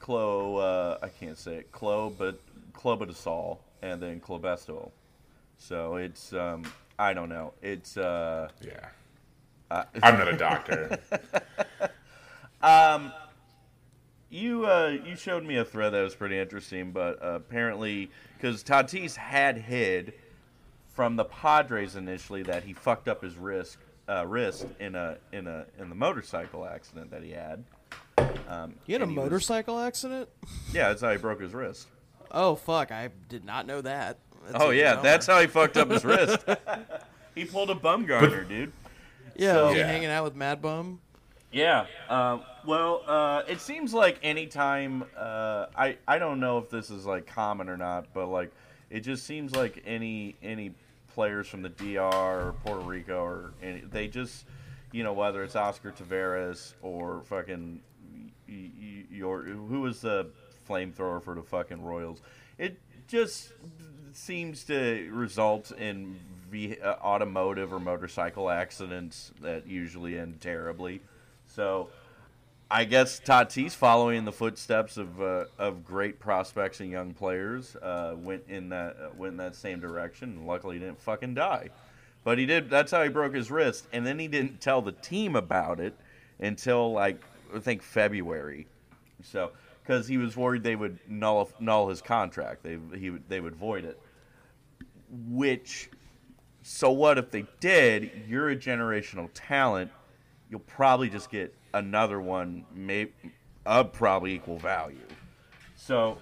Clo, 0.00 0.56
uh, 0.56 0.98
I 1.02 1.08
can't 1.08 1.38
say 1.38 1.56
it. 1.56 1.72
Clo, 1.72 2.10
but 2.10 2.40
clobidosol, 2.72 3.58
and 3.82 4.02
then 4.02 4.20
clobestol. 4.20 4.90
So 5.58 5.96
it's, 5.96 6.32
um, 6.32 6.64
I 6.98 7.12
don't 7.12 7.28
know. 7.28 7.52
It's, 7.62 7.96
uh, 7.96 8.48
Yeah. 8.60 8.88
uh, 9.70 9.84
I'm 10.02 10.18
not 10.18 10.28
a 10.28 10.36
doctor. 10.36 10.98
um, 12.62 13.12
you, 14.30 14.64
uh, 14.66 14.96
you 15.04 15.16
showed 15.16 15.44
me 15.44 15.56
a 15.56 15.64
thread 15.64 15.92
that 15.92 16.02
was 16.02 16.14
pretty 16.14 16.38
interesting, 16.38 16.92
but 16.92 17.22
uh, 17.22 17.32
apparently, 17.34 18.10
because 18.36 18.64
Tatis 18.64 19.14
had 19.16 19.58
hid 19.58 20.14
from 20.94 21.16
the 21.16 21.24
Padres 21.24 21.96
initially 21.96 22.42
that 22.44 22.62
he 22.64 22.72
fucked 22.72 23.06
up 23.08 23.22
his 23.22 23.36
wrist, 23.36 23.76
uh, 24.08 24.26
wrist 24.26 24.66
in 24.78 24.94
a 24.94 25.16
in 25.32 25.46
a 25.46 25.64
in 25.78 25.88
the 25.88 25.94
motorcycle 25.94 26.64
accident 26.66 27.10
that 27.10 27.22
he 27.22 27.30
had. 27.30 27.62
Um, 28.48 28.74
He 28.84 28.92
had 28.92 29.02
a 29.02 29.04
and 29.04 29.16
was- 29.16 29.24
motorcycle 29.24 29.78
accident. 29.78 30.28
yeah, 30.72 30.88
that's 30.88 31.02
how 31.02 31.10
he 31.10 31.16
broke 31.18 31.40
his 31.40 31.52
wrist. 31.54 31.88
Oh 32.30 32.54
fuck! 32.54 32.92
I 32.92 33.10
did 33.28 33.44
not 33.44 33.66
know 33.66 33.80
that. 33.80 34.18
That's 34.46 34.62
Oh 34.64 34.70
yeah, 34.70 34.96
that's 34.96 35.26
how 35.26 35.40
he 35.40 35.46
fucked 35.46 35.76
up 35.76 35.90
his 35.90 36.04
wrist. 36.04 36.38
he 37.34 37.44
pulled 37.44 37.70
a 37.70 37.74
Bumgarner, 37.74 38.48
dude. 38.48 38.72
yeah. 39.36 39.52
so- 39.54 39.64
was 39.66 39.74
he 39.74 39.80
Yeah. 39.80 39.86
hanging 39.86 40.10
out 40.10 40.24
with 40.24 40.34
Mad 40.36 40.62
Bum? 40.62 41.00
Yeah. 41.52 41.86
Um, 42.08 42.42
well, 42.64 43.02
uh, 43.08 43.42
it 43.48 43.60
seems 43.60 43.92
like 43.92 44.18
anytime 44.22 45.04
uh, 45.16 45.66
I 45.76 45.96
I 46.06 46.18
don't 46.18 46.38
know 46.40 46.58
if 46.58 46.70
this 46.70 46.90
is 46.90 47.04
like 47.06 47.26
common 47.26 47.68
or 47.68 47.76
not, 47.76 48.06
but 48.14 48.26
like 48.28 48.52
it 48.90 49.00
just 49.00 49.24
seems 49.26 49.54
like 49.56 49.82
any 49.84 50.36
any 50.42 50.72
players 51.14 51.48
from 51.48 51.62
the 51.62 51.68
DR 51.70 52.00
or 52.48 52.54
Puerto 52.64 52.84
Rico 52.84 53.20
or 53.24 53.52
any, 53.60 53.80
they 53.80 54.06
just 54.06 54.44
you 54.92 55.02
know 55.02 55.12
whether 55.12 55.42
it's 55.42 55.56
Oscar 55.56 55.90
Taveras 55.90 56.74
or 56.82 57.22
fucking 57.24 57.80
y- 57.80 57.80
y- 57.80 57.89
your 59.10 59.42
who 59.42 59.80
was 59.82 60.00
the 60.00 60.30
flamethrower 60.68 61.22
for 61.22 61.34
the 61.34 61.42
fucking 61.42 61.82
Royals, 61.82 62.20
it 62.58 62.78
just 63.08 63.52
seems 64.12 64.64
to 64.64 65.08
result 65.12 65.70
in 65.72 66.16
ve- 66.50 66.78
uh, 66.80 66.94
automotive 66.94 67.72
or 67.72 67.80
motorcycle 67.80 68.50
accidents 68.50 69.32
that 69.40 69.66
usually 69.66 70.18
end 70.18 70.40
terribly. 70.40 71.00
So, 71.46 71.88
I 72.70 72.84
guess 72.84 73.20
Tatis, 73.20 73.72
following 73.72 74.18
in 74.18 74.24
the 74.24 74.32
footsteps 74.32 74.96
of 74.96 75.20
uh, 75.20 75.44
of 75.58 75.84
great 75.84 76.20
prospects 76.20 76.80
and 76.80 76.90
young 76.90 77.14
players, 77.14 77.74
uh, 77.76 78.14
went 78.16 78.44
in 78.48 78.68
that 78.68 78.96
uh, 79.00 79.08
went 79.16 79.32
in 79.32 79.38
that 79.38 79.56
same 79.56 79.80
direction. 79.80 80.30
And 80.30 80.46
luckily, 80.46 80.78
didn't 80.78 81.00
fucking 81.00 81.34
die. 81.34 81.70
But 82.22 82.38
he 82.38 82.46
did. 82.46 82.68
That's 82.70 82.92
how 82.92 83.02
he 83.02 83.08
broke 83.08 83.34
his 83.34 83.50
wrist, 83.50 83.86
and 83.92 84.06
then 84.06 84.18
he 84.18 84.28
didn't 84.28 84.60
tell 84.60 84.82
the 84.82 84.92
team 84.92 85.34
about 85.34 85.80
it 85.80 85.94
until 86.38 86.92
like 86.92 87.22
I 87.54 87.58
think 87.60 87.82
February. 87.82 88.66
So, 89.22 89.52
because 89.82 90.06
he 90.08 90.16
was 90.16 90.36
worried 90.36 90.62
they 90.62 90.76
would 90.76 90.98
null 91.08 91.50
null 91.60 91.88
his 91.88 92.00
contract, 92.02 92.62
they 92.62 92.78
he 92.98 93.10
would 93.10 93.28
they 93.28 93.40
would 93.40 93.56
void 93.56 93.84
it. 93.84 94.00
Which, 95.10 95.90
so 96.62 96.90
what 96.90 97.18
if 97.18 97.30
they 97.30 97.44
did? 97.58 98.10
You're 98.28 98.50
a 98.50 98.56
generational 98.56 99.28
talent. 99.34 99.90
You'll 100.50 100.60
probably 100.60 101.08
just 101.10 101.30
get 101.30 101.54
another 101.74 102.20
one, 102.20 102.64
maybe 102.74 103.12
of 103.66 103.92
probably 103.92 104.34
equal 104.34 104.58
value. 104.58 104.98
So 105.76 106.18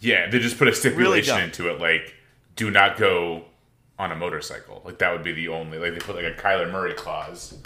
Yeah, 0.00 0.28
they 0.30 0.38
just 0.38 0.58
put 0.58 0.68
a 0.68 0.74
stipulation 0.74 1.34
dumb. 1.36 1.44
into 1.44 1.70
it, 1.70 1.80
like 1.80 2.14
do 2.56 2.70
not 2.70 2.96
go 2.96 3.44
on 3.98 4.12
a 4.12 4.16
motorcycle. 4.16 4.82
Like 4.84 4.98
that 4.98 5.12
would 5.12 5.22
be 5.22 5.32
the 5.32 5.48
only. 5.48 5.78
Like 5.78 5.92
they 5.92 5.98
put 5.98 6.16
like 6.16 6.24
a 6.24 6.32
Kyler 6.32 6.70
Murray 6.70 6.94
clause 6.94 7.58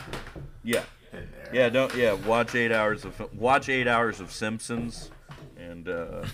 yeah, 0.63 0.83
there. 1.13 1.51
yeah, 1.53 1.69
don't 1.69 1.95
yeah. 1.95 2.13
Watch 2.13 2.55
eight 2.55 2.73
hours 2.73 3.05
of 3.05 3.39
watch 3.39 3.69
eight 3.69 3.89
hours 3.89 4.21
of 4.21 4.33
Simpsons, 4.33 5.11
and 5.59 5.89
uh, 5.89 6.25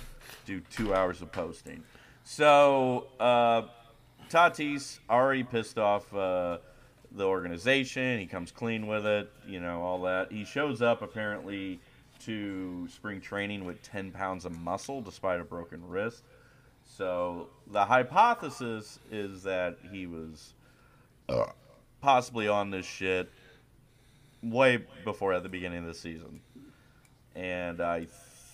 do 0.44 0.60
two 0.70 0.94
hours 0.94 1.22
of 1.22 1.32
posting. 1.32 1.82
So 2.24 3.06
uh, 3.20 3.62
Tatis 4.30 4.98
already 5.08 5.44
pissed 5.44 5.78
off 5.78 6.12
uh, 6.14 6.58
the 7.12 7.24
organization. 7.24 8.18
He 8.18 8.26
comes 8.26 8.50
clean 8.50 8.86
with 8.86 9.06
it, 9.06 9.30
you 9.46 9.60
know, 9.60 9.82
all 9.82 10.02
that. 10.02 10.32
He 10.32 10.44
shows 10.44 10.82
up 10.82 11.02
apparently 11.02 11.80
to 12.24 12.88
spring 12.88 13.20
training 13.20 13.64
with 13.64 13.82
10 13.82 14.10
pounds 14.10 14.44
of 14.44 14.58
muscle 14.58 15.00
despite 15.00 15.40
a 15.40 15.44
broken 15.44 15.86
wrist. 15.86 16.24
So 16.84 17.48
the 17.70 17.84
hypothesis 17.84 18.98
is 19.10 19.42
that 19.42 19.76
he 19.90 20.06
was 20.06 20.54
possibly 22.00 22.48
on 22.48 22.70
this 22.70 22.86
shit 22.86 23.30
way 24.42 24.84
before 25.04 25.32
at 25.32 25.42
the 25.42 25.48
beginning 25.48 25.78
of 25.80 25.86
the 25.86 25.94
season. 25.94 26.40
And 27.34 27.80
I 27.80 28.06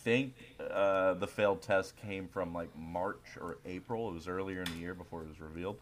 think 0.02 0.34
uh, 0.70 1.14
the 1.14 1.26
failed 1.26 1.62
test 1.62 1.96
came 1.96 2.26
from 2.28 2.52
like 2.52 2.68
March 2.76 3.36
or 3.40 3.58
April. 3.64 4.08
It 4.08 4.14
was 4.14 4.28
earlier 4.28 4.62
in 4.62 4.72
the 4.72 4.78
year 4.78 4.94
before 4.94 5.22
it 5.22 5.28
was 5.28 5.40
revealed. 5.40 5.78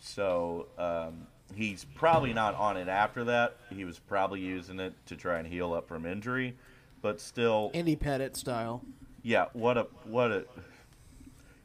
So 0.00 0.66
um, 0.78 1.26
he's 1.54 1.84
probably 1.94 2.32
not 2.32 2.54
on 2.54 2.76
it 2.76 2.88
after 2.88 3.24
that. 3.24 3.56
He 3.74 3.84
was 3.84 3.98
probably 3.98 4.40
using 4.40 4.80
it 4.80 4.94
to 5.06 5.16
try 5.16 5.38
and 5.38 5.46
heal 5.46 5.72
up 5.74 5.88
from 5.88 6.06
injury. 6.06 6.56
But 7.02 7.20
still, 7.20 7.70
Andy 7.74 7.96
Pettitte 7.96 8.36
style. 8.36 8.82
yeah, 9.22 9.46
what 9.52 9.76
a 9.76 9.86
what 10.04 10.32
a 10.32 10.44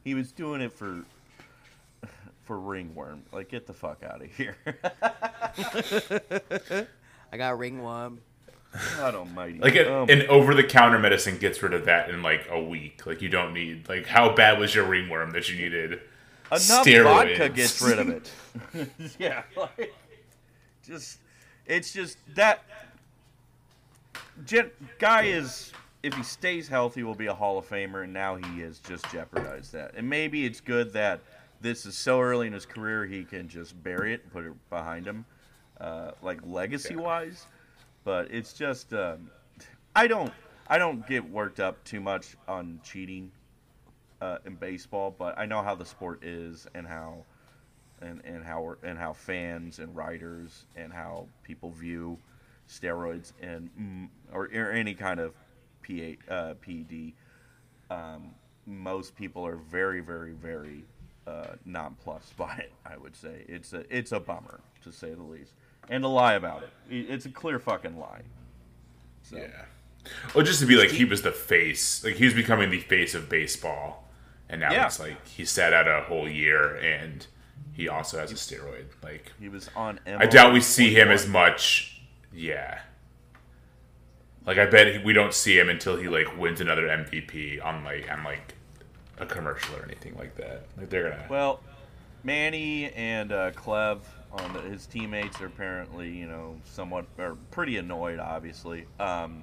he 0.04 0.14
was 0.14 0.30
doing 0.30 0.60
it 0.60 0.72
for 0.72 1.04
for 2.44 2.58
ringworm. 2.58 3.22
Like 3.32 3.48
get 3.48 3.66
the 3.66 3.72
fuck 3.72 4.02
out 4.04 4.22
of 4.22 4.30
here. 4.30 4.56
I 7.34 7.36
got 7.36 7.58
ringworm. 7.58 8.20
God 8.96 9.16
almighty. 9.16 9.58
Like 9.58 9.74
a, 9.74 9.92
Um, 9.92 10.08
an 10.08 10.22
over-the-counter 10.28 11.00
medicine 11.00 11.36
gets 11.38 11.60
rid 11.64 11.74
of 11.74 11.86
that 11.86 12.08
in 12.08 12.22
like 12.22 12.46
a 12.48 12.62
week. 12.62 13.06
Like 13.06 13.22
you 13.22 13.28
don't 13.28 13.52
need 13.52 13.88
like 13.88 14.06
how 14.06 14.36
bad 14.36 14.60
was 14.60 14.72
your 14.72 14.84
ringworm 14.84 15.32
that 15.32 15.48
you 15.48 15.56
needed? 15.56 16.00
enough 16.52 16.86
steroids. 16.86 17.02
vodka 17.02 17.48
gets 17.48 17.82
rid 17.82 17.98
of 17.98 18.08
it. 18.08 18.30
yeah, 19.18 19.42
like, 19.56 19.92
just 20.86 21.18
it's 21.66 21.92
just 21.92 22.18
that 22.36 22.62
gen, 24.44 24.70
guy 25.00 25.22
is 25.22 25.72
if 26.04 26.14
he 26.14 26.22
stays 26.22 26.68
healthy 26.68 27.02
will 27.02 27.16
be 27.16 27.26
a 27.26 27.34
Hall 27.34 27.58
of 27.58 27.68
Famer, 27.68 28.04
and 28.04 28.12
now 28.12 28.36
he 28.36 28.60
has 28.60 28.78
just 28.78 29.10
jeopardized 29.10 29.72
that. 29.72 29.94
And 29.96 30.08
maybe 30.08 30.44
it's 30.44 30.60
good 30.60 30.92
that 30.92 31.20
this 31.60 31.84
is 31.84 31.96
so 31.96 32.20
early 32.20 32.46
in 32.46 32.52
his 32.52 32.64
career 32.64 33.06
he 33.06 33.24
can 33.24 33.48
just 33.48 33.82
bury 33.82 34.14
it 34.14 34.22
and 34.22 34.32
put 34.32 34.44
it 34.44 34.52
behind 34.70 35.04
him, 35.04 35.24
uh, 35.80 36.12
like 36.22 36.40
legacy 36.44 36.96
wise. 36.96 37.46
But 38.04 38.30
it's 38.30 38.52
just 38.52 38.92
um, 38.92 39.30
I 39.96 40.06
don't 40.06 40.32
I 40.68 40.78
don't 40.78 41.06
get 41.06 41.28
worked 41.28 41.60
up 41.60 41.82
too 41.84 42.00
much 42.00 42.36
on 42.48 42.80
cheating 42.82 43.30
uh, 44.20 44.38
in 44.44 44.54
baseball, 44.54 45.14
but 45.16 45.38
I 45.38 45.46
know 45.46 45.62
how 45.62 45.74
the 45.74 45.84
sport 45.84 46.24
is 46.24 46.66
and 46.74 46.86
how 46.86 47.24
and 48.00 48.20
and 48.24 48.44
how 48.44 48.76
and 48.82 48.98
how 48.98 49.12
fans 49.12 49.78
and 49.78 49.94
writers 49.94 50.64
and 50.76 50.92
how 50.92 51.26
people 51.42 51.70
view 51.70 52.18
steroids 52.68 53.32
and 53.42 54.08
or, 54.32 54.48
or 54.54 54.70
any 54.70 54.94
kind 54.94 55.20
of 55.20 55.34
PA, 55.86 56.32
uh, 56.32 56.54
PED. 56.54 57.12
Um, 57.90 58.34
most 58.66 59.14
people 59.14 59.46
are 59.46 59.56
very, 59.56 60.00
very, 60.00 60.32
very 60.32 60.84
uh, 61.26 61.54
nonplussed 61.64 62.36
by 62.38 62.54
it. 62.56 62.72
I 62.86 62.96
would 62.96 63.16
say 63.16 63.44
it's 63.48 63.72
a 63.72 63.84
it's 63.94 64.12
a 64.12 64.20
bummer 64.20 64.60
to 64.82 64.92
say 64.92 65.12
the 65.14 65.22
least, 65.22 65.52
and 65.88 66.02
to 66.02 66.08
lie 66.08 66.34
about 66.34 66.62
it. 66.62 66.70
It's 66.90 67.26
a 67.26 67.30
clear 67.30 67.58
fucking 67.58 67.98
lie. 67.98 68.22
So. 69.22 69.36
Yeah. 69.38 69.46
Well, 70.34 70.44
just 70.44 70.60
to 70.60 70.66
be 70.66 70.76
like 70.76 70.90
he 70.90 71.04
was 71.04 71.22
the 71.22 71.32
face, 71.32 72.04
like 72.04 72.14
he 72.16 72.24
was 72.26 72.34
becoming 72.34 72.70
the 72.70 72.80
face 72.80 73.14
of 73.14 73.28
baseball, 73.28 74.08
and 74.50 74.60
now 74.60 74.70
Yeah. 74.72 74.86
it's 74.86 75.00
like 75.00 75.26
he 75.26 75.44
sat 75.46 75.72
out 75.72 75.88
a 75.88 76.02
whole 76.06 76.28
year, 76.28 76.76
and 76.76 77.26
he 77.72 77.88
also 77.88 78.18
has 78.18 78.30
a 78.30 78.34
steroid. 78.34 78.84
Like 79.02 79.32
He 79.40 79.48
was 79.48 79.70
on. 79.74 80.00
I 80.06 80.26
doubt 80.26 80.52
we 80.52 80.60
see 80.60 80.92
him 80.94 81.10
as 81.10 81.26
much. 81.26 82.02
Yeah. 82.32 82.80
Like 84.46 84.58
I 84.58 84.66
bet 84.66 85.02
we 85.04 85.14
don't 85.14 85.32
see 85.32 85.58
him 85.58 85.70
until 85.70 85.96
he 85.96 86.08
like 86.08 86.36
wins 86.38 86.60
another 86.60 86.86
MVP 86.86 87.64
on 87.64 87.82
like 87.82 88.10
on 88.12 88.22
like 88.24 88.54
a 89.18 89.24
commercial 89.24 89.74
or 89.76 89.84
anything 89.84 90.14
like 90.18 90.34
that. 90.36 90.66
Like 90.76 90.90
they're 90.90 91.08
gonna. 91.10 91.24
Well, 91.30 91.60
Manny 92.22 92.92
and 92.92 93.32
uh, 93.32 93.52
Clev, 93.52 94.00
on 94.38 94.52
the, 94.52 94.60
his 94.60 94.86
teammates, 94.86 95.40
are 95.40 95.46
apparently 95.46 96.10
you 96.10 96.26
know 96.26 96.56
somewhat 96.64 97.06
or 97.18 97.36
pretty 97.50 97.76
annoyed, 97.76 98.18
obviously. 98.18 98.86
Um, 98.98 99.42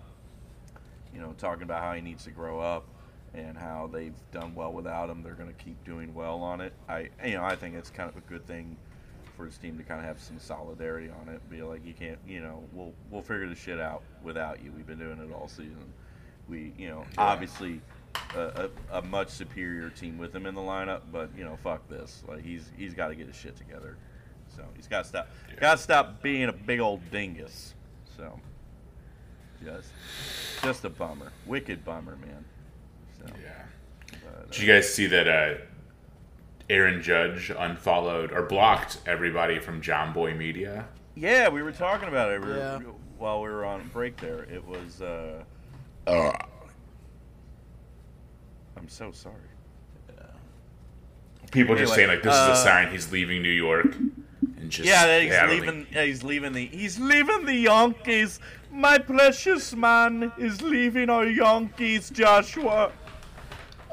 you 1.13 1.19
know, 1.19 1.33
talking 1.37 1.63
about 1.63 1.81
how 1.83 1.93
he 1.93 2.01
needs 2.01 2.23
to 2.23 2.31
grow 2.31 2.59
up 2.59 2.85
and 3.33 3.57
how 3.57 3.89
they've 3.91 4.15
done 4.31 4.53
well 4.55 4.71
without 4.71 5.09
him. 5.09 5.23
They're 5.23 5.33
going 5.33 5.53
to 5.53 5.63
keep 5.63 5.83
doing 5.83 6.13
well 6.13 6.41
on 6.41 6.61
it. 6.61 6.73
I, 6.87 7.09
you 7.23 7.33
know, 7.33 7.43
I 7.43 7.55
think 7.55 7.75
it's 7.75 7.89
kind 7.89 8.09
of 8.09 8.17
a 8.17 8.21
good 8.21 8.45
thing 8.45 8.77
for 9.35 9.45
his 9.45 9.57
team 9.57 9.77
to 9.77 9.83
kind 9.83 9.99
of 9.99 10.05
have 10.05 10.21
some 10.21 10.39
solidarity 10.39 11.09
on 11.21 11.33
it. 11.33 11.41
Be 11.49 11.61
like, 11.63 11.85
you 11.85 11.93
can't, 11.93 12.19
you 12.27 12.41
know, 12.41 12.63
we'll 12.73 12.93
we'll 13.09 13.21
figure 13.21 13.47
this 13.47 13.59
shit 13.59 13.79
out 13.79 14.03
without 14.23 14.63
you. 14.63 14.71
We've 14.71 14.87
been 14.87 14.99
doing 14.99 15.19
it 15.19 15.33
all 15.33 15.47
season. 15.47 15.93
We, 16.47 16.73
you 16.77 16.89
know, 16.89 17.05
obviously 17.17 17.81
a, 18.35 18.69
a, 18.91 18.97
a 18.97 19.01
much 19.03 19.29
superior 19.29 19.89
team 19.89 20.17
with 20.17 20.35
him 20.35 20.45
in 20.45 20.55
the 20.55 20.61
lineup, 20.61 21.01
but 21.11 21.29
you 21.37 21.45
know, 21.45 21.57
fuck 21.63 21.87
this. 21.87 22.23
Like 22.27 22.43
he's 22.43 22.71
he's 22.77 22.93
got 22.93 23.07
to 23.07 23.15
get 23.15 23.27
his 23.27 23.35
shit 23.35 23.55
together. 23.55 23.97
So 24.55 24.63
he's 24.75 24.87
got 24.87 25.03
to 25.03 25.07
stop. 25.09 25.27
Got 25.59 25.77
to 25.77 25.83
stop 25.83 26.21
being 26.21 26.45
a 26.49 26.53
big 26.53 26.79
old 26.79 27.01
dingus. 27.11 27.73
So 28.17 28.39
just 29.63 29.89
just 30.63 30.85
a 30.85 30.89
bummer, 30.89 31.31
wicked 31.45 31.83
bummer, 31.85 32.15
man. 32.17 32.45
So 33.19 33.25
Yeah. 33.43 33.63
but, 34.23 34.51
Did 34.51 34.61
you 34.61 34.67
guys 34.67 34.93
see 34.93 35.07
that? 35.07 35.27
uh 35.27 35.57
Aaron 36.69 37.01
Judge 37.01 37.49
unfollowed 37.49 38.31
or 38.31 38.43
blocked 38.43 38.99
everybody 39.05 39.59
from 39.59 39.81
Jomboy 39.81 40.37
Media. 40.37 40.85
Yeah, 41.15 41.49
we 41.49 41.61
were 41.63 41.73
talking 41.73 42.07
about 42.07 42.31
it 42.31 42.39
we 42.41 42.47
were- 42.47 42.57
Yeah. 42.57 42.79
while 43.17 43.41
we 43.41 43.49
were 43.49 43.65
on 43.65 43.89
break 43.89 44.15
there. 44.17 44.43
It 44.43 44.65
was. 44.65 45.01
Uh, 45.01 45.43
I'm 48.77 48.87
so 48.87 49.11
sorry. 49.11 49.35
People 51.51 51.75
just 51.75 51.93
saying 51.93 52.07
like 52.07 52.23
this 52.23 52.33
is 52.33 52.39
uh, 52.39 52.51
a 52.53 52.55
sign 52.55 52.89
he's 52.91 53.11
leaving 53.11 53.41
New 53.41 53.49
York, 53.51 53.93
and 54.57 54.69
just 54.69 54.87
Yeah, 54.87 55.19
he's 55.19 55.33
I 55.33 55.45
leaving. 55.47 55.85
think- 55.85 55.87
he's 55.89 56.23
leaving 56.23 56.53
the. 56.53 56.65
He's 56.67 56.99
leaving 56.99 57.45
the 57.45 57.55
Yankees. 57.55 58.39
My 58.71 58.97
precious 58.97 59.75
man 59.75 60.31
is 60.37 60.61
leaving 60.61 61.09
our 61.09 61.25
Yankees, 61.25 62.09
Joshua. 62.09 62.91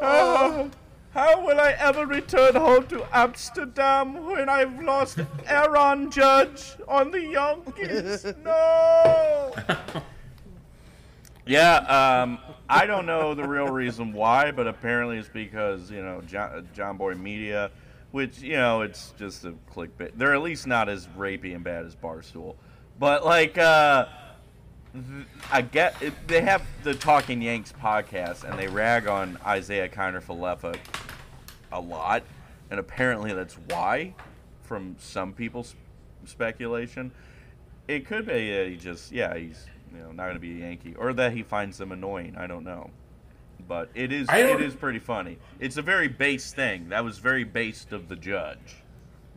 Ah, 0.01 0.68
How 1.14 1.44
will 1.44 1.59
I 1.59 1.72
ever 1.72 2.07
return 2.07 2.55
home 2.55 2.86
to 2.88 3.05
Amsterdam 3.12 4.24
when 4.26 4.49
I've 4.49 4.80
lost 4.82 5.18
Aaron 5.46 6.11
Judge 6.12 6.76
on 6.86 7.11
the 7.11 7.20
Yankees? 7.24 8.24
No. 8.44 9.53
yeah, 11.46 11.76
um, 12.22 12.38
I 12.68 12.86
don't 12.86 13.07
know 13.07 13.34
the 13.34 13.42
real 13.49 13.68
reason 13.68 14.12
why, 14.12 14.51
but 14.53 14.66
apparently 14.68 15.18
it's 15.18 15.28
because 15.28 15.90
you 15.90 16.03
know 16.03 16.20
John, 16.26 16.68
Jomboy 16.76 17.18
Media, 17.18 17.70
which 18.13 18.41
you 18.41 18.57
know 18.57 18.83
it's 18.83 19.13
just 19.19 19.45
a 19.45 19.53
clickbait. 19.73 20.13
They're 20.17 20.35
at 20.35 20.43
least 20.43 20.67
not 20.67 20.89
as 20.89 21.07
rapey 21.09 21.55
and 21.55 21.63
bad 21.65 21.85
as 21.87 21.95
Barstool, 21.95 22.57
but 22.99 23.25
like. 23.25 23.59
uh 23.59 24.07
I 25.53 25.61
get 25.61 25.95
they 26.27 26.41
have 26.41 26.63
the 26.83 26.95
Talking 26.95 27.43
Yanks 27.43 27.73
podcast 27.73 28.45
and 28.45 28.59
they 28.59 28.69
rag 28.69 29.07
on 29.07 29.39
Isiah 29.47 29.89
Kiner 29.89 30.23
a 31.71 31.81
lot, 31.81 32.23
and 32.71 32.81
apparently 32.81 33.33
that's 33.33 33.55
why, 33.69 34.15
from 34.63 34.97
some 34.99 35.33
people's 35.33 35.75
speculation, 36.25 37.13
it 37.87 38.07
could 38.07 38.27
be 38.27 38.51
that 38.51 38.69
he 38.69 38.77
just 38.77 39.13
yeah 39.13 39.37
he's 39.37 39.67
you 39.95 40.01
know 40.01 40.11
not 40.11 40.25
going 40.25 40.35
to 40.35 40.41
be 40.41 40.63
a 40.63 40.67
Yankee 40.67 40.95
or 40.95 41.13
that 41.13 41.33
he 41.33 41.43
finds 41.43 41.79
them 41.79 41.93
annoying. 41.93 42.35
I 42.37 42.47
don't 42.47 42.65
know, 42.65 42.91
but 43.69 43.91
it 43.95 44.11
is 44.12 44.27
it 44.31 44.61
is 44.61 44.75
pretty 44.75 44.99
funny. 44.99 45.39
It's 45.61 45.77
a 45.77 45.83
very 45.83 46.09
base 46.09 46.53
thing. 46.53 46.89
That 46.89 47.05
was 47.05 47.19
very 47.19 47.45
based 47.45 47.93
of 47.93 48.09
the 48.09 48.16
judge. 48.16 48.77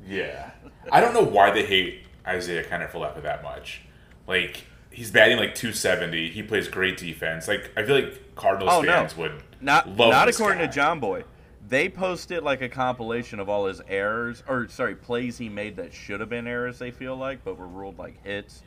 Yeah. 0.07 0.51
I 0.91 1.01
don't 1.01 1.13
know 1.13 1.21
why 1.23 1.51
they 1.51 1.65
hate 1.65 2.03
Isiah 2.27 2.63
Kiner-Falefa 2.63 3.21
that 3.23 3.43
much. 3.43 3.81
Like, 4.25 4.63
he's 4.89 5.11
batting 5.11 5.37
like 5.37 5.53
270. 5.53 6.29
He 6.31 6.41
plays 6.41 6.67
great 6.67 6.97
defense. 6.97 7.47
Like, 7.47 7.69
I 7.77 7.83
feel 7.83 7.95
like 7.95 8.35
Cardinals 8.35 8.71
Oh, 8.73 8.81
no. 8.81 8.91
fans 8.93 9.15
would 9.17 9.43
Not 9.59 9.87
love 9.89 10.09
not 10.11 10.27
according 10.27 10.59
guy. 10.59 10.67
to 10.67 10.79
Jomboy. 10.79 11.23
They 11.67 11.87
posted 11.89 12.41
like 12.43 12.61
a 12.61 12.69
compilation 12.69 13.39
of 13.39 13.47
all 13.47 13.67
his 13.67 13.81
errors, 13.87 14.43
or 14.47 14.67
sorry, 14.69 14.95
plays 14.95 15.37
he 15.37 15.47
made 15.49 15.75
that 15.77 15.93
should 15.93 16.19
have 16.19 16.29
been 16.29 16.47
errors. 16.47 16.79
They 16.79 16.91
feel 16.91 17.15
like, 17.15 17.43
but 17.43 17.57
were 17.57 17.67
ruled 17.67 17.97
like 17.99 18.21
hits, 18.25 18.63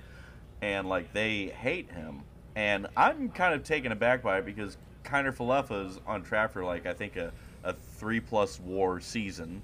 and 0.62 0.89
like 0.89 1.12
they 1.12 1.47
hate 1.47 1.91
him. 1.91 2.23
And 2.55 2.87
I'm 2.97 3.29
kind 3.31 3.53
of 3.55 3.65
taken 3.65 3.91
aback 3.93 4.23
by 4.23 4.39
it 4.39 4.47
because 4.47 4.77
Kiner 5.05 5.35
Falefa 5.35 5.87
is 5.89 6.01
on 6.07 6.23
track 6.23 6.53
for 6.53 6.65
like 6.65 6.87
I 6.87 6.95
think 6.95 7.17
a, 7.17 7.33
a 7.63 7.73
three 7.73 8.21
plus 8.21 8.59
WAR 8.61 9.01
season. 9.01 9.63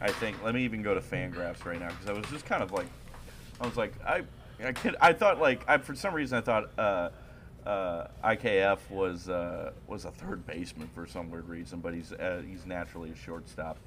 I 0.00 0.10
think. 0.10 0.42
Let 0.42 0.54
me 0.54 0.64
even 0.64 0.82
go 0.82 0.94
to 0.94 1.00
Fangraphs 1.00 1.64
right 1.64 1.78
now 1.78 1.88
because 1.88 2.08
I 2.08 2.12
was 2.12 2.26
just 2.26 2.44
kind 2.44 2.62
of 2.62 2.72
like, 2.72 2.88
I 3.60 3.66
was 3.66 3.76
like, 3.76 3.94
I, 4.04 4.22
I 4.62 4.72
could, 4.72 4.96
I 5.00 5.12
thought 5.12 5.38
like, 5.38 5.62
I 5.68 5.78
for 5.78 5.94
some 5.94 6.12
reason 6.12 6.38
I 6.38 6.40
thought 6.40 6.70
uh, 6.76 7.10
uh, 7.64 8.08
IKF 8.24 8.78
was 8.90 9.28
uh, 9.28 9.72
was 9.86 10.04
a 10.04 10.10
third 10.10 10.46
baseman 10.46 10.88
for 10.94 11.06
some 11.06 11.30
weird 11.30 11.48
reason, 11.48 11.80
but 11.80 11.94
he's 11.94 12.12
uh, 12.12 12.42
he's 12.46 12.66
naturally 12.66 13.10
a 13.10 13.16
shortstop. 13.16 13.78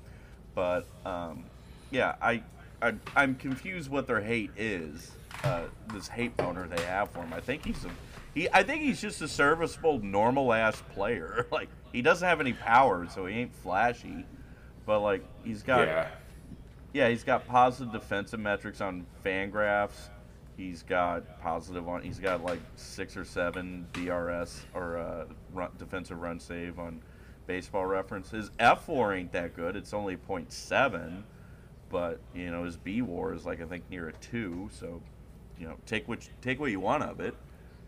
But 0.54 0.88
um, 1.06 1.44
yeah, 1.92 2.16
I, 2.22 2.42
I 2.82 2.94
I'm 3.16 3.36
confused 3.36 3.90
what 3.90 4.08
their 4.08 4.22
hate 4.22 4.52
is. 4.56 5.12
Uh, 5.44 5.64
this 5.94 6.08
hate 6.08 6.36
boner 6.38 6.68
they 6.68 6.82
have 6.84 7.10
for 7.12 7.20
him. 7.20 7.34
I 7.34 7.42
think 7.42 7.66
he's 7.66 7.84
a 7.84 7.90
he. 8.36 8.48
I 8.54 8.62
think 8.62 8.84
he's 8.84 9.02
just 9.02 9.22
a 9.22 9.28
serviceable, 9.28 10.00
normal 10.00 10.54
ass 10.54 10.82
player. 10.94 11.48
like 11.52 11.70
he 11.92 12.02
doesn't 12.04 12.28
have 12.28 12.40
any 12.40 12.54
power, 12.54 13.08
so 13.10 13.26
he 13.26 13.36
ain't 13.40 13.56
flashy. 13.56 14.26
But 14.86 15.00
like 15.00 15.24
he's 15.44 15.64
got 15.64 15.88
Yeah. 15.88 16.08
yeah, 16.94 17.10
he's 17.10 17.24
got 17.24 17.48
positive 17.48 17.92
defensive 17.92 18.40
metrics 18.40 18.82
on 18.82 19.08
Fangraphs. 19.26 20.10
He's 20.58 20.84
got 20.84 21.42
positive 21.42 21.88
on. 21.88 22.02
He's 22.02 22.20
got 22.20 22.44
like 22.44 22.60
six 22.76 23.18
or 23.18 23.26
seven 23.26 23.88
DRS 23.94 24.66
or 24.74 24.98
uh, 24.98 25.26
run, 25.54 25.70
defensive 25.78 26.22
run 26.22 26.40
save 26.40 26.80
on 26.80 27.02
Baseball 27.48 27.86
Reference. 27.86 28.32
His 28.32 28.52
F 28.60 28.88
WAR 28.88 29.14
ain't 29.14 29.32
that 29.34 29.56
good. 29.56 29.76
It's 29.76 29.94
only 29.94 30.16
0.7, 30.16 31.24
but 31.90 32.20
you 32.34 32.52
know 32.52 32.64
his 32.64 32.78
B 32.78 33.02
WAR 33.02 33.34
is 33.34 33.46
like 33.46 33.62
I 33.62 33.66
think 33.66 33.84
near 33.90 34.08
a 34.08 34.14
two. 34.14 34.70
So, 34.72 35.02
you 35.60 35.68
know, 35.68 35.76
take 35.86 36.08
what 36.08 36.28
take 36.42 36.60
what 36.60 36.72
you 36.72 36.80
want 36.80 37.04
of 37.04 37.20
it. 37.20 37.36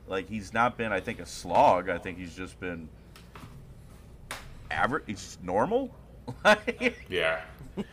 Like 0.08 0.30
he's 0.30 0.54
not 0.54 0.78
been, 0.78 0.92
I 0.92 1.00
think, 1.00 1.20
a 1.20 1.26
slog. 1.26 1.90
I 1.90 1.98
think 1.98 2.18
he's 2.18 2.36
just 2.36 2.60
been 2.60 2.88
average. 4.72 5.04
He's 5.08 5.22
just 5.22 5.44
normal. 5.44 5.92
Yeah. 7.10 7.42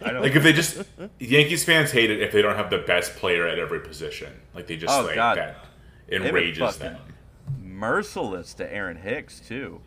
I 0.03 0.13
don't. 0.13 0.23
Like, 0.23 0.35
if 0.35 0.43
they 0.43 0.53
just. 0.55 0.83
Yankees 1.19 1.63
fans 1.65 1.91
hate 1.93 2.11
it 2.11 2.21
if 2.23 2.33
they 2.33 2.41
don't 2.43 2.57
have 2.57 2.71
the 2.71 2.79
best 2.79 3.15
player 3.17 3.47
at 3.47 3.59
every 3.59 3.81
position. 3.81 4.33
Like, 4.55 4.67
they 4.67 4.77
just, 4.77 4.93
Oh, 4.93 5.03
like, 5.05 5.15
God. 5.15 5.37
that 5.37 5.57
enrages 6.11 6.77
them. 6.79 6.97
merciless 7.63 8.55
to 8.55 8.73
Aaron 8.73 8.97
Hicks 8.97 9.41
too. 9.41 9.81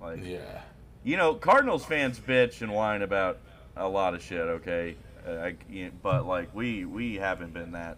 Like 0.00 0.24
Yeah. 0.24 0.60
you 1.04 1.16
know, 1.16 1.34
Cardinals 1.34 1.84
fans 1.84 2.18
bitch 2.20 2.60
and 2.62 2.70
whine 2.72 3.00
about 3.02 3.38
a 3.76 3.88
lot 3.88 4.14
of 4.14 4.22
shit. 4.22 4.40
Okay, 4.40 4.96
uh, 5.26 5.30
I, 5.32 5.54
you- 5.70 5.92
but 6.02 6.26
like 6.26 6.54
we 6.54 6.84
we 6.84 7.16
haven't 7.16 7.52
been 7.54 7.72
that. 7.72 7.96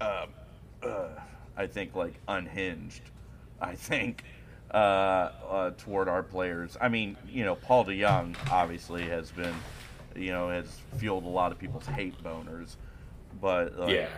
Uh, 0.00 0.26
uh, 0.82 1.08
I 1.56 1.66
think 1.66 1.94
like 1.94 2.14
unhinged. 2.28 3.02
I 3.60 3.74
think 3.74 4.24
uh, 4.72 4.76
uh, 4.76 5.70
toward 5.78 6.08
our 6.08 6.22
players. 6.22 6.76
I 6.80 6.88
mean, 6.88 7.16
you 7.28 7.44
know, 7.44 7.54
Paul 7.54 7.84
DeJong 7.84 8.36
obviously 8.50 9.02
has 9.04 9.30
been, 9.30 9.54
you 10.16 10.32
know, 10.32 10.48
has 10.48 10.66
fueled 10.96 11.24
a 11.24 11.28
lot 11.28 11.52
of 11.52 11.58
people's 11.58 11.86
hate 11.86 12.20
boners. 12.22 12.76
But 13.40 13.78
like, 13.78 13.90
Yeah. 13.90 14.08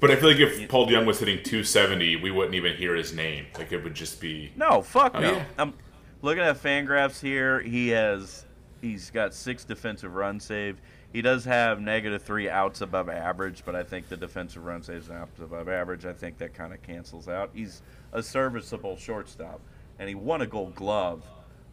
But 0.00 0.10
I 0.10 0.16
feel 0.16 0.30
like 0.30 0.38
if 0.38 0.68
Paul 0.68 0.86
DeJong 0.86 1.04
was 1.06 1.18
hitting 1.18 1.42
270, 1.42 2.16
we 2.16 2.30
wouldn't 2.30 2.54
even 2.54 2.74
hear 2.76 2.94
his 2.94 3.12
name. 3.14 3.46
Like, 3.58 3.70
it 3.70 3.84
would 3.84 3.92
just 3.94 4.18
be. 4.20 4.50
No, 4.56 4.80
fuck 4.80 5.12
Oh, 5.14 5.20
no. 5.20 5.32
yeah. 5.32 5.44
I'm 5.58 5.74
looking 6.22 6.42
at 6.42 6.56
Fangraphs 6.62 7.20
here. 7.20 7.60
He 7.60 7.88
has 7.88 8.46
he's 8.80 9.10
got 9.10 9.34
six 9.34 9.64
defensive 9.64 10.14
run 10.14 10.40
saved. 10.40 10.80
He 11.12 11.22
does 11.22 11.44
have 11.44 11.80
negative 11.80 12.22
three 12.22 12.48
outs 12.48 12.80
above 12.80 13.08
average, 13.08 13.62
but 13.64 13.74
I 13.74 13.82
think 13.82 14.08
the 14.08 14.16
defensive 14.16 14.64
run 14.64 14.82
saves 14.82 15.10
outs 15.10 15.40
above 15.40 15.68
average. 15.68 16.06
I 16.06 16.12
think 16.12 16.38
that 16.38 16.54
kind 16.54 16.72
of 16.72 16.82
cancels 16.82 17.28
out. 17.28 17.50
He's 17.52 17.82
a 18.12 18.22
serviceable 18.22 18.96
shortstop, 18.96 19.60
and 19.98 20.08
he 20.08 20.14
won 20.14 20.40
a 20.40 20.46
Gold 20.46 20.74
Glove. 20.76 21.24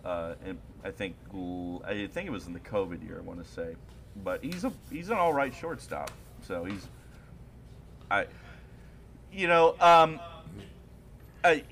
Uh, 0.03 0.35
and 0.43 0.57
I 0.83 0.91
think 0.91 1.15
I 1.85 2.07
think 2.07 2.27
it 2.27 2.31
was 2.31 2.47
in 2.47 2.53
the 2.53 2.59
COVID 2.59 3.05
year. 3.05 3.17
I 3.19 3.21
want 3.21 3.43
to 3.43 3.51
say, 3.51 3.75
but 4.23 4.43
he's 4.43 4.63
a 4.63 4.71
he's 4.91 5.09
an 5.09 5.17
all 5.17 5.33
right 5.33 5.53
shortstop. 5.53 6.09
So 6.41 6.63
he's 6.63 6.87
I, 8.09 8.25
you 9.31 9.47
know, 9.47 9.75
um, 9.79 10.19
I, 11.43 11.63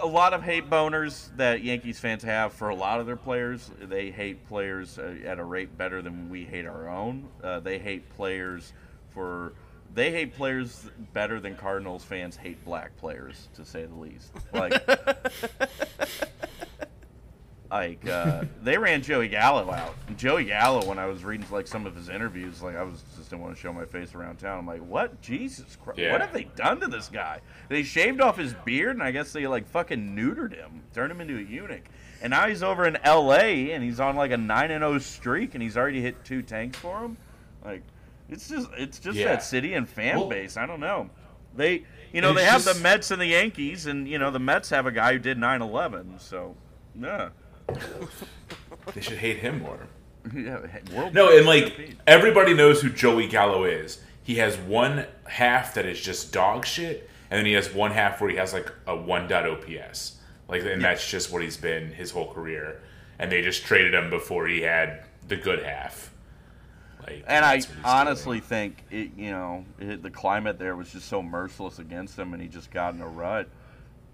a 0.00 0.06
lot 0.06 0.34
of 0.34 0.42
hate 0.42 0.68
boners 0.68 1.34
that 1.36 1.62
Yankees 1.62 1.98
fans 1.98 2.22
have 2.22 2.52
for 2.52 2.68
a 2.68 2.74
lot 2.74 3.00
of 3.00 3.06
their 3.06 3.16
players. 3.16 3.70
They 3.80 4.10
hate 4.10 4.46
players 4.48 4.98
uh, 4.98 5.16
at 5.24 5.38
a 5.38 5.44
rate 5.44 5.76
better 5.76 6.02
than 6.02 6.28
we 6.28 6.44
hate 6.44 6.66
our 6.66 6.88
own. 6.88 7.28
Uh, 7.42 7.60
they 7.60 7.78
hate 7.78 8.08
players 8.16 8.72
for 9.10 9.52
they 9.94 10.10
hate 10.10 10.34
players 10.34 10.90
better 11.12 11.38
than 11.38 11.54
Cardinals 11.54 12.02
fans 12.02 12.36
hate 12.36 12.64
black 12.64 12.96
players, 12.96 13.48
to 13.54 13.64
say 13.64 13.84
the 13.84 13.94
least. 13.94 14.32
Like, 14.52 14.72
like 17.70 18.06
uh, 18.08 18.44
they 18.62 18.78
ran 18.78 19.02
Joey 19.02 19.28
Gallo 19.28 19.70
out. 19.70 19.94
And 20.06 20.16
Joey 20.16 20.44
Gallo, 20.44 20.84
when 20.86 20.98
I 20.98 21.06
was 21.06 21.24
reading 21.24 21.46
like 21.50 21.66
some 21.66 21.86
of 21.86 21.96
his 21.96 22.08
interviews, 22.08 22.62
like 22.62 22.76
I 22.76 22.82
was 22.82 23.02
just 23.16 23.30
didn't 23.30 23.42
want 23.42 23.54
to 23.56 23.60
show 23.60 23.72
my 23.72 23.84
face 23.84 24.14
around 24.14 24.36
town. 24.38 24.58
I'm 24.60 24.66
like, 24.66 24.80
what? 24.86 25.20
Jesus 25.20 25.76
Christ! 25.82 25.98
Yeah. 25.98 26.12
What 26.12 26.20
have 26.20 26.32
they 26.32 26.44
done 26.56 26.80
to 26.80 26.86
this 26.86 27.08
guy? 27.08 27.40
They 27.68 27.82
shaved 27.82 28.20
off 28.20 28.36
his 28.36 28.54
beard, 28.64 28.96
and 28.96 29.02
I 29.02 29.10
guess 29.10 29.32
they 29.32 29.46
like 29.46 29.66
fucking 29.68 30.14
neutered 30.14 30.54
him, 30.54 30.82
turned 30.94 31.10
him 31.10 31.20
into 31.20 31.36
a 31.38 31.42
eunuch. 31.42 31.84
And 32.22 32.30
now 32.30 32.46
he's 32.48 32.62
over 32.62 32.86
in 32.86 32.96
L.A. 33.02 33.72
and 33.72 33.82
he's 33.84 34.00
on 34.00 34.14
like 34.16 34.30
a 34.30 34.36
nine 34.36 34.70
and 34.70 34.82
zero 34.82 34.98
streak, 34.98 35.54
and 35.54 35.62
he's 35.62 35.76
already 35.76 36.00
hit 36.00 36.24
two 36.24 36.42
tanks 36.42 36.78
for 36.78 37.00
him. 37.04 37.16
Like, 37.64 37.82
it's 38.28 38.48
just 38.48 38.68
it's 38.76 38.98
just 38.98 39.16
Yeah. 39.18 39.26
that 39.26 39.42
city 39.42 39.74
and 39.74 39.88
fan 39.88 40.16
Well- 40.18 40.28
base. 40.28 40.56
I 40.56 40.66
don't 40.66 40.80
know. 40.80 41.10
They, 41.56 41.84
you 42.12 42.20
know, 42.20 42.32
they 42.32 42.44
have 42.44 42.64
just- 42.64 42.76
the 42.76 42.82
Mets 42.82 43.10
and 43.10 43.20
the 43.20 43.26
Yankees, 43.26 43.86
and 43.86 44.08
you 44.08 44.18
know 44.18 44.30
the 44.30 44.38
Mets 44.40 44.70
have 44.70 44.86
a 44.86 44.92
guy 44.92 45.12
who 45.12 45.18
did 45.18 45.38
9/11. 45.38 46.18
So, 46.20 46.56
yeah. 47.00 47.28
They 48.94 49.00
should 49.00 49.18
hate 49.18 49.38
him 49.38 49.62
more. 49.62 49.78
Yeah, 50.34 50.60
world 50.94 51.12
No, 51.12 51.36
and 51.36 51.44
like 51.44 51.98
everybody 52.06 52.54
knows 52.54 52.80
who 52.80 52.88
Joey 52.88 53.28
Gallo 53.28 53.64
is. 53.64 54.00
He 54.22 54.36
has 54.36 54.56
one 54.56 55.04
half 55.28 55.74
that 55.74 55.84
is 55.84 56.00
just 56.00 56.32
dog 56.32 56.64
shit, 56.64 57.10
and 57.30 57.36
then 57.36 57.44
he 57.44 57.52
has 57.52 57.74
one 57.74 57.90
half 57.90 58.22
where 58.22 58.30
he 58.30 58.36
has 58.36 58.54
like 58.54 58.72
a 58.86 58.92
1.0 58.92 59.28
dot 59.28 59.46
OPS. 59.46 60.16
Like, 60.48 60.62
and 60.64 60.82
that's 60.82 61.06
just 61.10 61.30
what 61.30 61.42
he's 61.42 61.58
been 61.58 61.92
his 61.92 62.10
whole 62.10 62.32
career. 62.32 62.80
And 63.18 63.30
they 63.30 63.42
just 63.42 63.64
traded 63.64 63.92
him 63.92 64.08
before 64.08 64.46
he 64.46 64.62
had 64.62 65.04
the 65.28 65.36
good 65.36 65.62
half. 65.62 66.10
Like, 67.06 67.24
and 67.26 67.44
I 67.44 67.56
that's 67.56 67.68
what 67.68 67.76
he's 67.76 67.84
honestly 67.84 68.40
think 68.40 68.82
it, 68.90 69.10
you 69.18 69.30
know 69.30 69.64
it, 69.78 70.02
the 70.02 70.10
climate 70.10 70.58
there 70.58 70.74
was 70.74 70.90
just 70.90 71.08
so 71.08 71.22
merciless 71.22 71.78
against 71.78 72.18
him, 72.18 72.32
and 72.32 72.42
he 72.42 72.48
just 72.48 72.70
got 72.70 72.94
in 72.94 73.02
a 73.02 73.08
rut. 73.08 73.48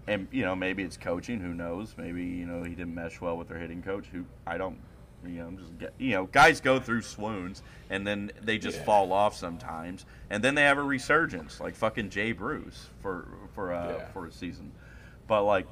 And 0.07 0.27
you 0.31 0.43
know 0.43 0.55
maybe 0.55 0.83
it's 0.83 0.97
coaching. 0.97 1.39
Who 1.39 1.53
knows? 1.53 1.93
Maybe 1.97 2.23
you 2.23 2.45
know 2.45 2.63
he 2.63 2.71
didn't 2.75 2.95
mesh 2.95 3.21
well 3.21 3.37
with 3.37 3.47
their 3.49 3.59
hitting 3.59 3.81
coach. 3.83 4.07
Who 4.11 4.25
I 4.47 4.57
don't. 4.57 4.77
You 5.23 5.33
know, 5.33 5.45
I'm 5.49 5.57
just 5.59 5.77
get, 5.77 5.93
you 5.99 6.13
know, 6.15 6.25
guys 6.25 6.59
go 6.59 6.79
through 6.79 7.03
swoons 7.03 7.61
and 7.91 8.07
then 8.07 8.31
they 8.41 8.57
just 8.57 8.79
Yeah. 8.79 8.85
fall 8.85 9.13
off 9.13 9.35
sometimes, 9.35 10.07
and 10.31 10.43
then 10.43 10.55
they 10.55 10.63
have 10.63 10.79
a 10.79 10.83
resurgence, 10.83 11.59
like 11.59 11.75
fucking 11.75 12.09
Jay 12.09 12.31
Bruce 12.31 12.87
for 13.01 13.27
for 13.53 13.71
uh, 13.71 13.97
Yeah. 13.99 14.05
for 14.13 14.25
a 14.25 14.31
season. 14.31 14.71
But 15.27 15.43
like. 15.43 15.67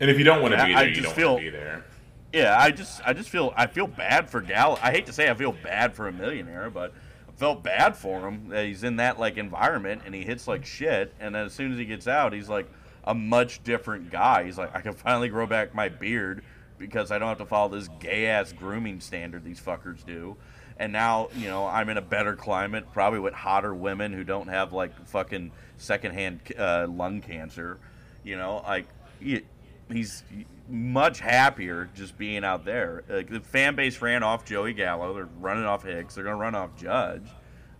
And 0.00 0.10
if 0.10 0.18
you 0.18 0.24
don't 0.24 0.42
want 0.42 0.54
to 0.54 0.64
be 0.64 0.74
I 0.74 0.84
there, 0.84 0.88
you 0.94 1.02
don't 1.02 1.14
feel- 1.14 1.32
want 1.34 1.44
to 1.44 1.50
be 1.50 1.56
there. 1.56 1.84
yeah, 2.32 2.56
I 2.58 2.70
just 2.70 3.00
I 3.04 3.12
just 3.12 3.28
feel 3.30 3.52
I 3.56 3.66
feel 3.66 3.86
bad 3.86 4.28
for 4.30 4.40
Gal. 4.40 4.78
I 4.82 4.90
hate 4.92 5.06
to 5.06 5.12
say 5.12 5.28
I 5.30 5.34
feel 5.34 5.52
bad 5.52 5.94
for 5.94 6.08
a 6.08 6.12
millionaire, 6.12 6.70
but 6.70 6.92
I 7.28 7.32
felt 7.32 7.62
bad 7.64 7.96
for 7.96 8.28
him 8.28 8.48
that 8.50 8.66
he's 8.66 8.84
in 8.84 8.96
that 8.96 9.18
like 9.18 9.36
environment 9.36 10.02
and 10.06 10.14
he 10.14 10.22
hits 10.22 10.46
like 10.48 10.64
shit, 10.64 11.12
and 11.20 11.34
then 11.34 11.46
as 11.46 11.52
soon 11.52 11.72
as 11.72 11.78
he 11.78 11.84
gets 11.84 12.06
out, 12.08 12.32
he's 12.32 12.48
like 12.48 12.68
a 13.04 13.14
much 13.14 13.62
different 13.62 14.10
guy. 14.10 14.44
He's 14.44 14.58
like 14.58 14.74
I 14.74 14.80
can 14.80 14.94
finally 14.94 15.28
grow 15.28 15.46
back 15.46 15.74
my 15.74 15.88
beard 15.88 16.42
because 16.78 17.10
I 17.10 17.18
don't 17.18 17.28
have 17.28 17.38
to 17.38 17.46
follow 17.46 17.68
this 17.76 17.88
gay 18.00 18.26
ass 18.26 18.52
grooming 18.52 19.00
standard 19.00 19.44
these 19.44 19.60
fuckers 19.60 20.04
do. 20.04 20.36
And 20.78 20.92
now, 20.92 21.28
you 21.36 21.46
know, 21.46 21.66
I'm 21.66 21.88
in 21.88 21.98
a 21.98 22.02
better 22.02 22.34
climate, 22.34 22.86
probably 22.92 23.20
with 23.20 23.32
hotter 23.32 23.72
women 23.72 24.12
who 24.12 24.24
don't 24.24 24.48
have 24.48 24.72
like 24.72 25.06
fucking 25.06 25.52
secondhand 25.76 26.40
uh, 26.58 26.86
lung 26.88 27.20
cancer. 27.20 27.78
You 28.24 28.36
know, 28.36 28.62
like 28.66 28.86
he, 29.20 29.42
he's 29.90 30.24
much 30.68 31.20
happier 31.20 31.90
just 31.94 32.18
being 32.18 32.44
out 32.44 32.64
there. 32.64 33.04
Like 33.08 33.28
the 33.28 33.40
fan 33.40 33.76
base 33.76 34.00
ran 34.00 34.22
off 34.22 34.44
Joey 34.44 34.72
Gallo. 34.72 35.14
They're 35.14 35.28
running 35.38 35.64
off 35.64 35.84
Hicks. 35.84 36.14
They're 36.14 36.24
gonna 36.24 36.36
run 36.36 36.54
off 36.54 36.76
Judge. 36.76 37.26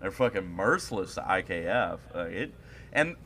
They're 0.00 0.12
fucking 0.12 0.46
merciless 0.46 1.14
to 1.14 1.22
IKF. 1.22 1.98
It 2.30 2.52
and 2.92 3.16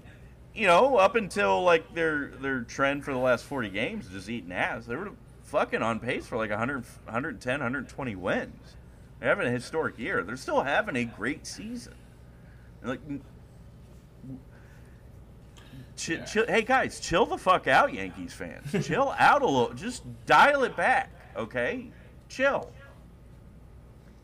you 0.55 0.67
know 0.67 0.97
up 0.97 1.15
until 1.15 1.63
like 1.63 1.95
their 1.95 2.29
their 2.41 2.63
trend 2.63 3.05
for 3.05 3.13
the 3.13 3.19
last 3.19 3.45
40 3.45 3.69
games 3.71 4.09
just 4.09 4.29
eating 4.29 4.53
ass. 4.53 4.87
They 4.87 4.97
were 4.97 5.13
fucking 5.45 5.83
on 5.83 6.01
pace 6.01 6.27
for 6.27 6.37
like 6.37 6.51
100, 6.51 6.85
110, 7.05 7.53
120 7.61 8.17
wins. 8.17 8.77
They're 9.21 9.29
having 9.29 9.47
a 9.47 9.51
historic 9.51 9.99
year. 9.99 10.23
They're 10.23 10.37
still 10.37 10.63
having 10.63 10.97
a 10.97 11.05
great 11.05 11.47
season. 11.47 11.95
Like 12.83 13.01
Ch- 15.97 16.11
Yeah. 16.11 16.25
chill, 16.25 16.47
hey 16.47 16.63
guys, 16.63 17.01
chill 17.01 17.27
the 17.27 17.39
fuck 17.39 17.67
out, 17.67 17.93
Yankees 17.93 18.33
fans. 18.33 18.71
chill 18.87 19.15
out 19.19 19.43
a 19.43 19.47
little. 19.47 19.75
Just 19.75 20.05
dial 20.27 20.63
it 20.65 20.77
back, 20.77 21.11
okay? 21.37 21.91
Chill. 22.29 22.71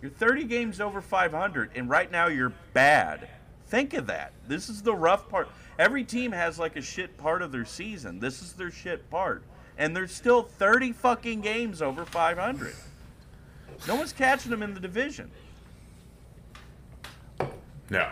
You're 0.01 0.11
30 0.13 0.45
games 0.45 0.81
over 0.81 1.01
500, 1.01 1.71
and 1.75 1.89
right 1.89 2.11
now 2.11 2.29
you're 2.29 2.53
bad. 2.75 3.29
Think 3.67 3.95
of 3.95 4.07
that. 4.07 4.33
This 4.47 4.69
is 4.69 4.83
the 4.83 4.95
rough 4.95 5.29
part. 5.29 5.49
Every 5.79 6.05
team 6.05 6.33
has 6.33 6.59
like 6.59 6.77
a 6.77 6.83
shit 6.83 7.17
part 7.19 7.43
of 7.43 7.51
their 7.53 7.65
season. 7.65 8.21
This 8.21 8.43
is 8.43 8.53
their 8.53 8.71
shit 8.71 9.09
part, 9.11 9.43
and 9.77 9.95
they're 9.95 10.07
still 10.07 10.43
30 10.43 10.93
fucking 10.93 11.41
games 11.41 11.83
over 11.83 12.05
500. 12.05 12.75
No 13.89 13.97
one's 13.97 14.13
catching 14.13 14.51
them 14.51 14.63
in 14.63 14.75
the 14.75 14.81
division. 14.81 15.31
No. 17.91 18.09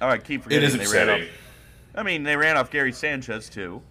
All 0.00 0.08
right, 0.08 0.22
keep 0.22 0.42
It 0.42 0.44
forgetting 0.44 0.80
is 0.80 0.90
they 0.90 0.98
ran 0.98 1.22
off. 1.22 1.28
I 1.94 2.02
mean, 2.02 2.22
they 2.22 2.36
ran 2.36 2.56
off 2.56 2.70
Gary 2.70 2.92
Sanchez 2.92 3.48
too. 3.48 3.82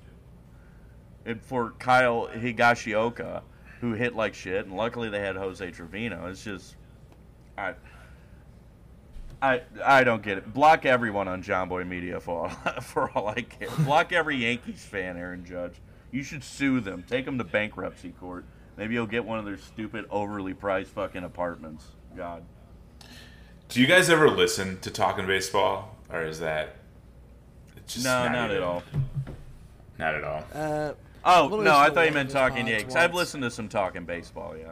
And 1.26 1.42
for 1.42 1.72
Kyle 1.72 2.30
Higashioka, 2.34 3.42
who 3.82 3.94
hit 3.94 4.16
like 4.16 4.34
shit, 4.34 4.66
and 4.66 4.76
luckily 4.76 5.10
they 5.10 5.20
had 5.20 5.36
Jose 5.36 5.70
Trevino. 5.72 6.28
It's 6.28 6.44
just, 6.44 6.76
I, 7.58 7.74
I, 9.42 9.62
I 9.86 10.04
don't 10.04 10.24
get 10.24 10.38
it. 10.40 10.54
Block 10.54 10.86
everyone 10.86 11.28
on 11.28 11.44
Jomboy 11.44 11.88
Media 11.88 12.20
for 12.20 12.48
all, 12.48 12.50
for 12.82 13.10
all 13.12 13.28
I 13.30 13.42
care. 13.42 13.70
Block 13.80 14.12
every 14.12 14.38
Yankees 14.38 14.84
fan, 14.84 15.16
Aaron 15.18 15.46
Judge. 15.46 15.76
You 16.12 16.24
should 16.24 16.44
sue 16.44 16.80
them. 16.80 17.04
Take 17.08 17.26
them 17.26 17.38
to 17.38 17.44
bankruptcy 17.44 18.10
court. 18.12 18.46
Maybe 18.78 18.94
you'll 18.94 19.06
get 19.08 19.26
one 19.26 19.38
of 19.40 19.46
their 19.46 19.58
stupid, 19.58 20.06
overly 20.10 20.54
priced 20.54 20.92
fucking 20.92 21.24
apartments. 21.24 21.86
God. 22.16 22.44
Do 23.70 23.82
you 23.82 23.88
guys 23.88 24.10
ever 24.10 24.30
listen 24.30 24.80
to 24.80 24.90
Talking 24.90 25.28
Baseball, 25.28 25.96
or 26.10 26.24
is 26.24 26.40
that 26.40 26.76
it's 27.76 27.94
just 27.96 28.06
No, 28.06 28.28
not 28.30 28.46
even- 28.46 28.58
at 28.58 28.64
all. 28.64 28.84
Not 30.00 30.16
at 30.16 30.24
all. 30.24 30.44
Uh, 30.54 30.94
Oh 31.26 31.60
no, 31.62 31.76
I 31.76 31.90
thought 31.90 32.08
you 32.08 32.14
meant 32.14 32.30
talking 32.30 32.66
pods 32.66 32.70
Yanks. 32.70 32.96
I've 32.96 33.14
listened 33.14 33.44
to 33.44 33.52
some 33.52 33.68
talking 33.68 34.06
baseball. 34.06 34.56
Yeah, 34.56 34.72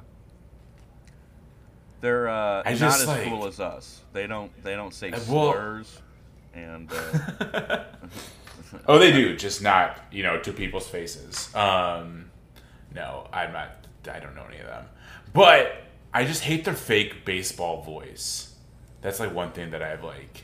they're 2.06 2.28
uh, 2.30 2.62
not 2.64 2.76
just, 2.76 3.02
as 3.02 3.08
like- 3.08 3.24
cool 3.28 3.48
as 3.48 3.60
us. 3.60 4.02
They 4.14 4.28
don't 4.28 4.52
they 4.64 4.76
don't 4.76 4.94
say 4.94 5.12
Uh, 5.12 5.20
well- 5.28 5.54
slurs, 5.54 6.02
and 6.54 6.90
uh, 6.92 7.84
Oh, 8.88 8.98
they 9.00 9.12
do, 9.12 9.36
just 9.36 9.62
not 9.62 9.98
you 10.12 10.24
know 10.24 10.40
to 10.40 10.52
people's 10.54 10.88
faces. 10.88 11.54
Um, 11.56 12.32
no, 12.94 13.28
I'm 13.34 13.52
not. 13.54 13.70
I 14.12 14.20
don't 14.20 14.36
know 14.36 14.46
any 14.48 14.60
of 14.60 14.68
them, 14.68 14.86
but 15.34 15.76
I 16.14 16.26
just 16.26 16.44
hate 16.44 16.64
their 16.66 16.74
fake 16.76 17.26
baseball 17.26 17.82
voice. 17.82 18.54
That's 19.02 19.20
like 19.20 19.34
one 19.34 19.52
thing 19.52 19.72
that 19.72 19.82
I've 19.82 20.04
like 20.04 20.44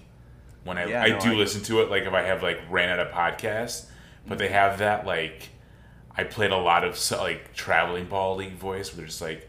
when 0.64 0.78
I 0.78 0.86
Yeah, 0.86 1.04
I 1.04 1.10
no, 1.10 1.20
do 1.20 1.32
I- 1.32 1.36
listen 1.36 1.62
to 1.64 1.82
it. 1.82 1.90
Like 1.90 2.04
if 2.04 2.14
I 2.14 2.24
have 2.24 2.42
like 2.44 2.60
ran 2.70 2.90
out 2.90 3.00
of 3.00 3.12
podcasts, 3.14 3.86
but 4.28 4.38
they 4.38 4.50
have 4.50 4.80
that 4.80 5.06
like 5.06 5.50
I 6.16 6.24
played 6.24 6.52
a 6.52 6.58
lot 6.58 6.84
of 6.84 7.00
like 7.12 7.54
traveling 7.54 8.06
ball 8.06 8.36
league 8.38 8.54
voice 8.56 8.90
where 8.92 8.98
they're 8.98 9.06
just 9.08 9.22
like. 9.22 9.48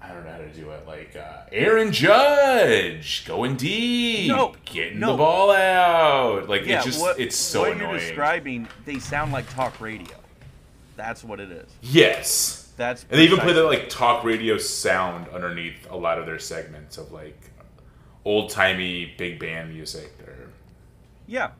I 0.00 0.08
don't 0.12 0.24
know 0.24 0.30
how 0.32 0.38
to 0.38 0.52
do 0.52 0.70
it. 0.70 0.86
Like 0.86 1.16
uh, 1.16 1.42
Aaron 1.50 1.92
Judge 1.92 3.24
going 3.26 3.56
deep, 3.56 4.28
No, 4.28 4.54
getting 4.64 5.00
no. 5.00 5.12
the 5.12 5.18
ball 5.18 5.50
out. 5.50 6.48
Like 6.48 6.66
yeah, 6.66 6.76
it's 6.76 6.86
just 6.86 7.00
what, 7.00 7.18
it's 7.18 7.36
so 7.36 7.60
what 7.60 7.72
annoying. 7.72 7.90
you're 7.90 7.98
describing. 8.00 8.68
They 8.84 8.98
sound 8.98 9.32
like 9.32 9.52
talk 9.52 9.80
radio. 9.80 10.16
That's 10.96 11.22
what 11.24 11.40
it 11.40 11.50
is. 11.50 11.68
Yes. 11.82 12.72
That's 12.76 13.02
And 13.10 13.18
they 13.18 13.24
even 13.24 13.38
play 13.40 13.52
that 13.54 13.64
like 13.64 13.88
talk 13.88 14.22
radio 14.24 14.56
sound 14.56 15.28
underneath 15.28 15.88
a 15.90 15.96
lot 15.96 16.18
of 16.18 16.26
their 16.26 16.38
segments 16.38 16.96
of 16.96 17.10
like 17.10 17.50
old 18.24 18.50
timey 18.50 19.14
big 19.18 19.40
band 19.40 19.74
music. 19.74 20.12
Or 20.26 20.50
yeah. 21.26 21.50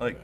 Like, 0.00 0.18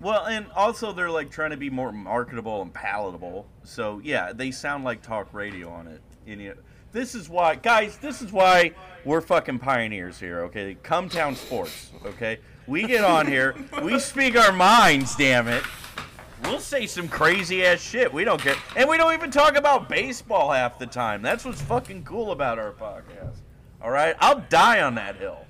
well, 0.00 0.26
and 0.26 0.46
also 0.52 0.92
they're 0.92 1.10
like 1.10 1.30
trying 1.30 1.50
to 1.50 1.56
be 1.56 1.70
more 1.70 1.92
marketable 1.92 2.60
and 2.62 2.72
palatable. 2.72 3.46
So 3.64 4.00
yeah, 4.04 4.32
they 4.32 4.50
sound 4.50 4.84
like 4.84 5.02
talk 5.02 5.32
radio 5.32 5.70
on 5.70 5.86
it. 5.86 6.02
And 6.28 6.40
you 6.40 6.54
this 6.92 7.14
is 7.14 7.28
why, 7.28 7.54
guys. 7.54 7.98
This 7.98 8.22
is 8.22 8.32
why 8.32 8.72
we're 9.04 9.20
fucking 9.20 9.58
pioneers 9.58 10.18
here. 10.18 10.40
Okay, 10.44 10.76
come 10.82 11.08
town 11.08 11.36
sports. 11.36 11.90
Okay, 12.04 12.38
we 12.66 12.84
get 12.84 13.04
on 13.04 13.26
here, 13.26 13.54
we 13.82 13.98
speak 13.98 14.36
our 14.36 14.52
minds. 14.52 15.14
Damn 15.16 15.48
it. 15.48 15.62
We'll 16.44 16.60
say 16.60 16.86
some 16.86 17.08
crazy 17.08 17.64
ass 17.64 17.80
shit. 17.80 18.12
We 18.12 18.24
don't 18.24 18.40
care, 18.40 18.54
and 18.76 18.88
we 18.88 18.96
don't 18.96 19.12
even 19.14 19.30
talk 19.30 19.56
about 19.56 19.88
baseball 19.88 20.52
half 20.52 20.78
the 20.78 20.86
time. 20.86 21.20
That's 21.20 21.44
what's 21.44 21.60
fucking 21.62 22.04
cool 22.04 22.30
about 22.32 22.58
our 22.58 22.72
podcast. 22.72 23.36
All 23.82 23.90
right, 23.90 24.14
I'll 24.20 24.40
die 24.48 24.80
on 24.82 24.94
that 24.94 25.16
hill. 25.16 25.44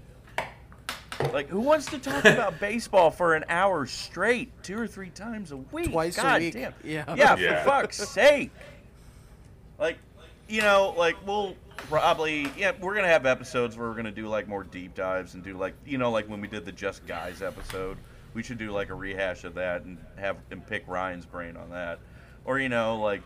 Like, 1.32 1.48
who 1.48 1.60
wants 1.60 1.86
to 1.86 1.98
talk 1.98 2.24
about 2.24 2.58
baseball 2.60 3.10
for 3.10 3.34
an 3.34 3.44
hour 3.48 3.86
straight, 3.86 4.50
two 4.62 4.78
or 4.78 4.86
three 4.86 5.10
times 5.10 5.50
a 5.52 5.56
week? 5.56 5.90
Twice 5.90 6.16
a 6.16 6.22
God 6.22 6.40
week. 6.40 6.54
Damn. 6.54 6.72
Yeah. 6.84 7.04
Yeah, 7.16 7.36
Yeah. 7.36 7.62
for 7.64 7.70
fuck's 7.70 7.96
sake. 8.08 8.50
Like, 9.78 9.98
you 10.48 10.62
know, 10.62 10.94
like 10.96 11.16
we'll 11.26 11.54
probably 11.76 12.50
yeah, 12.56 12.72
we're 12.80 12.94
gonna 12.94 13.08
have 13.08 13.26
episodes 13.26 13.76
where 13.76 13.88
we're 13.88 13.94
gonna 13.94 14.10
do 14.10 14.26
like 14.26 14.48
more 14.48 14.64
deep 14.64 14.94
dives 14.94 15.34
and 15.34 15.44
do 15.44 15.56
like 15.56 15.74
you 15.86 15.98
know 15.98 16.10
like 16.10 16.28
when 16.28 16.40
we 16.40 16.48
did 16.48 16.64
the 16.64 16.72
Just 16.72 17.06
Guys 17.06 17.42
episode. 17.42 17.96
We 18.34 18.42
should 18.42 18.58
do 18.58 18.70
like 18.70 18.90
a 18.90 18.94
rehash 18.94 19.44
of 19.44 19.54
that 19.54 19.82
and 19.82 19.98
have 20.16 20.36
and 20.50 20.64
pick 20.66 20.84
Ryan's 20.86 21.26
brain 21.26 21.56
on 21.56 21.70
that, 21.70 21.98
or 22.44 22.58
you 22.58 22.68
know 22.68 22.98
like 23.00 23.22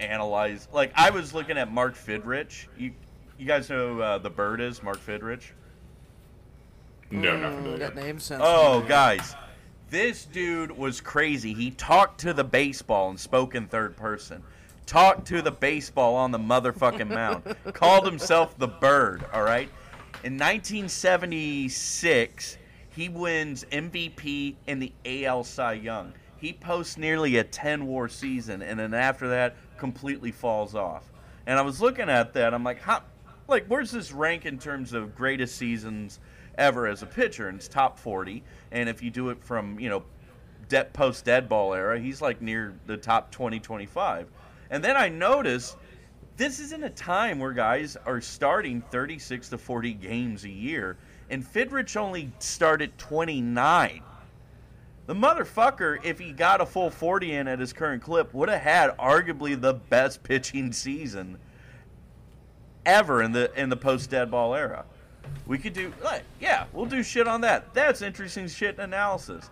analyze. 0.00 0.68
Like 0.72 0.92
I 0.94 1.10
was 1.10 1.32
looking 1.34 1.58
at 1.58 1.72
Mark 1.72 1.94
Fidrych. 1.94 2.66
You 2.76 2.92
you 3.38 3.46
guys 3.46 3.68
know 3.70 4.00
uh, 4.00 4.18
the 4.18 4.30
bird 4.30 4.60
is 4.60 4.82
Mark 4.82 4.98
Fidrych. 5.04 5.42
no, 7.10 7.36
not 7.36 7.54
familiar. 7.54 7.78
that 7.78 7.96
name 7.96 8.18
sounds. 8.18 8.42
Oh, 8.44 8.80
familiar. 8.80 8.88
guys, 8.88 9.34
this 9.90 10.26
dude 10.26 10.70
was 10.70 11.00
crazy. 11.00 11.54
He 11.54 11.70
talked 11.70 12.20
to 12.20 12.32
the 12.32 12.44
baseball 12.44 13.10
and 13.10 13.18
spoke 13.18 13.54
in 13.54 13.66
third 13.66 13.96
person. 13.96 14.42
Talked 14.86 15.26
to 15.28 15.42
the 15.42 15.50
baseball 15.50 16.16
on 16.16 16.30
the 16.30 16.38
motherfucking 16.38 17.08
mound. 17.08 17.56
Called 17.72 18.04
himself 18.04 18.58
the 18.58 18.68
bird, 18.68 19.24
all 19.32 19.42
right? 19.42 19.68
In 20.24 20.38
1976, 20.38 22.58
he 22.90 23.08
wins 23.08 23.64
MVP 23.72 24.56
in 24.66 24.78
the 24.78 24.92
AL 25.04 25.44
Cy 25.44 25.74
Young. 25.74 26.12
He 26.36 26.52
posts 26.52 26.98
nearly 26.98 27.36
a 27.36 27.44
10 27.44 27.86
war 27.86 28.08
season, 28.08 28.62
and 28.62 28.78
then 28.78 28.94
after 28.94 29.28
that, 29.28 29.56
completely 29.78 30.32
falls 30.32 30.74
off. 30.74 31.10
And 31.46 31.58
I 31.58 31.62
was 31.62 31.80
looking 31.80 32.08
at 32.08 32.32
that, 32.34 32.52
I'm 32.52 32.64
like, 32.64 32.80
how, 32.80 33.02
like, 33.48 33.66
where's 33.66 33.90
this 33.90 34.12
rank 34.12 34.46
in 34.46 34.58
terms 34.58 34.92
of 34.92 35.14
greatest 35.14 35.56
seasons 35.56 36.20
ever 36.58 36.86
as 36.86 37.02
a 37.02 37.06
pitcher? 37.06 37.48
And 37.48 37.58
it's 37.58 37.68
top 37.68 37.98
40. 37.98 38.42
And 38.70 38.88
if 38.88 39.02
you 39.02 39.10
do 39.10 39.30
it 39.30 39.42
from, 39.42 39.78
you 39.78 39.88
know, 39.88 40.02
post 40.92 41.24
dead 41.24 41.48
ball 41.48 41.74
era, 41.74 41.98
he's 41.98 42.22
like 42.22 42.40
near 42.40 42.74
the 42.86 42.96
top 42.96 43.30
20, 43.30 43.60
25. 43.60 44.28
And 44.72 44.82
then 44.82 44.96
I 44.96 45.10
noticed 45.10 45.76
this 46.38 46.58
isn't 46.58 46.82
a 46.82 46.90
time 46.90 47.38
where 47.38 47.52
guys 47.52 47.96
are 48.06 48.22
starting 48.22 48.80
36 48.90 49.50
to 49.50 49.58
40 49.58 49.92
games 49.92 50.44
a 50.44 50.50
year. 50.50 50.96
And 51.28 51.44
Fidrych 51.44 51.94
only 51.96 52.32
started 52.38 52.96
29. 52.96 54.02
The 55.06 55.14
motherfucker, 55.14 56.02
if 56.04 56.18
he 56.18 56.32
got 56.32 56.62
a 56.62 56.66
full 56.66 56.90
40 56.90 57.32
in 57.34 57.48
at 57.48 57.58
his 57.58 57.72
current 57.74 58.02
clip, 58.02 58.32
would 58.32 58.48
have 58.48 58.62
had 58.62 58.96
arguably 58.96 59.60
the 59.60 59.74
best 59.74 60.22
pitching 60.22 60.72
season 60.72 61.38
ever 62.86 63.22
in 63.22 63.32
the 63.32 63.52
in 63.60 63.68
the 63.68 63.76
post 63.76 64.10
dead 64.10 64.30
ball 64.30 64.54
era. 64.54 64.84
We 65.46 65.58
could 65.58 65.74
do 65.74 65.92
like, 66.02 66.22
yeah, 66.40 66.64
we'll 66.72 66.86
do 66.86 67.02
shit 67.02 67.28
on 67.28 67.42
that. 67.42 67.74
That's 67.74 68.00
interesting 68.00 68.48
shit 68.48 68.78
analysis. 68.78 69.50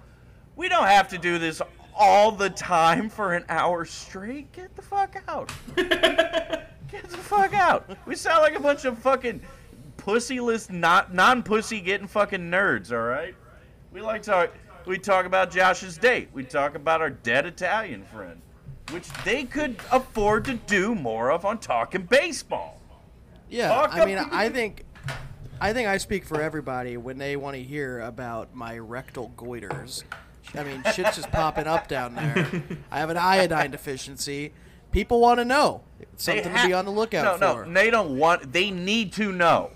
We 0.56 0.68
don't 0.68 0.86
have 0.86 1.08
to 1.08 1.18
do 1.18 1.38
this 1.38 1.60
all 2.00 2.32
the 2.32 2.48
time 2.50 3.08
for 3.10 3.34
an 3.34 3.44
hour 3.48 3.84
straight. 3.84 4.50
Get 4.52 4.74
the 4.74 4.82
fuck 4.82 5.22
out. 5.28 5.52
Get 5.76 7.08
the 7.08 7.16
fuck 7.18 7.52
out. 7.54 7.88
We 8.06 8.16
sound 8.16 8.40
like 8.42 8.54
a 8.56 8.60
bunch 8.60 8.84
of 8.86 8.98
fucking 8.98 9.40
pussyless, 9.98 10.70
not 10.70 11.12
non-pussy 11.14 11.80
getting 11.82 12.06
fucking 12.08 12.50
nerds. 12.50 12.90
All 12.90 12.98
right. 13.06 13.34
We 13.92 14.00
like 14.00 14.22
talk. 14.22 14.50
We 14.86 14.98
talk 14.98 15.26
about 15.26 15.50
Josh's 15.50 15.98
date. 15.98 16.30
We 16.32 16.42
talk 16.42 16.74
about 16.74 17.02
our 17.02 17.10
dead 17.10 17.44
Italian 17.44 18.02
friend, 18.04 18.40
which 18.90 19.06
they 19.24 19.44
could 19.44 19.76
afford 19.92 20.46
to 20.46 20.54
do 20.54 20.94
more 20.94 21.30
of 21.30 21.44
on 21.44 21.58
talking 21.58 22.02
baseball. 22.04 22.80
Yeah, 23.50 23.68
Talk 23.68 23.90
I 23.94 24.06
mean, 24.06 24.16
up- 24.16 24.28
I 24.32 24.48
think, 24.48 24.84
I 25.60 25.72
think 25.72 25.88
I 25.88 25.98
speak 25.98 26.24
for 26.24 26.40
everybody 26.40 26.96
when 26.96 27.18
they 27.18 27.36
want 27.36 27.56
to 27.56 27.62
hear 27.62 28.00
about 28.00 28.54
my 28.54 28.78
rectal 28.78 29.32
goiters. 29.36 30.04
I 30.54 30.64
mean, 30.64 30.82
shit's 30.94 31.16
just 31.16 31.30
popping 31.30 31.66
up 31.66 31.86
down 31.88 32.14
there. 32.14 32.62
I 32.90 32.98
have 32.98 33.10
an 33.10 33.16
iodine 33.16 33.70
deficiency. 33.70 34.52
People 34.92 35.20
want 35.20 35.38
to 35.38 35.44
know. 35.44 35.82
It's 36.00 36.24
something 36.24 36.50
ha- 36.52 36.62
to 36.62 36.68
be 36.68 36.74
on 36.74 36.84
the 36.84 36.90
lookout 36.90 37.40
no, 37.40 37.54
for. 37.54 37.60
No, 37.64 37.68
no, 37.70 37.74
they 37.80 37.90
don't 37.90 38.16
want. 38.18 38.52
They 38.52 38.70
need 38.70 39.12
to 39.14 39.30
know. 39.32 39.70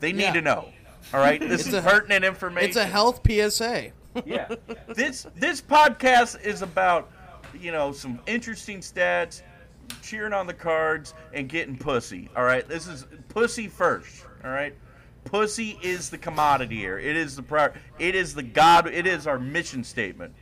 They 0.00 0.12
need 0.12 0.22
Yeah. 0.24 0.32
to 0.34 0.40
know. 0.42 0.68
All 1.14 1.20
right, 1.20 1.40
this 1.40 1.60
It's 1.60 1.68
is 1.68 1.74
a- 1.74 1.82
pertinent 1.82 2.24
information. 2.24 2.68
It's 2.68 2.76
a 2.76 2.84
health 2.84 3.20
PSA. 3.26 3.92
yeah. 4.26 4.48
This 4.88 5.26
this 5.34 5.62
podcast 5.62 6.42
is 6.44 6.60
about 6.62 7.10
you 7.58 7.72
know 7.72 7.92
some 7.92 8.20
interesting 8.26 8.80
stats, 8.80 9.40
cheering 10.02 10.32
on 10.34 10.46
the 10.46 10.54
cards, 10.54 11.14
and 11.32 11.48
getting 11.48 11.76
pussy. 11.78 12.28
All 12.36 12.44
right, 12.44 12.66
this 12.68 12.86
is 12.86 13.06
pussy 13.30 13.68
first. 13.68 14.26
All 14.44 14.50
right, 14.50 14.74
pussy 15.24 15.78
is 15.82 16.10
the 16.10 16.18
commodity 16.18 16.76
here. 16.76 16.98
It 16.98 17.16
is 17.16 17.36
the 17.36 17.42
prior. 17.42 17.74
It 17.98 18.14
is 18.14 18.34
the 18.34 18.42
god. 18.42 18.86
It 18.86 19.06
is 19.06 19.26
our 19.26 19.38
mission 19.38 19.84
statement. 19.84 20.34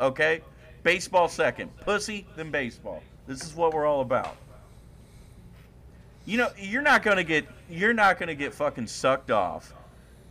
Okay, 0.00 0.42
baseball 0.82 1.28
second, 1.28 1.74
pussy 1.78 2.26
then 2.36 2.50
baseball. 2.50 3.02
This 3.26 3.42
is 3.42 3.54
what 3.54 3.72
we're 3.72 3.86
all 3.86 4.02
about. 4.02 4.36
You 6.24 6.38
know, 6.38 6.50
you're 6.58 6.82
not 6.82 7.02
gonna 7.02 7.24
get 7.24 7.46
you're 7.68 7.94
not 7.94 8.18
gonna 8.18 8.34
get 8.34 8.52
fucking 8.52 8.88
sucked 8.88 9.30
off 9.30 9.72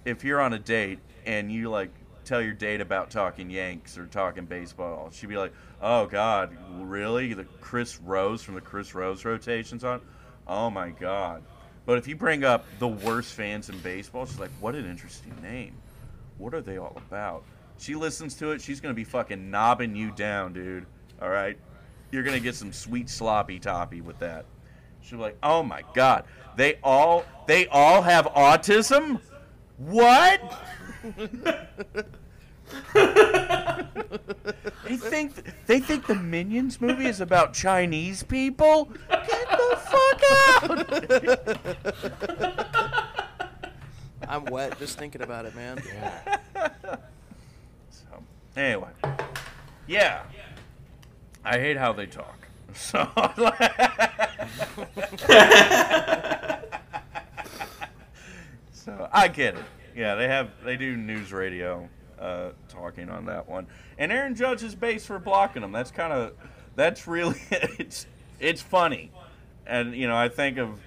if 0.06 0.24
you're 0.24 0.40
on 0.40 0.54
a 0.54 0.60
date 0.60 1.00
and 1.26 1.52
you 1.52 1.70
like 1.70 1.90
tell 2.24 2.42
your 2.42 2.54
date 2.54 2.82
about 2.82 3.10
talking 3.10 3.50
Yanks 3.50 3.98
or 3.98 4.06
talking 4.06 4.46
baseball, 4.46 5.10
she'd 5.12 5.28
be 5.28 5.38
like, 5.38 5.54
"Oh 5.82 6.06
God, 6.06 6.56
really? 6.82 7.34
The 7.34 7.46
Chris 7.62 8.00
Rose 8.00 8.44
from 8.44 8.56
the 8.56 8.62
Chris 8.62 8.94
Rose 8.94 9.26
rotations 9.26 9.84
on? 9.84 10.02
Oh 10.48 10.70
my 10.70 10.90
God!" 10.90 11.44
But 11.86 11.98
if 11.98 12.08
you 12.08 12.16
bring 12.16 12.44
up 12.44 12.66
the 12.80 12.88
worst 12.88 13.34
fans 13.34 13.70
in 13.70 13.78
baseball, 13.80 14.26
she's 14.26 14.40
like, 14.40 14.52
"What 14.60 14.76
an 14.76 14.90
interesting 14.90 15.36
name. 15.42 15.76
What 16.38 16.54
are 16.54 16.62
they 16.62 16.78
all 16.78 16.94
about?" 16.98 17.44
She 17.78 17.96
listens 17.96 18.36
to 18.36 18.52
it. 18.52 18.62
She's 18.62 18.80
gonna 18.80 18.94
be 18.94 19.04
fucking 19.04 19.52
knobbing 19.52 19.96
you 19.96 20.12
down, 20.12 20.54
dude. 20.54 20.86
All 21.22 21.30
right, 21.30 21.58
you're 22.12 22.24
gonna 22.24 22.40
get 22.40 22.56
some 22.56 22.74
sweet 22.74 23.10
sloppy 23.10 23.60
toppy 23.60 24.02
with 24.02 24.20
that. 24.20 24.46
She'll 25.02 25.20
be 25.20 25.24
like, 25.24 25.38
"Oh 25.44 25.62
my 25.62 25.84
God, 25.94 26.26
they 26.56 26.80
all 26.84 27.26
they 27.46 27.68
all 27.68 28.02
have 28.02 28.26
autism." 28.28 29.22
What? 29.78 30.42
they 34.86 34.98
think 34.98 35.34
they 35.68 35.80
think 35.80 36.08
the 36.08 36.16
Minions 36.16 36.82
movie 36.82 37.06
is 37.08 37.22
about 37.22 37.54
Chinese 37.54 38.24
people. 38.24 38.86
Get 39.10 39.50
the 39.50 39.80
fuck 39.92 40.22
out! 40.62 40.90
I'm 44.28 44.46
wet 44.46 44.80
just 44.80 44.98
thinking 44.98 45.22
about 45.22 45.46
it, 45.46 45.56
man. 45.56 45.78
So, 47.90 48.24
anyway, 48.58 48.90
yeah, 49.88 50.24
I 51.44 51.60
hate 51.60 51.78
how 51.78 51.94
they 51.94 52.08
talk. 52.08 52.40
So, 52.78 53.08
so 58.74 59.08
I 59.14 59.30
get 59.30 59.56
it. 59.56 59.64
Yeah, 59.96 60.16
they 60.16 60.28
have 60.28 60.50
they 60.66 60.76
do 60.76 60.98
news 60.98 61.32
radio 61.32 61.88
uh, 62.20 62.50
talking 62.76 63.10
on 63.10 63.26
that 63.26 63.48
one, 63.48 63.68
and 63.98 64.12
Aaron 64.12 64.36
Judge 64.36 64.64
is 64.64 64.76
based 64.76 65.08
for 65.08 65.20
blocking 65.20 65.62
them. 65.62 65.72
That's 65.72 65.92
kind 65.92 66.14
of 66.14 66.34
that's 66.76 67.08
really 67.08 67.42
it's 67.52 68.06
it's 68.40 68.62
funny, 68.62 69.12
and 69.66 69.96
you 69.96 70.08
know 70.08 70.16
I 70.18 70.30
think 70.30 70.58
of 70.58 70.80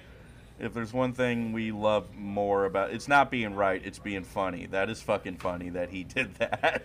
if 0.59 0.73
there's 0.73 0.93
one 0.93 1.13
thing 1.13 1.53
we 1.53 1.71
love 1.71 2.13
more 2.15 2.65
about 2.65 2.91
it's 2.91 3.07
not 3.07 3.31
being 3.31 3.55
right, 3.55 3.81
it's 3.83 3.99
being 3.99 4.23
funny. 4.23 4.67
That 4.67 4.89
is 4.89 5.01
fucking 5.01 5.37
funny 5.37 5.69
that 5.69 5.89
he 5.89 6.03
did 6.03 6.35
that. 6.39 6.83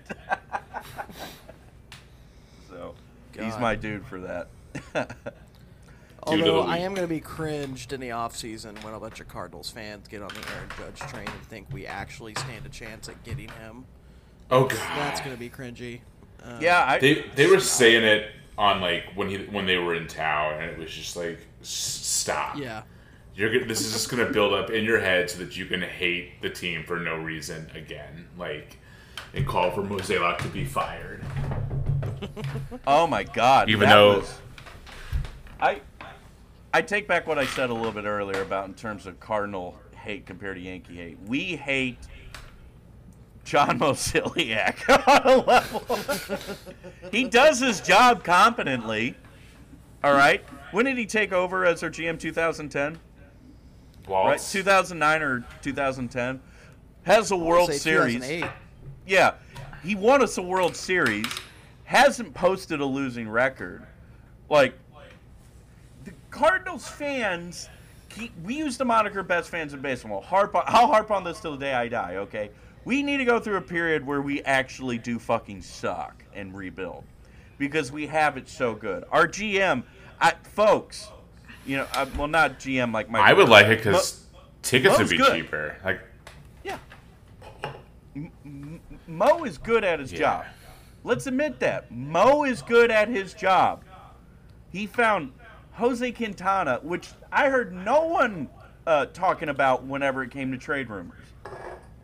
so 2.69 2.95
he's 3.39 3.59
my 3.59 3.75
dude 3.75 4.07
for 4.07 4.21
that. 4.21 4.49
Although 6.27 6.63
I 6.63 6.79
am 6.79 6.95
going 6.95 7.07
to 7.07 7.15
be 7.15 7.21
cringed 7.21 7.93
in 7.93 8.01
the 8.01 8.09
offseason 8.09 8.83
when 8.83 8.95
a 8.95 9.01
bunch 9.01 9.21
of 9.21 9.29
Cardinals 9.29 9.69
fans 9.69 10.09
get 10.09 10.23
on 10.23 10.29
the 10.29 10.53
Aaron 10.55 10.71
Judge 10.79 10.99
train 11.11 11.29
and 11.29 11.43
think 11.49 11.67
we 11.71 11.87
actually 11.87 12.35
stand 12.35 12.65
a 12.65 12.71
chance 12.71 13.09
at 13.11 13.23
getting 13.25 13.51
him. 13.51 13.85
Oh 14.51 14.65
god. 14.65 14.71
That's 14.79 15.21
going 15.21 15.33
to 15.33 15.39
be 15.41 15.49
cringy. 15.51 16.01
Uh, 16.43 16.59
yeah, 16.61 16.85
I, 16.87 16.99
They 16.99 17.25
they 17.35 17.47
were 17.47 17.61
saying 17.61 18.05
it 18.05 18.31
on 18.59 18.81
like 18.81 19.05
when 19.15 19.29
he 19.31 19.39
when 19.39 19.67
they 19.67 19.79
were 19.79 19.95
in 19.95 20.07
town, 20.07 20.55
and 20.61 20.71
it 20.71 20.79
was 20.79 20.91
just 20.93 21.17
like 21.17 21.39
"S- 21.63 21.69
stop. 21.69 22.57
Yeah. 22.59 22.83
You're 23.35 23.65
this 23.65 23.81
is 23.81 23.93
just 23.93 24.11
gonna 24.11 24.31
build 24.31 24.53
up 24.53 24.71
in 24.71 24.85
your 24.85 25.01
head 25.01 25.29
so 25.31 25.39
that 25.39 25.57
you 25.57 25.65
can 25.67 25.81
hate 25.83 26.41
the 26.43 26.51
team 26.51 26.85
for 26.85 27.01
no 27.01 27.17
reason 27.17 27.69
again, 27.75 28.29
like 28.39 28.79
and 29.33 29.45
call 29.47 29.71
for 29.73 29.83
Mozeliak 29.83 30.39
to 30.39 30.49
be 30.49 30.65
fired. 30.65 31.23
Oh 32.87 33.07
my 33.07 33.25
god! 33.25 33.69
Even 33.71 33.89
that 33.89 33.95
though- 33.95 34.19
was- 34.19 34.39
I 35.61 35.81
I 36.73 36.83
take 36.83 37.07
back 37.09 37.27
what 37.27 37.39
I 37.39 37.47
said 37.47 37.71
a 37.71 37.75
little 37.75 37.93
bit 37.93 38.05
earlier 38.05 38.43
about 38.43 38.67
in 38.67 38.75
terms 38.75 39.07
of 39.07 39.19
Cardinal 39.21 39.77
hate 39.97 40.27
compared 40.27 40.57
to 40.57 40.63
Yankee 40.63 40.97
hate. 40.97 41.19
We 41.27 41.57
hate 41.57 41.99
John 43.45 43.79
Mozeliak 43.81 44.89
on 45.09 45.33
a 45.33 45.37
level. 45.45 46.49
he 47.11 47.25
does 47.25 47.61
his 47.61 47.81
job 47.81 48.25
competently. 48.25 49.15
All 50.03 50.15
right. 50.15 50.45
When 50.73 50.87
did 50.87 50.99
he 50.99 51.07
take 51.07 51.33
over 51.33 51.65
as 51.65 51.83
our 51.83 51.91
GM? 51.91 52.19
2010, 52.19 52.99
right? 54.09 54.41
2009 54.41 55.23
or 55.23 55.45
2010. 55.63 56.41
Has 57.05 57.31
a 57.31 57.37
World 57.37 57.71
Say 57.71 57.79
Series. 57.79 58.15
2008. 58.15 58.51
Yeah, 59.07 59.35
he 59.85 59.95
won 59.95 60.23
us 60.23 60.37
a 60.39 60.43
World 60.43 60.75
Series. 60.75 61.27
Hasn't 61.85 62.35
posted 62.35 62.81
a 62.81 62.85
losing 62.85 63.29
record. 63.29 63.87
Like 64.51 64.75
the 66.05 66.13
Cardinals 66.31 66.89
fans, 66.89 67.69
keep, 68.09 68.33
we 68.43 68.57
use 68.57 68.77
the 68.77 68.85
moniker 68.85 69.23
"best 69.23 69.49
fans 69.51 69.75
in 69.75 69.81
baseball." 69.81 70.23
Harp 70.23 70.57
on, 70.57 70.65
I'll 70.67 70.89
harp 70.89 71.11
on 71.11 71.23
this 71.23 71.41
till 71.41 71.53
the 71.53 71.59
day 71.59 71.75
I 71.75 71.89
die. 71.89 72.17
Okay, 72.17 72.51
we 72.85 73.03
need 73.03 73.19
to 73.19 73.25
go 73.25 73.39
through 73.41 73.57
a 73.57 73.61
period 73.63 74.07
where 74.07 74.21
we 74.23 74.43
actually 74.43 74.99
do 74.99 75.19
fucking 75.19 75.63
suck 75.63 76.25
and 76.35 76.55
rebuild 76.55 77.05
because 77.59 77.91
we 77.93 78.07
have 78.07 78.37
it 78.37 78.49
so 78.49 78.75
good. 78.75 79.05
Our 79.11 79.27
GM, 79.29 79.85
I, 80.21 80.35
folks, 80.43 81.09
you 81.67 81.77
know, 81.79 81.87
I, 81.93 82.05
well, 82.05 82.29
not 82.29 82.59
GM 82.59 82.93
like 82.93 83.09
my. 83.09 83.21
I 83.21 83.33
would 83.33 83.49
like 83.49 83.67
it 83.67 83.79
because 83.79 84.27
tickets 84.63 84.99
would 84.99 85.09
be 85.09 85.17
good. 85.17 85.33
cheaper. 85.33 85.77
Like 85.85 86.01
Yeah. 86.63 86.79
M- 88.17 88.81
Mo 89.07 89.45
is 89.45 89.59
good 89.59 89.85
at 89.85 89.99
his 90.01 90.13
Yeah. 90.13 90.19
job. 90.19 90.45
Let's 91.05 91.27
admit 91.27 91.61
that. 91.61 91.91
Mo 91.91 92.45
is 92.45 92.63
good 92.63 92.91
at 92.91 93.09
his 93.09 93.35
job. 93.35 93.83
He 94.71 94.87
found 94.87 95.33
Jose 95.73 96.13
Quintana, 96.13 96.81
which 96.83 97.09
I 97.33 97.49
heard 97.51 97.73
no 97.73 98.05
one 98.07 98.49
uh, 98.87 99.07
talking 99.07 99.49
about 99.49 99.85
whenever 99.85 100.23
it 100.23 100.31
came 100.31 100.53
to 100.53 100.59
trade 100.59 100.89
rumors, 100.91 101.27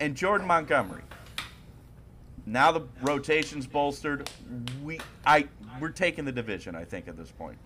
and 0.00 0.16
Jordan 0.16 0.46
Montgomery. 0.46 1.02
Now 2.46 2.72
the 2.72 2.82
rotation's 3.02 3.66
bolstered. 3.66 4.28
We, 4.82 4.98
I, 5.24 5.46
we're 5.78 5.90
taking 5.90 6.24
the 6.24 6.32
division. 6.32 6.74
I 6.74 6.84
think 6.84 7.06
at 7.06 7.16
this 7.16 7.30
point. 7.30 7.58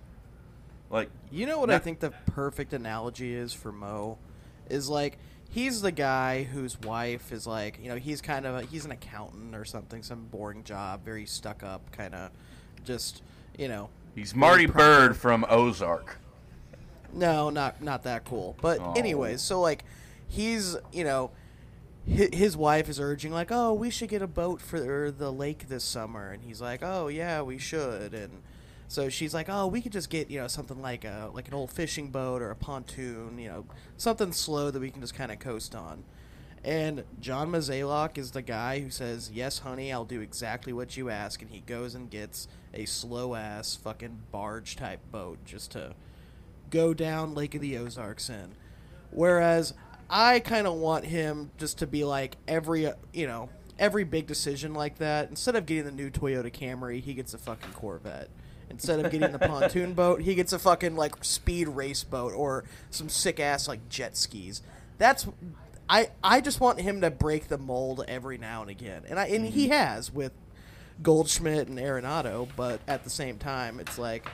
Like, 0.91 1.09
You 1.31 1.47
know 1.47 1.59
what 1.59 1.71
I 1.71 1.79
think 1.79 2.01
the 2.01 2.11
perfect 2.27 2.73
analogy 2.73 3.33
is 3.35 3.53
for 3.55 3.73
Mo? 3.73 4.19
Is 4.69 4.89
like 4.89 5.19
he's 5.49 5.81
the 5.81 5.93
guy 5.93 6.43
whose 6.43 6.79
wife 6.81 7.33
is 7.33 7.47
like, 7.47 7.79
you 7.83 7.89
know, 7.89 7.97
he's 7.97 8.21
kind 8.21 8.45
of 8.47 8.57
a, 8.57 8.63
he's 8.63 8.85
an 8.85 8.91
accountant 8.91 9.55
or 9.55 9.65
something, 9.65 10.03
some 10.03 10.25
boring 10.27 10.65
job, 10.65 11.05
very 11.05 11.27
stuck 11.27 11.63
up, 11.63 11.91
kind 11.93 12.15
of 12.15 12.31
just, 12.85 13.23
you 13.59 13.69
know. 13.69 13.89
he's 14.15 14.35
Marty. 14.35 14.67
Byrde 14.67 15.15
from 15.17 15.47
Ozark. 15.49 16.19
No, 17.13 17.49
not 17.51 17.81
not 17.81 18.03
that 18.03 18.25
cool. 18.25 18.57
But 18.61 18.81
Oh. 18.81 18.93
anyways, 18.97 19.41
so 19.41 19.61
like 19.61 19.85
he's, 20.29 20.77
you 20.93 21.05
know, 21.05 21.31
his, 22.07 22.57
wife 22.57 22.89
is 22.89 23.01
urging 23.01 23.33
like, 23.33 23.51
"Oh, 23.51 23.73
we 23.73 23.91
should 23.91 24.09
get 24.11 24.23
a 24.23 24.27
boat 24.27 24.61
for 24.61 25.11
the 25.11 25.33
lake 25.33 25.69
this 25.69 25.85
summer." 25.85 26.31
And 26.31 26.43
he's 26.43 26.61
like, 26.61 26.81
"Oh, 26.83 27.09
yeah, 27.09 27.43
we 27.43 27.59
should." 27.59 28.15
And 28.15 28.43
so 28.89 29.09
she's 29.09 29.33
like, 29.35 29.49
"Oh, 29.49 29.67
we 29.67 29.81
could 29.81 29.93
just 29.93 30.11
get, 30.11 30.31
you 30.31 30.41
know, 30.41 30.49
something 30.49 30.81
like 30.83 31.05
a 31.05 31.31
like 31.33 31.49
an 31.49 31.55
old 31.55 31.71
fishing 31.71 32.11
boat 32.11 32.43
or 32.43 32.51
a 32.51 32.57
pontoon, 32.57 33.39
you 33.39 33.49
know, 33.49 33.65
something 33.97 34.33
slow 34.33 34.71
that 34.71 34.81
we 34.81 34.91
can 34.91 35.01
just 35.01 35.15
kind 35.15 35.33
of 35.33 35.39
coast 35.39 35.75
on." 35.75 36.05
And 36.63 37.05
John 37.21 37.51
Mozeliak 37.51 38.17
is 38.17 38.31
the 38.31 38.43
guy 38.43 38.81
who 38.81 38.91
says, 38.91 39.31
"Yes, 39.33 39.61
honey, 39.61 39.93
I'll 39.93 40.05
do 40.05 40.21
exactly 40.21 40.73
what 40.73 40.97
you 40.97 41.11
ask," 41.11 41.43
and 41.43 41.51
he 41.51 41.61
goes 41.61 41.95
and 41.95 42.11
gets 42.11 42.49
a 42.73 42.87
slow 42.87 43.35
ass 43.35 43.77
fucking 43.77 44.23
barge 44.31 44.77
type 44.77 45.01
boat 45.11 45.39
just 45.45 45.73
to 45.73 45.95
go 46.71 46.95
down 46.95 47.35
Lake 47.35 47.55
of 47.55 47.61
the 47.61 47.77
Ozarks 47.79 48.29
in. 48.29 48.55
Whereas 49.11 49.75
I 50.17 50.39
kind 50.39 50.69
of 50.69 50.75
want 50.75 51.05
him 51.05 51.51
just 51.59 51.79
to 51.79 51.89
be 51.89 52.05
like 52.05 52.37
every 52.47 52.87
uh, 52.87 52.93
you 53.13 53.27
know 53.27 53.49
every 53.81 54.05
big 54.05 54.29
decision 54.29 54.73
like 54.73 54.99
that. 54.99 55.29
Instead 55.29 55.57
of 55.57 55.67
getting 55.67 55.87
the 55.87 55.91
new 55.91 56.09
Toyota 56.09 56.53
Camry, 56.53 57.01
he 57.01 57.15
gets 57.15 57.35
a 57.35 57.39
fucking 57.39 57.73
Corvette. 57.73 58.29
Instead 58.71 59.05
of 59.05 59.11
getting 59.11 59.33
the 59.33 59.39
pontoon 59.41 59.93
boat, 59.93 60.21
he 60.21 60.37
gets 60.37 60.53
a 60.53 60.59
fucking 60.61 60.95
like 60.95 61.25
speed 61.25 61.67
race 61.67 62.05
boat 62.05 62.33
or 62.33 62.63
some 62.91 63.09
sick 63.09 63.41
ass 63.41 63.67
like 63.67 63.89
jet 63.89 64.17
skis. 64.17 64.63
That's 64.99 65.27
I 65.89 66.11
I 66.23 66.41
just 66.41 66.61
want 66.61 66.81
him 66.81 67.01
to 67.01 67.11
break 67.11 67.49
the 67.49 67.59
mold 67.59 68.05
every 68.07 68.39
now 68.39 68.63
and 68.63 68.71
again, 68.71 69.03
and 69.09 69.19
I 69.19 69.27
and 69.27 69.45
he 69.45 69.71
has 69.71 70.13
with 70.13 70.31
Goldschmidt 71.03 71.67
and 71.67 71.77
Arenado. 71.77 72.49
But 72.55 72.81
at 72.87 73.03
the 73.03 73.11
same 73.11 73.37
time, 73.37 73.81
it's 73.81 73.99
like, 73.99 74.29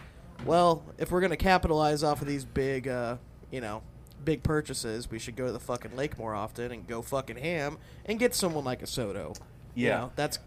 well, 0.44 0.84
if 0.98 1.10
we're 1.10 1.22
gonna 1.22 1.38
capitalize 1.38 2.04
off 2.04 2.20
of 2.20 2.28
these 2.28 2.44
big, 2.44 2.86
uh, 2.86 3.16
you 3.50 3.62
know, 3.62 3.82
big 4.24 4.42
purchases, 4.42 5.10
we 5.10 5.18
should 5.18 5.36
go 5.36 5.46
to 5.46 5.52
the 5.52 5.60
fucking 5.60 5.96
lake 5.96 6.18
more 6.18 6.34
often 6.34 6.72
and 6.72 6.86
go 6.86 7.02
fucking 7.02 7.36
ham 7.36 7.78
and 8.04 8.18
get 8.18 8.34
someone 8.34 8.64
like 8.64 8.82
a 8.82 8.86
Soto. 8.86 9.34
You 9.74 9.88
Yeah. 9.88 9.98
know, 9.98 10.12
that's 10.16 10.38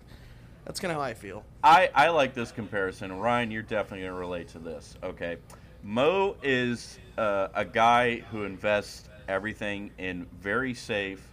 that's 0.65 0.79
kind 0.79 0.91
of 0.91 0.97
how 0.97 1.03
I 1.03 1.13
feel. 1.13 1.43
I, 1.63 1.89
I 1.93 2.09
like 2.09 2.33
this 2.33 2.51
comparison. 2.53 3.11
Ryan, 3.19 3.51
you're 3.51 3.61
definitely 3.63 4.05
going 4.05 4.13
to 4.13 4.19
relate 4.19 4.47
to 4.49 4.59
this. 4.59 4.95
Okay. 5.03 5.37
Mo 5.83 6.37
is 6.41 6.97
uh, 7.17 7.49
a 7.53 7.65
guy 7.65 8.19
who 8.31 8.43
invests 8.43 9.09
everything 9.27 9.91
in 9.97 10.25
very 10.39 10.73
safe, 10.73 11.27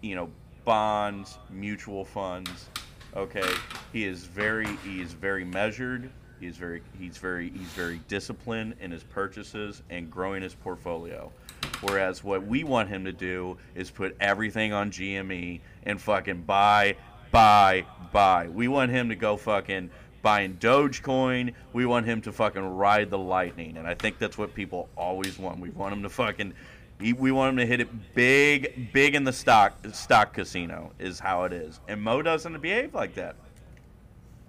you 0.00 0.14
know, 0.14 0.30
bonds, 0.64 1.38
mutual 1.50 2.04
funds. 2.04 2.68
Okay. 3.16 3.50
He 3.92 4.04
is 4.04 4.24
very 4.24 4.68
he 4.84 5.00
is 5.00 5.12
very 5.12 5.44
measured. 5.44 6.08
He's 6.38 6.56
very 6.56 6.82
he's 6.98 7.18
very 7.18 7.50
he's 7.50 7.68
very 7.68 8.00
disciplined 8.08 8.74
in 8.80 8.90
his 8.92 9.02
purchases 9.02 9.82
and 9.90 10.08
growing 10.10 10.42
his 10.42 10.54
portfolio. 10.54 11.32
Whereas 11.80 12.22
what 12.22 12.46
we 12.46 12.64
want 12.64 12.88
him 12.88 13.04
to 13.04 13.12
do 13.12 13.58
is 13.74 13.90
put 13.90 14.16
everything 14.20 14.72
on 14.72 14.90
GME 14.90 15.60
and 15.84 16.00
fucking 16.00 16.42
buy, 16.42 16.96
buy, 17.30 17.84
buy. 18.12 18.48
We 18.48 18.68
want 18.68 18.90
him 18.90 19.08
to 19.08 19.16
go 19.16 19.36
fucking 19.36 19.90
buying 20.22 20.56
Dogecoin. 20.58 21.54
We 21.72 21.86
want 21.86 22.06
him 22.06 22.20
to 22.22 22.32
fucking 22.32 22.62
ride 22.62 23.10
the 23.10 23.18
lightning. 23.18 23.76
And 23.76 23.86
I 23.86 23.94
think 23.94 24.18
that's 24.18 24.38
what 24.38 24.54
people 24.54 24.88
always 24.96 25.38
want. 25.38 25.58
We 25.58 25.70
want 25.70 25.92
him 25.92 26.02
to 26.04 26.08
fucking 26.08 26.54
we 27.00 27.32
want 27.32 27.50
him 27.50 27.56
to 27.56 27.66
hit 27.66 27.80
it 27.80 28.14
big, 28.14 28.92
big 28.92 29.16
in 29.16 29.24
the 29.24 29.32
stock 29.32 29.74
stock 29.92 30.34
casino 30.34 30.92
is 31.00 31.18
how 31.18 31.44
it 31.44 31.52
is. 31.52 31.80
And 31.88 32.00
Mo 32.00 32.22
doesn't 32.22 32.60
behave 32.60 32.94
like 32.94 33.14
that. 33.14 33.34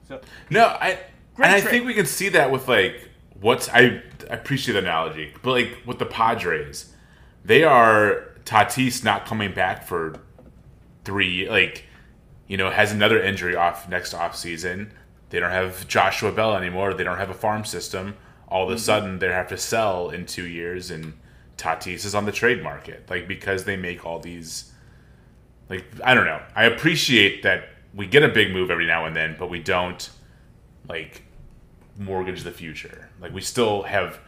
So 0.07 0.22
No, 0.51 0.68
I 0.68 0.99
Great 1.36 1.47
and 1.47 1.55
I 1.55 1.61
trade. 1.61 1.72
think 1.72 1.86
we 1.86 1.95
can 1.95 2.05
see 2.05 2.30
that 2.30 2.51
with 2.51 2.68
like 2.68 3.09
what's 3.41 3.70
I, 3.70 4.03
I 4.30 4.36
appreciate 4.36 4.74
the 4.74 4.80
analogy, 4.80 5.34
but 5.41 5.51
like 5.51 5.78
with 5.86 5.97
the 5.97 6.05
Padres, 6.05 6.93
they 7.46 7.64
are 7.64 8.26
Tatis 8.46 9.04
not 9.04 9.26
coming 9.26 9.54
back 9.54 9.86
for 9.86 10.20
three 11.04 11.50
like 11.50 11.86
you 12.48 12.58
know 12.58 12.70
has 12.70 12.91
another 12.91 13.22
injury 13.22 13.56
off 13.56 13.89
next 13.89 14.14
off 14.14 14.36
season. 14.36 14.91
They 15.30 15.39
don't 15.39 15.52
have 15.52 15.88
Joshua 15.88 16.32
Bell 16.32 16.56
anymore. 16.56 16.94
They 16.94 17.04
don't 17.04 17.18
have 17.18 17.30
a 17.30 17.36
farm 17.36 17.66
system. 17.66 18.16
All 18.48 18.64
of 18.64 18.70
a 18.70 18.74
mm-hmm. 18.74 18.82
sudden, 18.82 19.20
they 19.20 19.30
have 19.30 19.48
to 19.48 19.58
sell 19.58 20.12
in 20.12 20.28
two 20.28 20.46
years, 20.46 20.91
and 20.91 21.14
Tatis 21.58 22.06
is 22.06 22.14
on 22.14 22.26
the 22.26 22.32
trade 22.32 22.62
market, 22.62 23.10
like 23.10 23.28
because 23.28 23.64
they 23.64 23.76
make 23.76 24.06
all 24.06 24.20
these 24.20 24.72
like 25.70 25.86
I 26.04 26.14
don't 26.14 26.26
know. 26.26 26.41
I 26.56 26.66
appreciate 26.66 27.44
that 27.44 27.70
we 27.94 28.08
get 28.08 28.24
a 28.24 28.30
big 28.30 28.52
move 28.52 28.70
every 28.70 28.86
now 28.86 29.06
and 29.06 29.16
then, 29.16 29.36
but 29.38 29.50
we 29.50 29.60
don't 29.60 30.10
like 30.88 31.24
mortgage 31.98 32.44
the 32.44 32.52
future. 32.52 33.10
Like 33.20 33.34
we 33.34 33.41
still 33.41 33.84
have 33.84 34.20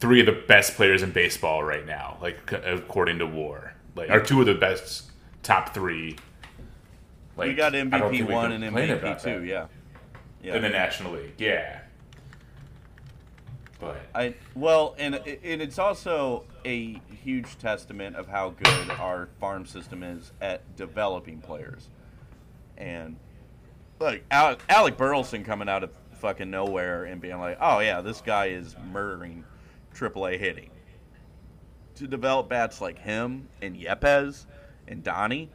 three 0.00 0.20
of 0.20 0.26
the 0.26 0.42
best 0.46 0.74
players 0.74 1.02
in 1.02 1.10
baseball 1.12 1.62
right 1.62 1.86
now, 1.86 2.18
like 2.20 2.52
according 2.52 3.18
to 3.18 3.26
WAR. 3.26 3.74
Like 3.96 4.10
are 4.10 4.20
two 4.20 4.40
of 4.40 4.46
the 4.46 4.54
best 4.54 5.10
top 5.42 5.72
three. 5.72 6.16
Like 7.36 7.48
we 7.48 7.54
got 7.54 7.74
I 7.74 7.82
don't 7.84 8.10
think 8.10 8.28
MVP 8.28 8.32
one 8.32 8.52
and 8.52 8.64
MVP 8.64 9.22
two, 9.22 9.40
that. 9.40 9.46
yeah. 9.46 9.66
Yeah. 10.42 10.56
in 10.56 10.62
the 10.62 10.68
National 10.68 11.12
League. 11.12 11.34
Yeah, 11.38 11.80
but 13.80 13.96
I 14.14 14.34
well, 14.54 14.94
and 14.98 15.14
and 15.14 15.62
it's 15.62 15.78
also 15.78 16.44
a 16.64 17.00
huge 17.22 17.58
testament 17.58 18.16
of 18.16 18.28
how 18.28 18.50
good 18.50 18.90
our 18.92 19.28
farm 19.40 19.66
system 19.66 20.02
is 20.02 20.32
at 20.40 20.76
developing 20.76 21.40
players. 21.40 21.88
And 22.76 23.16
like 24.00 24.24
Alec, 24.30 24.60
Alec 24.68 24.96
Burleson 24.96 25.44
coming 25.44 25.68
out 25.68 25.82
of 25.82 25.90
fucking 26.20 26.50
nowhere 26.50 27.04
and 27.04 27.20
being 27.20 27.38
like, 27.38 27.58
"Oh 27.60 27.80
yeah, 27.80 28.00
this 28.00 28.20
guy 28.20 28.46
is 28.46 28.76
murdering 28.92 29.44
AAA 29.94 30.38
hitting." 30.38 30.70
To 31.96 32.08
develop 32.08 32.48
bats 32.48 32.80
like 32.80 32.98
him 32.98 33.48
and 33.62 33.76
Yepez 33.76 34.46
and 34.88 35.02
Donnie, 35.02 35.48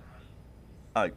like 0.96 1.14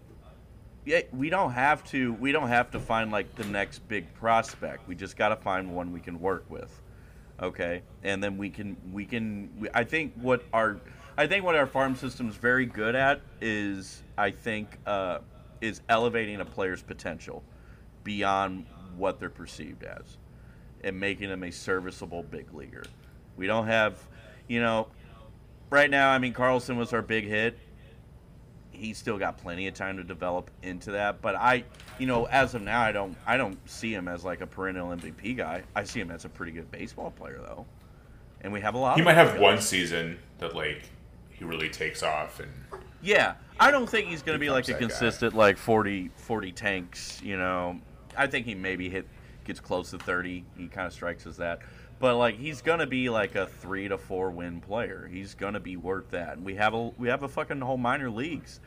yeah, 0.85 1.03
we 1.12 1.31
don't 1.31 1.53
have 1.53 1.85
to. 1.91 2.12
We 2.14 2.33
don't 2.33 2.49
have 2.49 2.70
to 2.73 2.81
find 2.81 3.12
like 3.12 3.35
the 3.37 3.45
next 3.45 3.87
big 3.89 4.12
prospect. 4.14 4.89
We 4.89 4.95
just 4.95 5.16
got 5.16 5.29
to 5.29 5.37
find 5.37 5.75
one 5.75 5.93
we 5.93 6.01
can 6.01 6.20
work 6.20 6.45
with. 6.49 6.81
Okay, 7.41 7.83
and 8.03 8.23
then 8.23 8.37
we 8.37 8.51
can 8.51 8.77
we 8.93 9.05
can. 9.05 9.51
We, 9.59 9.68
I 9.73 9.85
think 9.85 10.14
what 10.16 10.43
our 10.53 10.81
I 11.16 11.27
think 11.27 11.45
what 11.45 11.55
our 11.55 11.66
farm 11.66 11.95
system's 11.95 12.37
very 12.37 12.66
good 12.66 12.97
at 12.97 13.20
is 13.41 14.03
I 14.18 14.31
think 14.31 14.79
uh, 14.87 15.18
is 15.61 15.83
elevating 15.89 16.41
a 16.41 16.45
player's 16.45 16.83
potential 16.83 17.45
beyond 18.03 18.66
what 18.97 19.20
they're 19.20 19.31
perceived 19.31 19.85
as, 19.85 20.18
and 20.83 20.99
making 20.99 21.29
them 21.29 21.45
a 21.45 21.53
serviceable 21.53 22.25
big 22.25 22.53
leaguer. 22.53 22.85
We 23.37 23.47
don't 23.47 23.66
have, 23.66 23.99
you 24.49 24.61
know, 24.61 24.89
right 25.70 25.91
now. 25.91 26.11
I 26.11 26.18
mean, 26.18 26.33
Carlson 26.33 26.76
was 26.76 26.93
our 26.93 27.03
big 27.03 27.24
hit 27.24 27.59
he's 28.83 28.99
still 28.99 29.18
got 29.18 29.39
plenty 29.39 29.68
of 29.68 29.74
time 29.74 29.97
to 29.97 30.05
develop 30.05 30.51
into 30.62 30.91
that. 30.93 31.22
But 31.22 31.37
I, 31.37 31.64
you 31.99 32.07
know, 32.07 32.24
as 32.26 32.55
of 32.55 32.62
now, 32.62 32.80
I 32.80 32.93
don't, 32.93 33.16
I 33.26 33.37
don't 33.37 33.57
see 33.68 33.95
him 33.95 34.09
as 34.09 34.24
like 34.24 34.41
a 34.41 34.47
perennial 34.47 34.89
MVP 34.89 35.37
guy. 35.37 35.62
I 35.74 35.85
see 35.85 36.01
him 36.01 36.11
as 36.11 36.24
a 36.24 36.28
pretty 36.28 36.53
good 36.53 36.70
baseball 36.70 37.12
player, 37.12 37.39
though. 37.39 37.64
And 38.41 38.53
we 38.53 38.61
have 38.61 38.74
a 38.74 38.78
lot. 38.78 38.97
he 38.97 39.03
might 39.03 39.14
have 39.14 39.39
one 39.39 39.61
season 39.61 40.18
that 40.39 40.55
like 40.55 40.83
he 41.30 41.45
really 41.45 41.68
takes 41.68 42.03
off 42.03 42.41
and 42.41 42.51
Yeah, 43.01 43.35
I 43.61 43.70
don't 43.70 43.89
think 43.89 44.09
he's 44.09 44.22
going 44.22 44.35
to 44.35 44.41
be 44.41 44.51
like 44.51 44.64
a 44.64 44.72
that 44.72 44.80
guy. 44.80 44.87
consistent 44.89 45.35
like 45.35 45.57
40, 45.57 46.11
40 46.16 46.53
tanks. 46.53 47.22
You 47.22 47.37
know, 47.39 47.80
I 48.16 48.26
think 48.26 48.47
he 48.47 48.57
maybe 48.57 48.91
hit 48.91 49.07
gets 49.45 49.61
close 49.61 49.91
to 49.91 49.99
thirty. 49.99 50.45
He 50.57 50.66
kind 50.66 50.87
of 50.87 50.93
strikes 50.93 51.26
as 51.26 51.37
that. 51.37 51.61
But 52.03 52.16
like 52.16 52.36
he's 52.36 52.62
gonna 52.62 52.88
be 52.88 53.09
like 53.11 53.36
a 53.36 53.46
three 53.46 53.86
to 53.86 53.96
four 53.96 54.32
win 54.32 54.61
player. 54.61 55.09
He's 55.09 55.36
gonna 55.36 55.61
be 55.61 55.76
worth 55.76 56.11
that. 56.11 56.36
And 56.36 56.44
we 56.44 56.57
have 56.57 56.74
a 56.74 56.88
we 56.98 57.07
have 57.07 57.22
a 57.22 57.28
fucking 57.28 57.61
whole 57.61 57.76
minor 57.76 58.11
leagues 58.11 58.59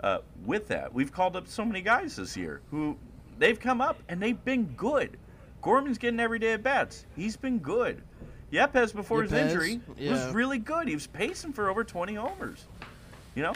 uh, 0.00 0.18
with 0.44 0.66
that. 0.66 0.92
We've 0.92 1.12
called 1.12 1.36
up 1.36 1.46
so 1.46 1.64
many 1.64 1.80
guys 1.80 2.16
this 2.16 2.36
year 2.36 2.60
who 2.72 2.96
they've 3.38 3.60
come 3.60 3.80
up 3.80 4.02
and 4.08 4.20
they've 4.20 4.44
been 4.44 4.64
good. 4.76 5.16
Gorman's 5.62 5.96
getting 5.96 6.18
every 6.18 6.40
day 6.40 6.54
at 6.54 6.64
bats. 6.64 7.06
He's 7.14 7.36
been 7.36 7.60
good. 7.60 8.02
Yepez 8.52 8.92
before 8.92 9.22
his 9.22 9.32
injury 9.32 9.80
yeah. 9.96 10.10
was 10.10 10.34
really 10.34 10.58
good. 10.58 10.88
He 10.88 10.94
was 10.94 11.06
pacing 11.06 11.52
for 11.52 11.70
over 11.70 11.84
twenty 11.84 12.14
homers. 12.14 12.66
You 13.36 13.44
know, 13.44 13.54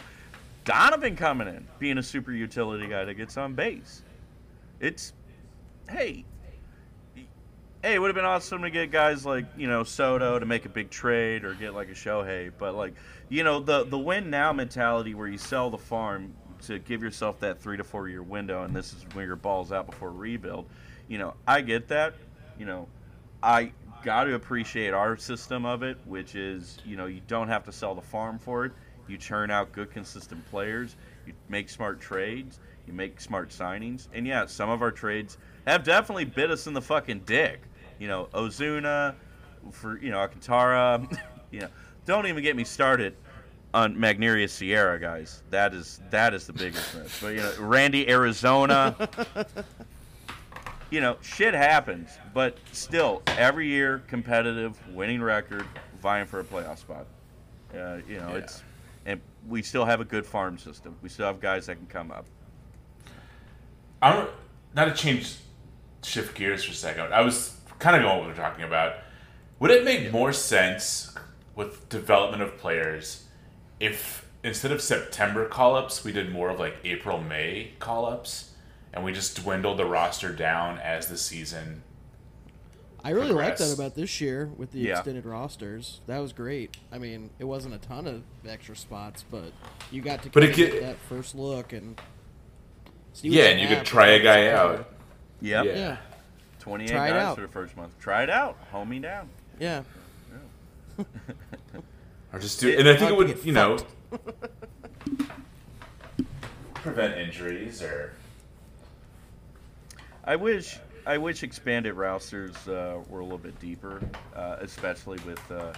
Donovan 0.64 1.16
coming 1.16 1.48
in, 1.48 1.66
being 1.80 1.98
a 1.98 2.02
super 2.02 2.30
utility 2.30 2.86
guy 2.86 3.04
that 3.04 3.14
gets 3.14 3.36
on 3.36 3.54
base. 3.54 4.04
It's, 4.78 5.14
hey, 5.90 6.24
hey, 7.86 7.94
it 7.94 7.98
would 8.00 8.08
have 8.08 8.16
been 8.16 8.24
awesome 8.24 8.62
to 8.62 8.70
get 8.70 8.90
guys 8.90 9.24
like 9.24 9.44
you 9.56 9.68
know 9.68 9.84
Soto 9.84 10.40
to 10.40 10.46
make 10.46 10.64
a 10.64 10.68
big 10.68 10.90
trade 10.90 11.44
or 11.44 11.54
get 11.54 11.72
like 11.72 11.88
a 11.88 11.92
Shohei, 11.92 12.50
but 12.58 12.74
like 12.74 12.94
you 13.28 13.44
know 13.44 13.60
the 13.60 13.84
the 13.84 13.98
win 13.98 14.28
now 14.28 14.52
mentality 14.52 15.14
where 15.14 15.28
you 15.28 15.38
sell 15.38 15.70
the 15.70 15.78
farm 15.78 16.34
to 16.62 16.80
give 16.80 17.00
yourself 17.00 17.38
that 17.40 17.60
three 17.60 17.76
to 17.76 17.84
four 17.84 18.08
year 18.08 18.24
window, 18.24 18.64
and 18.64 18.74
this 18.74 18.92
is 18.92 19.04
where 19.12 19.24
your 19.24 19.36
ball's 19.36 19.70
out 19.70 19.86
before 19.86 20.10
rebuild. 20.10 20.66
You 21.06 21.18
know, 21.18 21.34
I 21.46 21.60
get 21.60 21.86
that. 21.88 22.14
You 22.58 22.66
know, 22.66 22.88
I 23.40 23.70
got 24.02 24.24
to 24.24 24.34
appreciate 24.34 24.92
our 24.92 25.16
system 25.16 25.64
of 25.64 25.84
it, 25.84 25.96
which 26.06 26.34
is 26.34 26.78
you 26.84 26.96
know 26.96 27.06
you 27.06 27.20
don't 27.28 27.48
have 27.48 27.64
to 27.66 27.72
sell 27.72 27.94
the 27.94 28.02
farm 28.02 28.40
for 28.40 28.64
it. 28.64 28.72
You 29.06 29.16
churn 29.16 29.52
out 29.52 29.70
good, 29.70 29.92
consistent 29.92 30.44
players. 30.50 30.96
You 31.24 31.34
make 31.48 31.68
smart 31.68 32.00
trades. 32.00 32.58
You 32.88 32.92
make 32.92 33.20
smart 33.20 33.50
signings. 33.50 34.08
And 34.12 34.26
yeah, 34.26 34.46
some 34.46 34.70
of 34.70 34.82
our 34.82 34.90
trades 34.90 35.38
have 35.66 35.84
definitely 35.84 36.24
bit 36.24 36.50
us 36.50 36.66
in 36.66 36.72
the 36.72 36.82
fucking 36.82 37.20
dick. 37.20 37.60
You 37.98 38.08
know, 38.08 38.28
Ozuna 38.34 39.14
for 39.72 39.98
you 39.98 40.10
know 40.10 40.18
Alcantara. 40.18 41.06
you 41.50 41.60
know, 41.60 41.68
don't 42.04 42.26
even 42.26 42.42
get 42.42 42.56
me 42.56 42.64
started 42.64 43.16
on 43.74 43.96
Magneuris 43.96 44.50
Sierra, 44.50 44.98
guys. 44.98 45.42
That 45.50 45.74
is 45.74 46.00
that 46.10 46.34
is 46.34 46.46
the 46.46 46.52
biggest 46.52 46.94
miss. 46.94 47.20
But 47.20 47.28
you 47.28 47.40
know, 47.40 47.52
Randy 47.58 48.06
Arozarena. 48.06 49.08
you 50.90 51.00
know, 51.00 51.16
shit 51.20 51.52
happens, 51.54 52.10
but 52.32 52.58
still, 52.72 53.22
every 53.26 53.66
year, 53.68 54.02
competitive, 54.06 54.78
winning 54.94 55.20
record, 55.20 55.66
vying 56.00 56.26
for 56.26 56.40
a 56.40 56.44
playoff 56.44 56.78
spot. 56.78 57.06
Uh, 57.74 57.98
you 58.08 58.18
know, 58.18 58.28
Yeah. 58.30 58.36
it's 58.36 58.62
and 59.04 59.20
we 59.48 59.62
still 59.62 59.84
have 59.84 60.00
a 60.00 60.04
good 60.04 60.26
farm 60.26 60.58
system. 60.58 60.96
We 61.02 61.08
still 61.08 61.26
have 61.26 61.40
guys 61.40 61.66
that 61.66 61.76
can 61.76 61.86
come 61.86 62.10
up. 62.10 62.26
I 64.02 64.12
don't. 64.12 64.30
Not 64.74 64.84
to 64.86 64.92
change, 64.94 65.36
shift 66.04 66.34
gears 66.36 66.64
for 66.64 66.72
a 66.72 66.74
second. 66.74 67.12
I 67.14 67.22
was 67.22 67.55
kind 67.78 67.96
of 67.96 68.02
going 68.02 68.16
what 68.18 68.26
we 68.26 68.32
we're 68.32 68.36
talking 68.36 68.64
about. 68.64 68.96
Would 69.58 69.70
it 69.70 69.84
make 69.84 70.12
more 70.12 70.32
sense 70.32 71.14
with 71.54 71.88
development 71.88 72.42
of 72.42 72.56
players 72.58 73.24
if 73.80 74.26
instead 74.44 74.70
of 74.72 74.80
September 74.80 75.46
call 75.46 75.74
ups, 75.76 76.04
we 76.04 76.12
did 76.12 76.30
more 76.32 76.50
of 76.50 76.58
like 76.58 76.76
April 76.84 77.20
May 77.20 77.72
call 77.78 78.06
ups, 78.06 78.52
and 78.92 79.04
we 79.04 79.12
just 79.12 79.42
dwindled 79.42 79.78
the 79.78 79.84
roster 79.86 80.32
down 80.32 80.78
as 80.78 81.08
the 81.08 81.16
season 81.18 81.82
I 83.04 83.10
really 83.10 83.30
like 83.32 83.56
that 83.58 83.72
about 83.72 83.94
this 83.94 84.20
year 84.20 84.50
with 84.56 84.72
the 84.72 84.80
Yeah. 84.80 84.94
extended 84.96 85.26
rosters. 85.26 86.00
That 86.08 86.18
was 86.18 86.32
great. 86.32 86.76
I 86.90 86.98
mean, 86.98 87.30
it 87.38 87.44
wasn't 87.44 87.74
a 87.74 87.78
ton 87.78 88.06
of 88.08 88.22
extra 88.48 88.74
spots, 88.74 89.24
but 89.30 89.52
you 89.92 90.02
got 90.02 90.24
to 90.24 90.30
But 90.30 90.40
kinda 90.42 90.52
it 90.52 90.56
get 90.56 90.72
get- 90.72 90.82
that 90.82 90.96
first 91.08 91.36
look 91.36 91.72
and 91.72 92.00
see 93.12 93.28
what 93.28 93.36
Yeah, 93.36 93.42
they 93.44 93.52
and 93.52 93.60
you 93.60 93.68
could 93.68 93.86
try 93.86 94.08
a 94.08 94.18
guy 94.20 94.48
out. 94.48 94.88
Yep. 95.40 95.64
Yeah. 95.66 95.72
Yeah, 95.76 95.96
28 96.66 96.88
Try 96.90 97.06
it 97.06 97.10
guys 97.12 97.22
out. 97.22 97.34
for 97.36 97.42
the 97.42 97.48
first 97.48 97.76
month. 97.76 97.96
Try 98.00 98.24
it 98.24 98.30
out. 98.30 98.58
Hold 98.72 98.88
me 98.88 98.98
down. 98.98 99.28
yeah. 99.58 99.82
Or 102.32 102.38
just 102.40 102.60
do, 102.60 102.76
and 102.76 102.88
I 102.88 102.96
think 102.96 103.10
it 103.12 103.16
would, 103.16 103.28
get 103.28 103.44
you 103.46 103.52
know, 103.52 103.78
prevent 106.74 107.16
injuries 107.18 107.82
or. 107.82 108.12
I 110.24 110.34
wish 110.36 110.78
I 111.06 111.18
wish 111.18 111.42
expanded 111.44 111.94
rosters 111.94 112.54
uh, 112.68 113.00
were 113.08 113.20
a 113.20 113.22
little 113.22 113.38
bit 113.38 113.58
deeper, 113.60 114.02
uh, 114.34 114.56
especially 114.60 115.18
with 115.24 115.40
uh, 115.52 115.72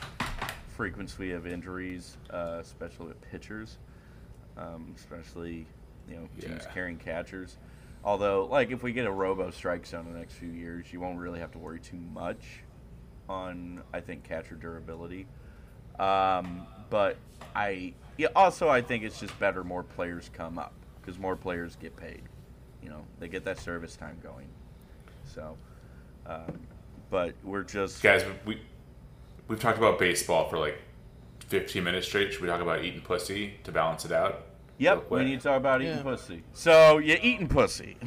frequency 0.75 1.33
of 1.33 1.47
injuries, 1.47 2.17
uh, 2.31 2.59
especially 2.61 3.09
with 3.09 3.21
pitchers, 3.31 3.77
um, 4.57 4.93
especially 4.97 5.67
you 6.09 6.17
know 6.17 6.29
teams 6.41 6.63
Yeah. 6.65 6.73
carrying 6.73 6.97
catchers. 6.97 7.57
Although, 8.09 8.47
like 8.47 8.71
if 8.71 8.83
we 8.83 8.95
get 8.95 9.05
a 9.05 9.13
robo 9.13 9.51
strike 9.51 9.85
zone 9.85 10.07
in 10.07 10.15
the 10.15 10.19
next 10.19 10.33
few 10.33 10.49
years, 10.49 10.91
you 10.91 10.99
won't 10.99 11.19
really 11.19 11.41
have 11.41 11.53
to 11.53 11.59
worry 11.59 11.79
too 11.79 12.01
much 12.15 12.63
on 13.29 13.83
I 13.93 14.01
think 14.01 14.25
catcher 14.25 14.55
durability. 14.55 15.27
Um, 16.01 16.67
but 16.89 17.19
I 17.55 17.93
yeah, 18.17 18.29
also 18.35 18.71
I 18.71 18.81
think 18.81 19.05
it's 19.05 19.21
just 19.21 19.39
better 19.39 19.63
more 19.63 19.83
players 19.83 20.31
come 20.33 20.59
up 20.59 20.73
because 21.03 21.19
more 21.19 21.37
players 21.37 21.77
get 21.77 21.97
paid. 21.97 22.23
You 22.83 22.89
know, 22.89 23.05
they 23.21 23.29
get 23.29 23.45
that 23.45 23.59
service 23.59 23.95
time 23.95 24.17
going. 24.23 24.49
So, 25.27 25.59
um, 26.27 26.61
but 27.11 27.35
we're 27.45 27.63
just 27.63 28.03
Guys, 28.03 28.25
we 28.47 28.59
we've 29.49 29.61
talked 29.61 29.77
about 29.77 29.99
baseball 29.99 30.49
for 30.49 30.57
like 30.57 30.79
15 31.41 31.85
minutes 31.85 32.07
straight. 32.07 32.33
Should 32.33 32.41
we 32.41 32.49
talk 32.49 32.63
about 32.63 32.83
eating 32.83 33.03
pussy 33.03 33.59
to 33.65 33.71
balance 33.71 34.07
it 34.07 34.13
out? 34.13 34.47
Yep, 34.79 35.07
Real 35.11 35.19
we 35.19 35.25
need 35.31 35.41
to 35.41 35.49
talk 35.49 35.57
about 35.57 35.81
eating 35.83 35.97
Yeah. 35.97 36.03
pussy. 36.03 36.43
So 36.55 36.99
you're 36.99 37.19
eating 37.21 37.49
pussy? 37.49 37.97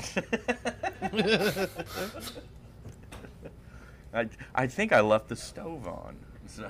I 4.13 4.27
I 4.53 4.67
think 4.67 4.91
I 4.93 5.01
left 5.01 5.29
the 5.29 5.35
stove 5.35 5.87
on. 5.87 6.17
So 6.47 6.69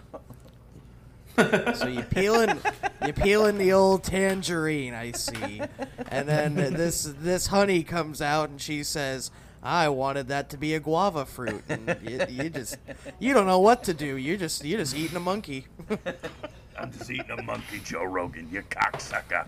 So 1.74 1.88
you 1.88 2.04
peeling, 2.04 2.60
you 3.06 3.14
peeling 3.14 3.58
the 3.58 3.72
old 3.74 4.04
tangerine, 4.04 4.93
I 4.93 5.12
see, 5.14 5.62
and 6.10 6.28
then 6.28 6.56
this 6.56 7.04
this 7.20 7.47
honey 7.47 7.84
comes 7.84 8.22
out 8.22 8.49
and 8.49 8.62
she 8.62 8.84
says, 8.84 9.32
"I 9.64 9.89
wanted 9.89 10.28
that 10.30 10.49
to 10.51 10.57
be 10.57 10.74
a 10.74 10.80
guava 10.80 11.26
fruit," 11.26 11.64
and 11.70 11.97
you, 12.03 12.26
you 12.30 12.49
just 12.49 12.78
you 13.20 13.34
don't 13.34 13.47
know 13.47 13.59
what 13.59 13.84
to 13.86 13.93
do. 13.93 14.18
You 14.18 14.38
just 14.38 14.64
you 14.64 14.78
just 14.78 14.95
eating 14.95 15.18
a 15.18 15.22
monkey. 15.22 15.68
I'm 16.78 16.91
just 16.91 17.09
eating 17.12 17.30
a 17.32 17.41
monkey, 17.43 17.80
Joe 17.84 18.03
Rogan, 18.03 18.49
you 18.51 18.64
cocksucker. 18.64 19.47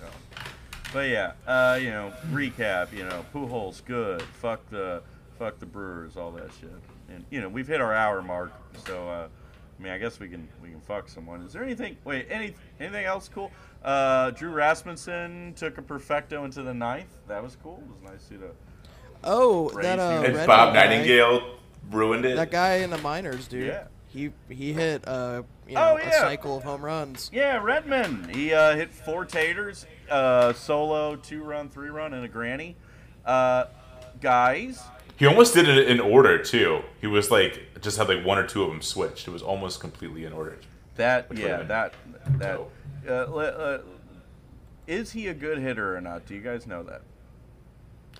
So, 0.00 0.06
but 0.92 1.08
yeah, 1.08 1.32
uh, 1.46 1.78
you 1.80 1.90
know, 1.90 2.12
recap. 2.32 2.92
You 2.92 3.04
know, 3.04 3.24
Pujols 3.32 3.84
good. 3.84 4.22
Fuck 4.22 4.68
the 4.70 5.02
fuck 5.38 5.58
the 5.58 5.66
Brewers, 5.66 6.16
all 6.16 6.32
that 6.32 6.50
shit. 6.60 6.70
And 7.08 7.24
you 7.30 7.40
know, 7.40 7.48
we've 7.48 7.68
hit 7.68 7.80
our 7.80 7.94
hour 7.94 8.22
mark, 8.22 8.52
so 8.84 9.08
uh, 9.08 9.28
I 9.78 9.82
mean, 9.82 9.92
I 9.92 9.98
guess 9.98 10.18
we 10.18 10.28
can 10.28 10.48
we 10.62 10.70
can 10.70 10.80
fuck 10.80 11.08
someone. 11.08 11.42
Is 11.42 11.52
there 11.52 11.62
anything? 11.62 11.96
Wait, 12.04 12.26
any 12.30 12.54
anything 12.80 13.04
else 13.04 13.28
cool? 13.28 13.52
Uh, 13.86 14.30
Drew 14.32 14.50
Rasmussen 14.50 15.54
took 15.56 15.78
a 15.78 15.82
perfecto 15.82 16.44
into 16.44 16.62
the 16.62 16.74
ninth. 16.74 17.06
That 17.28 17.42
was 17.42 17.56
cool. 17.62 17.80
It 17.84 18.02
was 18.02 18.12
nice 18.12 18.22
to 18.22 18.28
see 18.28 18.36
the. 18.36 18.50
Oh, 19.24 19.70
Crazy. 19.72 19.86
that 19.88 19.98
uh, 20.00 20.22
And 20.26 20.36
And 20.36 20.46
Bob 20.46 20.74
guy- 20.74 20.86
Nightingale 20.86 21.54
ruined 21.92 22.24
it. 22.24 22.34
that 22.36 22.50
guy 22.50 22.76
in 22.76 22.90
the 22.90 22.98
minors, 22.98 23.46
dude. 23.46 23.68
Yeah. 23.68 23.84
He 24.08 24.30
he 24.48 24.72
hit 24.72 25.06
uh 25.06 25.42
you 25.68 25.74
know, 25.74 25.98
Oh, 26.02 26.08
a 26.08 26.12
cycle 26.12 26.56
of 26.56 26.64
home 26.64 26.82
runs. 26.84 27.30
Yeah, 27.32 27.60
Redmond. 27.62 28.34
He 28.34 28.52
uh, 28.54 28.74
hit 28.76 28.94
four 28.94 29.24
taters, 29.24 29.84
uh, 30.10 30.52
solo, 30.52 31.16
two 31.16 31.42
run, 31.42 31.68
three 31.68 31.90
run, 31.90 32.14
and 32.14 32.24
a 32.24 32.28
granny. 32.28 32.76
Uh, 33.24 33.64
guys, 34.20 34.80
He 35.16 35.26
almost 35.26 35.54
did 35.54 35.68
it 35.68 35.88
in 35.88 36.00
order 36.00 36.38
too. 36.42 36.82
He 37.00 37.06
was 37.06 37.30
like 37.30 37.60
just 37.82 37.98
had 37.98 38.08
like 38.08 38.24
one 38.24 38.38
or 38.38 38.46
two 38.46 38.62
of 38.62 38.70
them 38.70 38.80
switched. 38.82 39.28
It 39.28 39.32
was 39.32 39.42
almost 39.42 39.80
completely 39.80 40.24
in 40.24 40.32
order. 40.32 40.56
that 40.96 41.26
yeah, 41.36 41.62
that 41.64 41.92
that 42.38 42.56
dope. 42.56 42.72
Uh, 43.08 43.12
uh, 43.12 43.78
is 44.86 45.12
he 45.12 45.28
a 45.28 45.34
good 45.34 45.58
hitter 45.58 45.96
or 45.96 46.00
not? 46.00 46.26
Do 46.26 46.34
you 46.34 46.40
guys 46.40 46.66
know 46.66 46.82
that? 46.84 47.02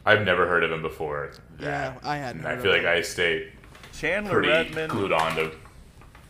I've 0.05 0.25
never 0.25 0.47
heard 0.47 0.63
of 0.65 0.71
him 0.71 0.83
before. 0.83 1.33
Yeah, 1.59 1.95
I 2.05 2.17
hadn't 2.17 2.43
And 2.45 2.49
I 2.49 2.57
feel 2.57 2.73
of 2.73 2.77
like 2.79 2.83
him. 2.83 2.99
I 2.99 3.01
stayed 3.03 3.53
Chandler 3.93 4.33
pretty 4.35 4.49
Redmond. 4.49 4.93
glued 4.93 5.13
on 5.13 5.37
to. 5.37 5.53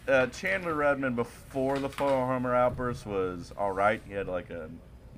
Uh, 0.08 0.26
Chandler 0.28 0.74
Redmond 0.74 1.16
before 1.16 1.78
the 1.78 1.88
four 1.88 2.08
homer 2.08 2.54
outburst 2.54 3.06
was 3.06 3.52
all 3.58 3.72
right. 3.72 4.00
He 4.06 4.14
had 4.14 4.28
like 4.28 4.50
a 4.50 4.70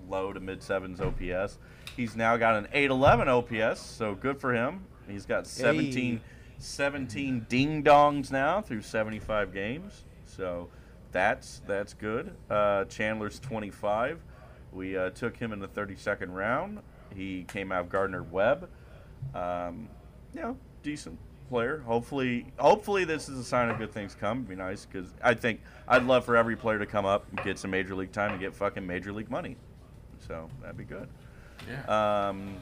low 0.09 0.32
to 0.32 0.41
mid 0.41 0.62
sevens 0.62 1.01
OPS. 1.01 1.59
He's 1.97 2.16
now 2.16 2.36
got 2.36 2.57
an 2.57 2.68
811 2.72 3.28
OPS, 3.28 3.80
so 3.80 4.14
good 4.14 4.41
for 4.41 4.55
him. 4.55 4.84
He's 5.09 5.26
got 5.26 5.47
17, 5.47 6.16
Hey. 6.16 6.22
17 6.59 7.47
ding 7.49 7.84
dongs 7.84 8.30
now 8.32 8.61
through 8.61 8.82
75 8.82 9.53
games. 9.53 10.05
So 10.24 10.68
that's 11.19 11.62
that's 11.66 11.95
good. 11.95 12.33
Uh, 12.49 12.85
Chandler's 12.85 13.41
25. 13.41 14.21
We 14.73 14.97
uh, 14.97 15.11
took 15.11 15.37
him 15.37 15.53
in 15.53 15.59
the 15.59 15.66
32nd 15.66 16.33
round. 16.33 16.81
He 17.14 17.45
came 17.49 17.73
out 17.73 17.81
of 17.81 17.89
Gardner 17.89 18.23
Webb. 18.23 18.69
Um, 19.35 19.89
you 20.33 20.43
know, 20.43 20.57
decent 20.85 21.19
player. 21.49 21.83
Hopefully, 21.87 22.47
hopefully 22.59 23.05
this 23.05 23.29
is 23.29 23.39
a 23.39 23.45
sign 23.45 23.69
of 23.69 23.79
good 23.79 23.93
things 23.93 24.14
come. 24.14 24.39
It'd 24.39 24.49
be 24.49 24.55
nice 24.55 24.87
because 24.87 25.12
I 25.21 25.35
think 25.35 25.61
I'd 25.89 26.05
love 26.05 26.25
for 26.25 26.37
every 26.37 26.55
player 26.55 26.79
to 26.79 26.87
come 26.87 27.05
up 27.05 27.27
and 27.31 27.43
get 27.43 27.59
some 27.59 27.73
major 27.73 27.97
league 27.97 28.12
time 28.12 28.31
and 28.31 28.41
get 28.41 28.55
fucking 28.55 28.87
major 28.87 29.12
league 29.12 29.31
money. 29.31 29.57
So 30.27 30.49
that'd 30.61 30.77
be 30.77 30.85
good. 30.85 31.09
Yeah. 31.69 32.29
Um, 32.29 32.59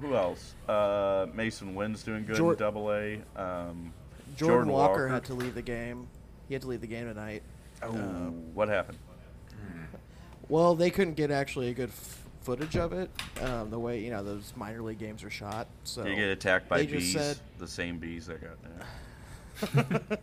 who 0.00 0.16
else? 0.16 0.54
Uh, 0.66 1.26
Mason 1.34 1.74
Winn's 1.74 2.02
doing 2.02 2.24
good 2.24 2.36
Jor- 2.36 2.52
in 2.52 2.58
Double 2.58 2.90
A. 2.92 3.20
Um, 3.36 3.92
Jordan, 4.36 4.72
Walker, 4.72 5.08
had 5.08 5.24
to 5.24 5.34
leave 5.34 5.54
the 5.54 5.60
game. 5.60 6.06
He 6.50 6.54
had 6.54 6.62
to 6.62 6.68
leave 6.68 6.80
the 6.80 6.88
game 6.88 7.06
tonight. 7.06 7.44
Oh, 7.80 7.90
uh, 7.90 8.30
what 8.54 8.68
happened? 8.68 8.98
Well, 10.48 10.74
they 10.74 10.90
couldn't 10.90 11.14
get 11.14 11.30
actually 11.30 11.68
a 11.68 11.72
good 11.72 11.90
f- 11.90 12.24
footage 12.40 12.76
of 12.76 12.92
it. 12.92 13.08
Um, 13.40 13.70
the 13.70 13.78
way 13.78 14.00
you 14.00 14.10
know 14.10 14.24
those 14.24 14.52
minor 14.56 14.82
league 14.82 14.98
games 14.98 15.22
are 15.22 15.30
shot. 15.30 15.68
So 15.84 16.02
Did 16.02 16.10
you 16.10 16.16
get 16.16 16.28
attacked 16.30 16.68
by 16.68 16.78
they 16.78 16.86
just 16.86 16.98
bees? 17.06 17.12
said- 17.12 17.38
the 17.60 17.68
same 17.68 17.98
bees 17.98 18.26
that 18.26 18.40
got. 18.42 18.56
Yeah. 18.64 19.82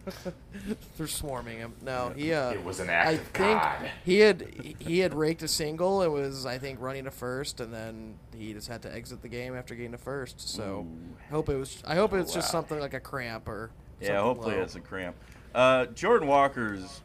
they're 0.97 1.07
swarming 1.07 1.59
him. 1.59 1.71
No, 1.81 2.11
he. 2.13 2.33
Uh, 2.33 2.51
It 2.51 2.65
was 2.65 2.81
an 2.81 2.89
act 2.89 3.07
I 3.07 3.11
of 3.13 3.21
think 3.21 3.61
God. 3.61 3.91
he 4.03 4.19
had 4.19 4.75
he 4.79 4.99
had 4.99 5.13
raked 5.13 5.43
a 5.43 5.47
single 5.47 6.01
It 6.01 6.11
was 6.11 6.45
I 6.45 6.57
think 6.57 6.81
running 6.81 7.05
to 7.05 7.11
first, 7.11 7.61
and 7.61 7.73
then 7.73 8.15
he 8.35 8.51
just 8.51 8.67
had 8.67 8.81
to 8.81 8.93
exit 8.93 9.21
the 9.21 9.29
game 9.29 9.55
after 9.55 9.75
getting 9.75 9.93
to 9.93 9.97
first. 9.97 10.41
So 10.41 10.85
Ooh. 10.85 11.15
hope 11.31 11.47
it 11.47 11.55
was. 11.55 11.81
I 11.87 11.95
hope 11.95 12.11
it's 12.11 12.33
just 12.33 12.51
something 12.51 12.81
like 12.81 12.93
a 12.93 12.99
cramp 12.99 13.47
or. 13.47 13.69
Yeah, 14.01 14.07
something 14.07 14.23
hopefully 14.25 14.55
low. 14.57 14.61
it's 14.63 14.75
a 14.75 14.81
cramp. 14.81 15.15
Uh, 15.53 15.85
Jordan 15.87 16.27
Walker's 16.27 17.01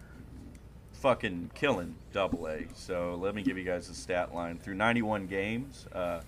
fucking 0.92 1.50
killing 1.54 1.94
Double 2.12 2.46
A. 2.48 2.64
So 2.74 3.18
let 3.20 3.34
me 3.34 3.42
give 3.42 3.58
you 3.58 3.64
guys 3.64 3.88
a 3.88 3.94
stat 3.94 4.34
line. 4.34 4.58
Through 4.58 4.74
91 4.74 5.26
games, 5.26 5.86
uh, 5.92 6.20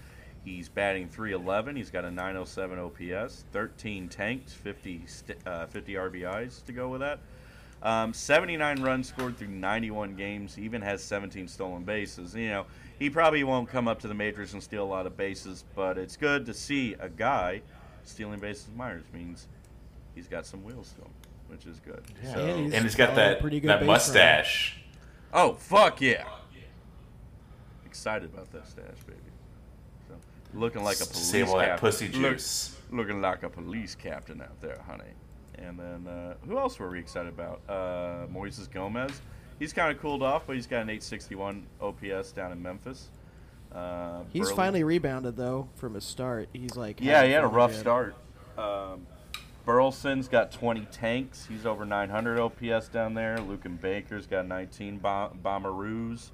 he's 0.44 0.68
batting 0.68 1.08
311. 1.08 1.76
He's 1.76 1.90
got 1.90 2.04
a 2.04 2.10
907 2.10 2.78
OPS, 2.78 3.44
13 3.52 4.08
tanks, 4.08 4.52
50 4.52 5.02
st- 5.06 5.38
uh, 5.46 5.66
50 5.66 5.94
RBIs 5.94 6.64
to 6.64 6.72
go 6.72 6.88
with 6.88 7.00
that. 7.00 7.20
Um, 7.82 8.14
79 8.14 8.82
runs 8.82 9.08
scored 9.08 9.36
through 9.36 9.48
91 9.48 10.14
games. 10.14 10.54
He 10.54 10.62
even 10.62 10.80
has 10.80 11.02
17 11.04 11.46
stolen 11.46 11.84
bases. 11.84 12.34
You 12.34 12.48
know, 12.48 12.66
he 12.98 13.10
probably 13.10 13.44
won't 13.44 13.68
come 13.68 13.86
up 13.86 14.00
to 14.00 14.08
the 14.08 14.14
majors 14.14 14.54
and 14.54 14.62
steal 14.62 14.82
a 14.82 14.86
lot 14.86 15.06
of 15.06 15.16
bases, 15.16 15.64
but 15.74 15.98
it's 15.98 16.16
good 16.16 16.46
to 16.46 16.54
see 16.54 16.94
a 16.98 17.08
guy 17.08 17.60
stealing 18.04 18.40
bases 18.40 18.68
minors. 18.74 19.04
Means 19.12 19.48
he's 20.14 20.28
got 20.28 20.46
some 20.46 20.64
wheels 20.64 20.94
to 20.94 21.02
him, 21.02 21.10
which 21.54 21.66
is 21.66 21.78
good. 21.80 22.02
Yeah. 22.22 22.34
So- 22.34 22.40
And 22.40 22.60
he's- 22.60 22.72
and 22.74 22.84
he's 22.84 22.94
got 22.96 23.14
that 23.14 23.40
pretty 23.40 23.60
good 23.60 23.68
that 23.70 23.80
base 23.80 23.86
mustache. 23.86 24.76
oh 25.32 25.54
fuck 25.54 26.00
yeah! 26.00 26.24
Excited 27.86 28.30
about 28.32 28.50
that 28.52 28.66
stash, 28.66 28.84
baby. 29.06 29.18
So, 30.08 30.14
looking 30.52 30.82
like 30.82 30.96
a 31.00 31.06
police 31.06 31.18
Save 31.30 31.48
all 31.48 31.58
that 31.58 31.66
captain. 31.68 31.80
pussy 31.88 32.08
Look- 32.08 32.32
juice. 32.32 32.76
looking 32.90 33.20
like 33.20 33.42
a 33.42 33.48
police 33.48 33.94
captain 33.94 34.40
out 34.40 34.60
there, 34.60 34.80
honey. 34.86 35.04
And 35.56 35.78
then 35.78 36.06
uh, 36.08 36.34
who 36.46 36.58
else 36.58 36.78
were 36.78 36.90
we 36.90 36.98
excited 36.98 37.28
about? 37.28 37.60
Uh, 37.68 38.26
Moises 38.32 38.70
Gomez. 38.70 39.20
he's 39.60 39.72
kind 39.72 39.94
of 39.94 40.02
cooled 40.02 40.22
off, 40.22 40.42
but 40.46 40.56
he's 40.56 40.66
got 40.66 40.82
an 40.82 40.90
861 40.90 41.64
OPS 41.80 42.32
down 42.32 42.50
in 42.52 42.60
Memphis. 42.60 43.08
Uh, 43.72 44.22
He's 44.32 44.44
Burley- 44.46 44.56
finally 44.56 44.84
rebounded 44.84 45.36
though 45.36 45.68
from 45.76 45.94
his 45.94 46.04
start. 46.04 46.48
He's 46.52 46.76
like 46.76 47.00
Yeah, 47.00 47.24
he 47.24 47.30
had 47.32 47.44
a 47.44 47.48
rough 47.48 47.70
again. 47.70 47.80
start. 47.80 48.14
Um, 48.58 49.06
Burleson's 49.64 50.28
got 50.28 50.52
20 50.52 50.86
tanks. 50.92 51.46
He's 51.46 51.64
over 51.64 51.84
900 51.84 52.38
OPS 52.38 52.88
down 52.88 53.14
there. 53.14 53.38
Luken 53.38 53.80
Baker's 53.80 54.26
got 54.26 54.46
19 54.46 54.98
bom- 54.98 55.38
Bomberoos. 55.42 56.30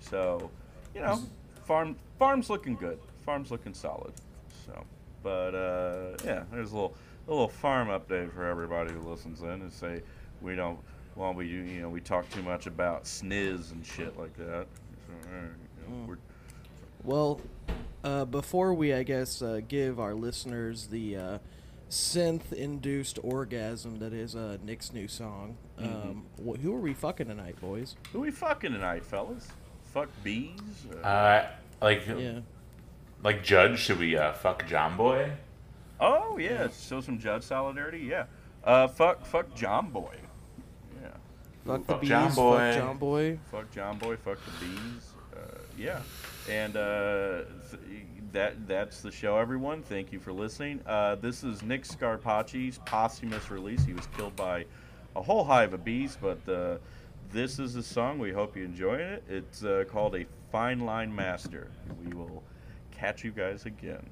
So, 0.00 0.50
you 0.94 1.00
know, 1.00 1.20
farm 1.64 1.96
farm's 2.18 2.50
looking 2.50 2.74
good. 2.74 2.98
Farm's 3.24 3.50
looking 3.50 3.72
solid. 3.74 4.12
So, 4.66 4.84
but 5.22 5.54
uh, 5.54 6.16
yeah, 6.24 6.44
there's 6.52 6.72
a 6.72 6.74
little 6.74 6.94
a 7.28 7.30
little 7.30 7.48
farm 7.48 7.88
update 7.88 8.32
for 8.32 8.44
everybody 8.44 8.92
who 8.92 9.00
listens 9.00 9.42
in 9.42 9.48
and 9.48 9.72
say 9.72 10.02
we 10.42 10.54
don't 10.54 10.78
well 11.16 11.32
we 11.34 11.46
do 11.48 11.54
you 11.54 11.80
know 11.80 11.88
we 11.88 12.00
talk 12.00 12.28
too 12.30 12.42
much 12.42 12.66
about 12.66 13.04
sniz 13.04 13.72
and 13.72 13.84
shit 13.86 14.18
like 14.18 14.36
that. 14.36 14.66
So, 15.06 15.30
you 15.30 15.38
know, 15.88 16.06
we're, 16.06 16.18
Well, 17.04 17.40
uh, 18.04 18.24
before 18.24 18.74
we, 18.74 18.92
I 18.92 19.02
guess, 19.02 19.40
uh, 19.40 19.60
give 19.66 19.98
our 20.00 20.14
listeners 20.14 20.88
the 20.88 21.16
uh, 21.16 21.38
synth-induced 21.88 23.18
orgasm 23.22 23.98
that 23.98 24.12
is 24.12 24.34
uh, 24.36 24.58
Nik's 24.64 24.92
new 24.92 25.08
song, 25.08 25.56
Mm-hmm. 25.80 26.08
um, 26.10 26.24
wh- 26.44 26.58
who 26.60 26.74
are 26.74 26.80
we 26.80 26.94
fucking 26.94 27.26
tonight, 27.26 27.60
boys? 27.60 27.96
who 28.12 28.20
we 28.20 28.30
fucking 28.30 28.72
tonight, 28.72 29.04
fellas? 29.04 29.46
Fuck 29.92 30.08
bees. 30.24 30.58
Uh, 31.02 31.06
Uh, 31.06 31.46
like 31.82 32.06
Yeah. 32.06 32.40
like 33.22 33.42
Judge, 33.44 33.78
should 33.80 33.98
we 33.98 34.16
uh, 34.16 34.32
fuck 34.32 34.66
Jomboy? 34.66 35.32
Oh 36.00 36.38
yeah, 36.38 36.68
show 36.68 37.00
some 37.00 37.18
Judge 37.18 37.42
solidarity. 37.42 38.00
Yeah. 38.00 38.24
Uh, 38.64 38.88
fuck, 38.88 39.24
fuck 39.26 39.54
Jomboy. 39.54 40.14
Yeah. 41.00 41.08
Fuck 41.66 41.80
the 41.86 41.92
Fuck 41.92 42.00
bees, 42.00 42.10
Jomboy. 42.10 42.74
fuck 42.74 42.98
Jomboy. 42.98 43.38
Fuck 43.50 43.74
Jomboy. 43.74 44.18
Fuck 44.18 44.38
the 44.44 44.64
bees. 44.66 45.10
Uh, 45.34 45.58
yeah. 45.78 46.00
And 46.50 46.76
uh, 46.76 47.42
th- 47.70 47.82
that 48.36 48.68
that's 48.68 49.00
the 49.00 49.10
show, 49.10 49.38
everyone. 49.38 49.82
Thank 49.82 50.12
you 50.12 50.20
for 50.20 50.30
listening. 50.30 50.80
Uh, 50.84 51.14
this 51.14 51.42
is 51.42 51.62
Nik 51.62 51.84
Scarpacci's 51.84 52.78
posthumous 52.84 53.50
release. 53.50 53.82
He 53.82 53.94
was 53.94 54.06
killed 54.08 54.36
by 54.36 54.66
a 55.16 55.22
whole 55.22 55.42
hive 55.42 55.72
of 55.72 55.82
bees, 55.82 56.18
but 56.20 56.46
uh, 56.46 56.76
this 57.32 57.58
is 57.58 57.76
a 57.76 57.82
song. 57.82 58.18
We 58.18 58.32
hope 58.32 58.54
you 58.54 58.62
enjoy 58.62 58.96
it. 58.96 59.24
It's 59.26 59.64
uh, 59.64 59.84
called 59.88 60.16
a 60.16 60.26
Fine 60.52 60.80
Line 60.80 61.14
Master. 61.16 61.70
We 62.04 62.14
will 62.14 62.42
catch 62.90 63.24
you 63.24 63.30
guys 63.30 63.64
again. 63.64 64.04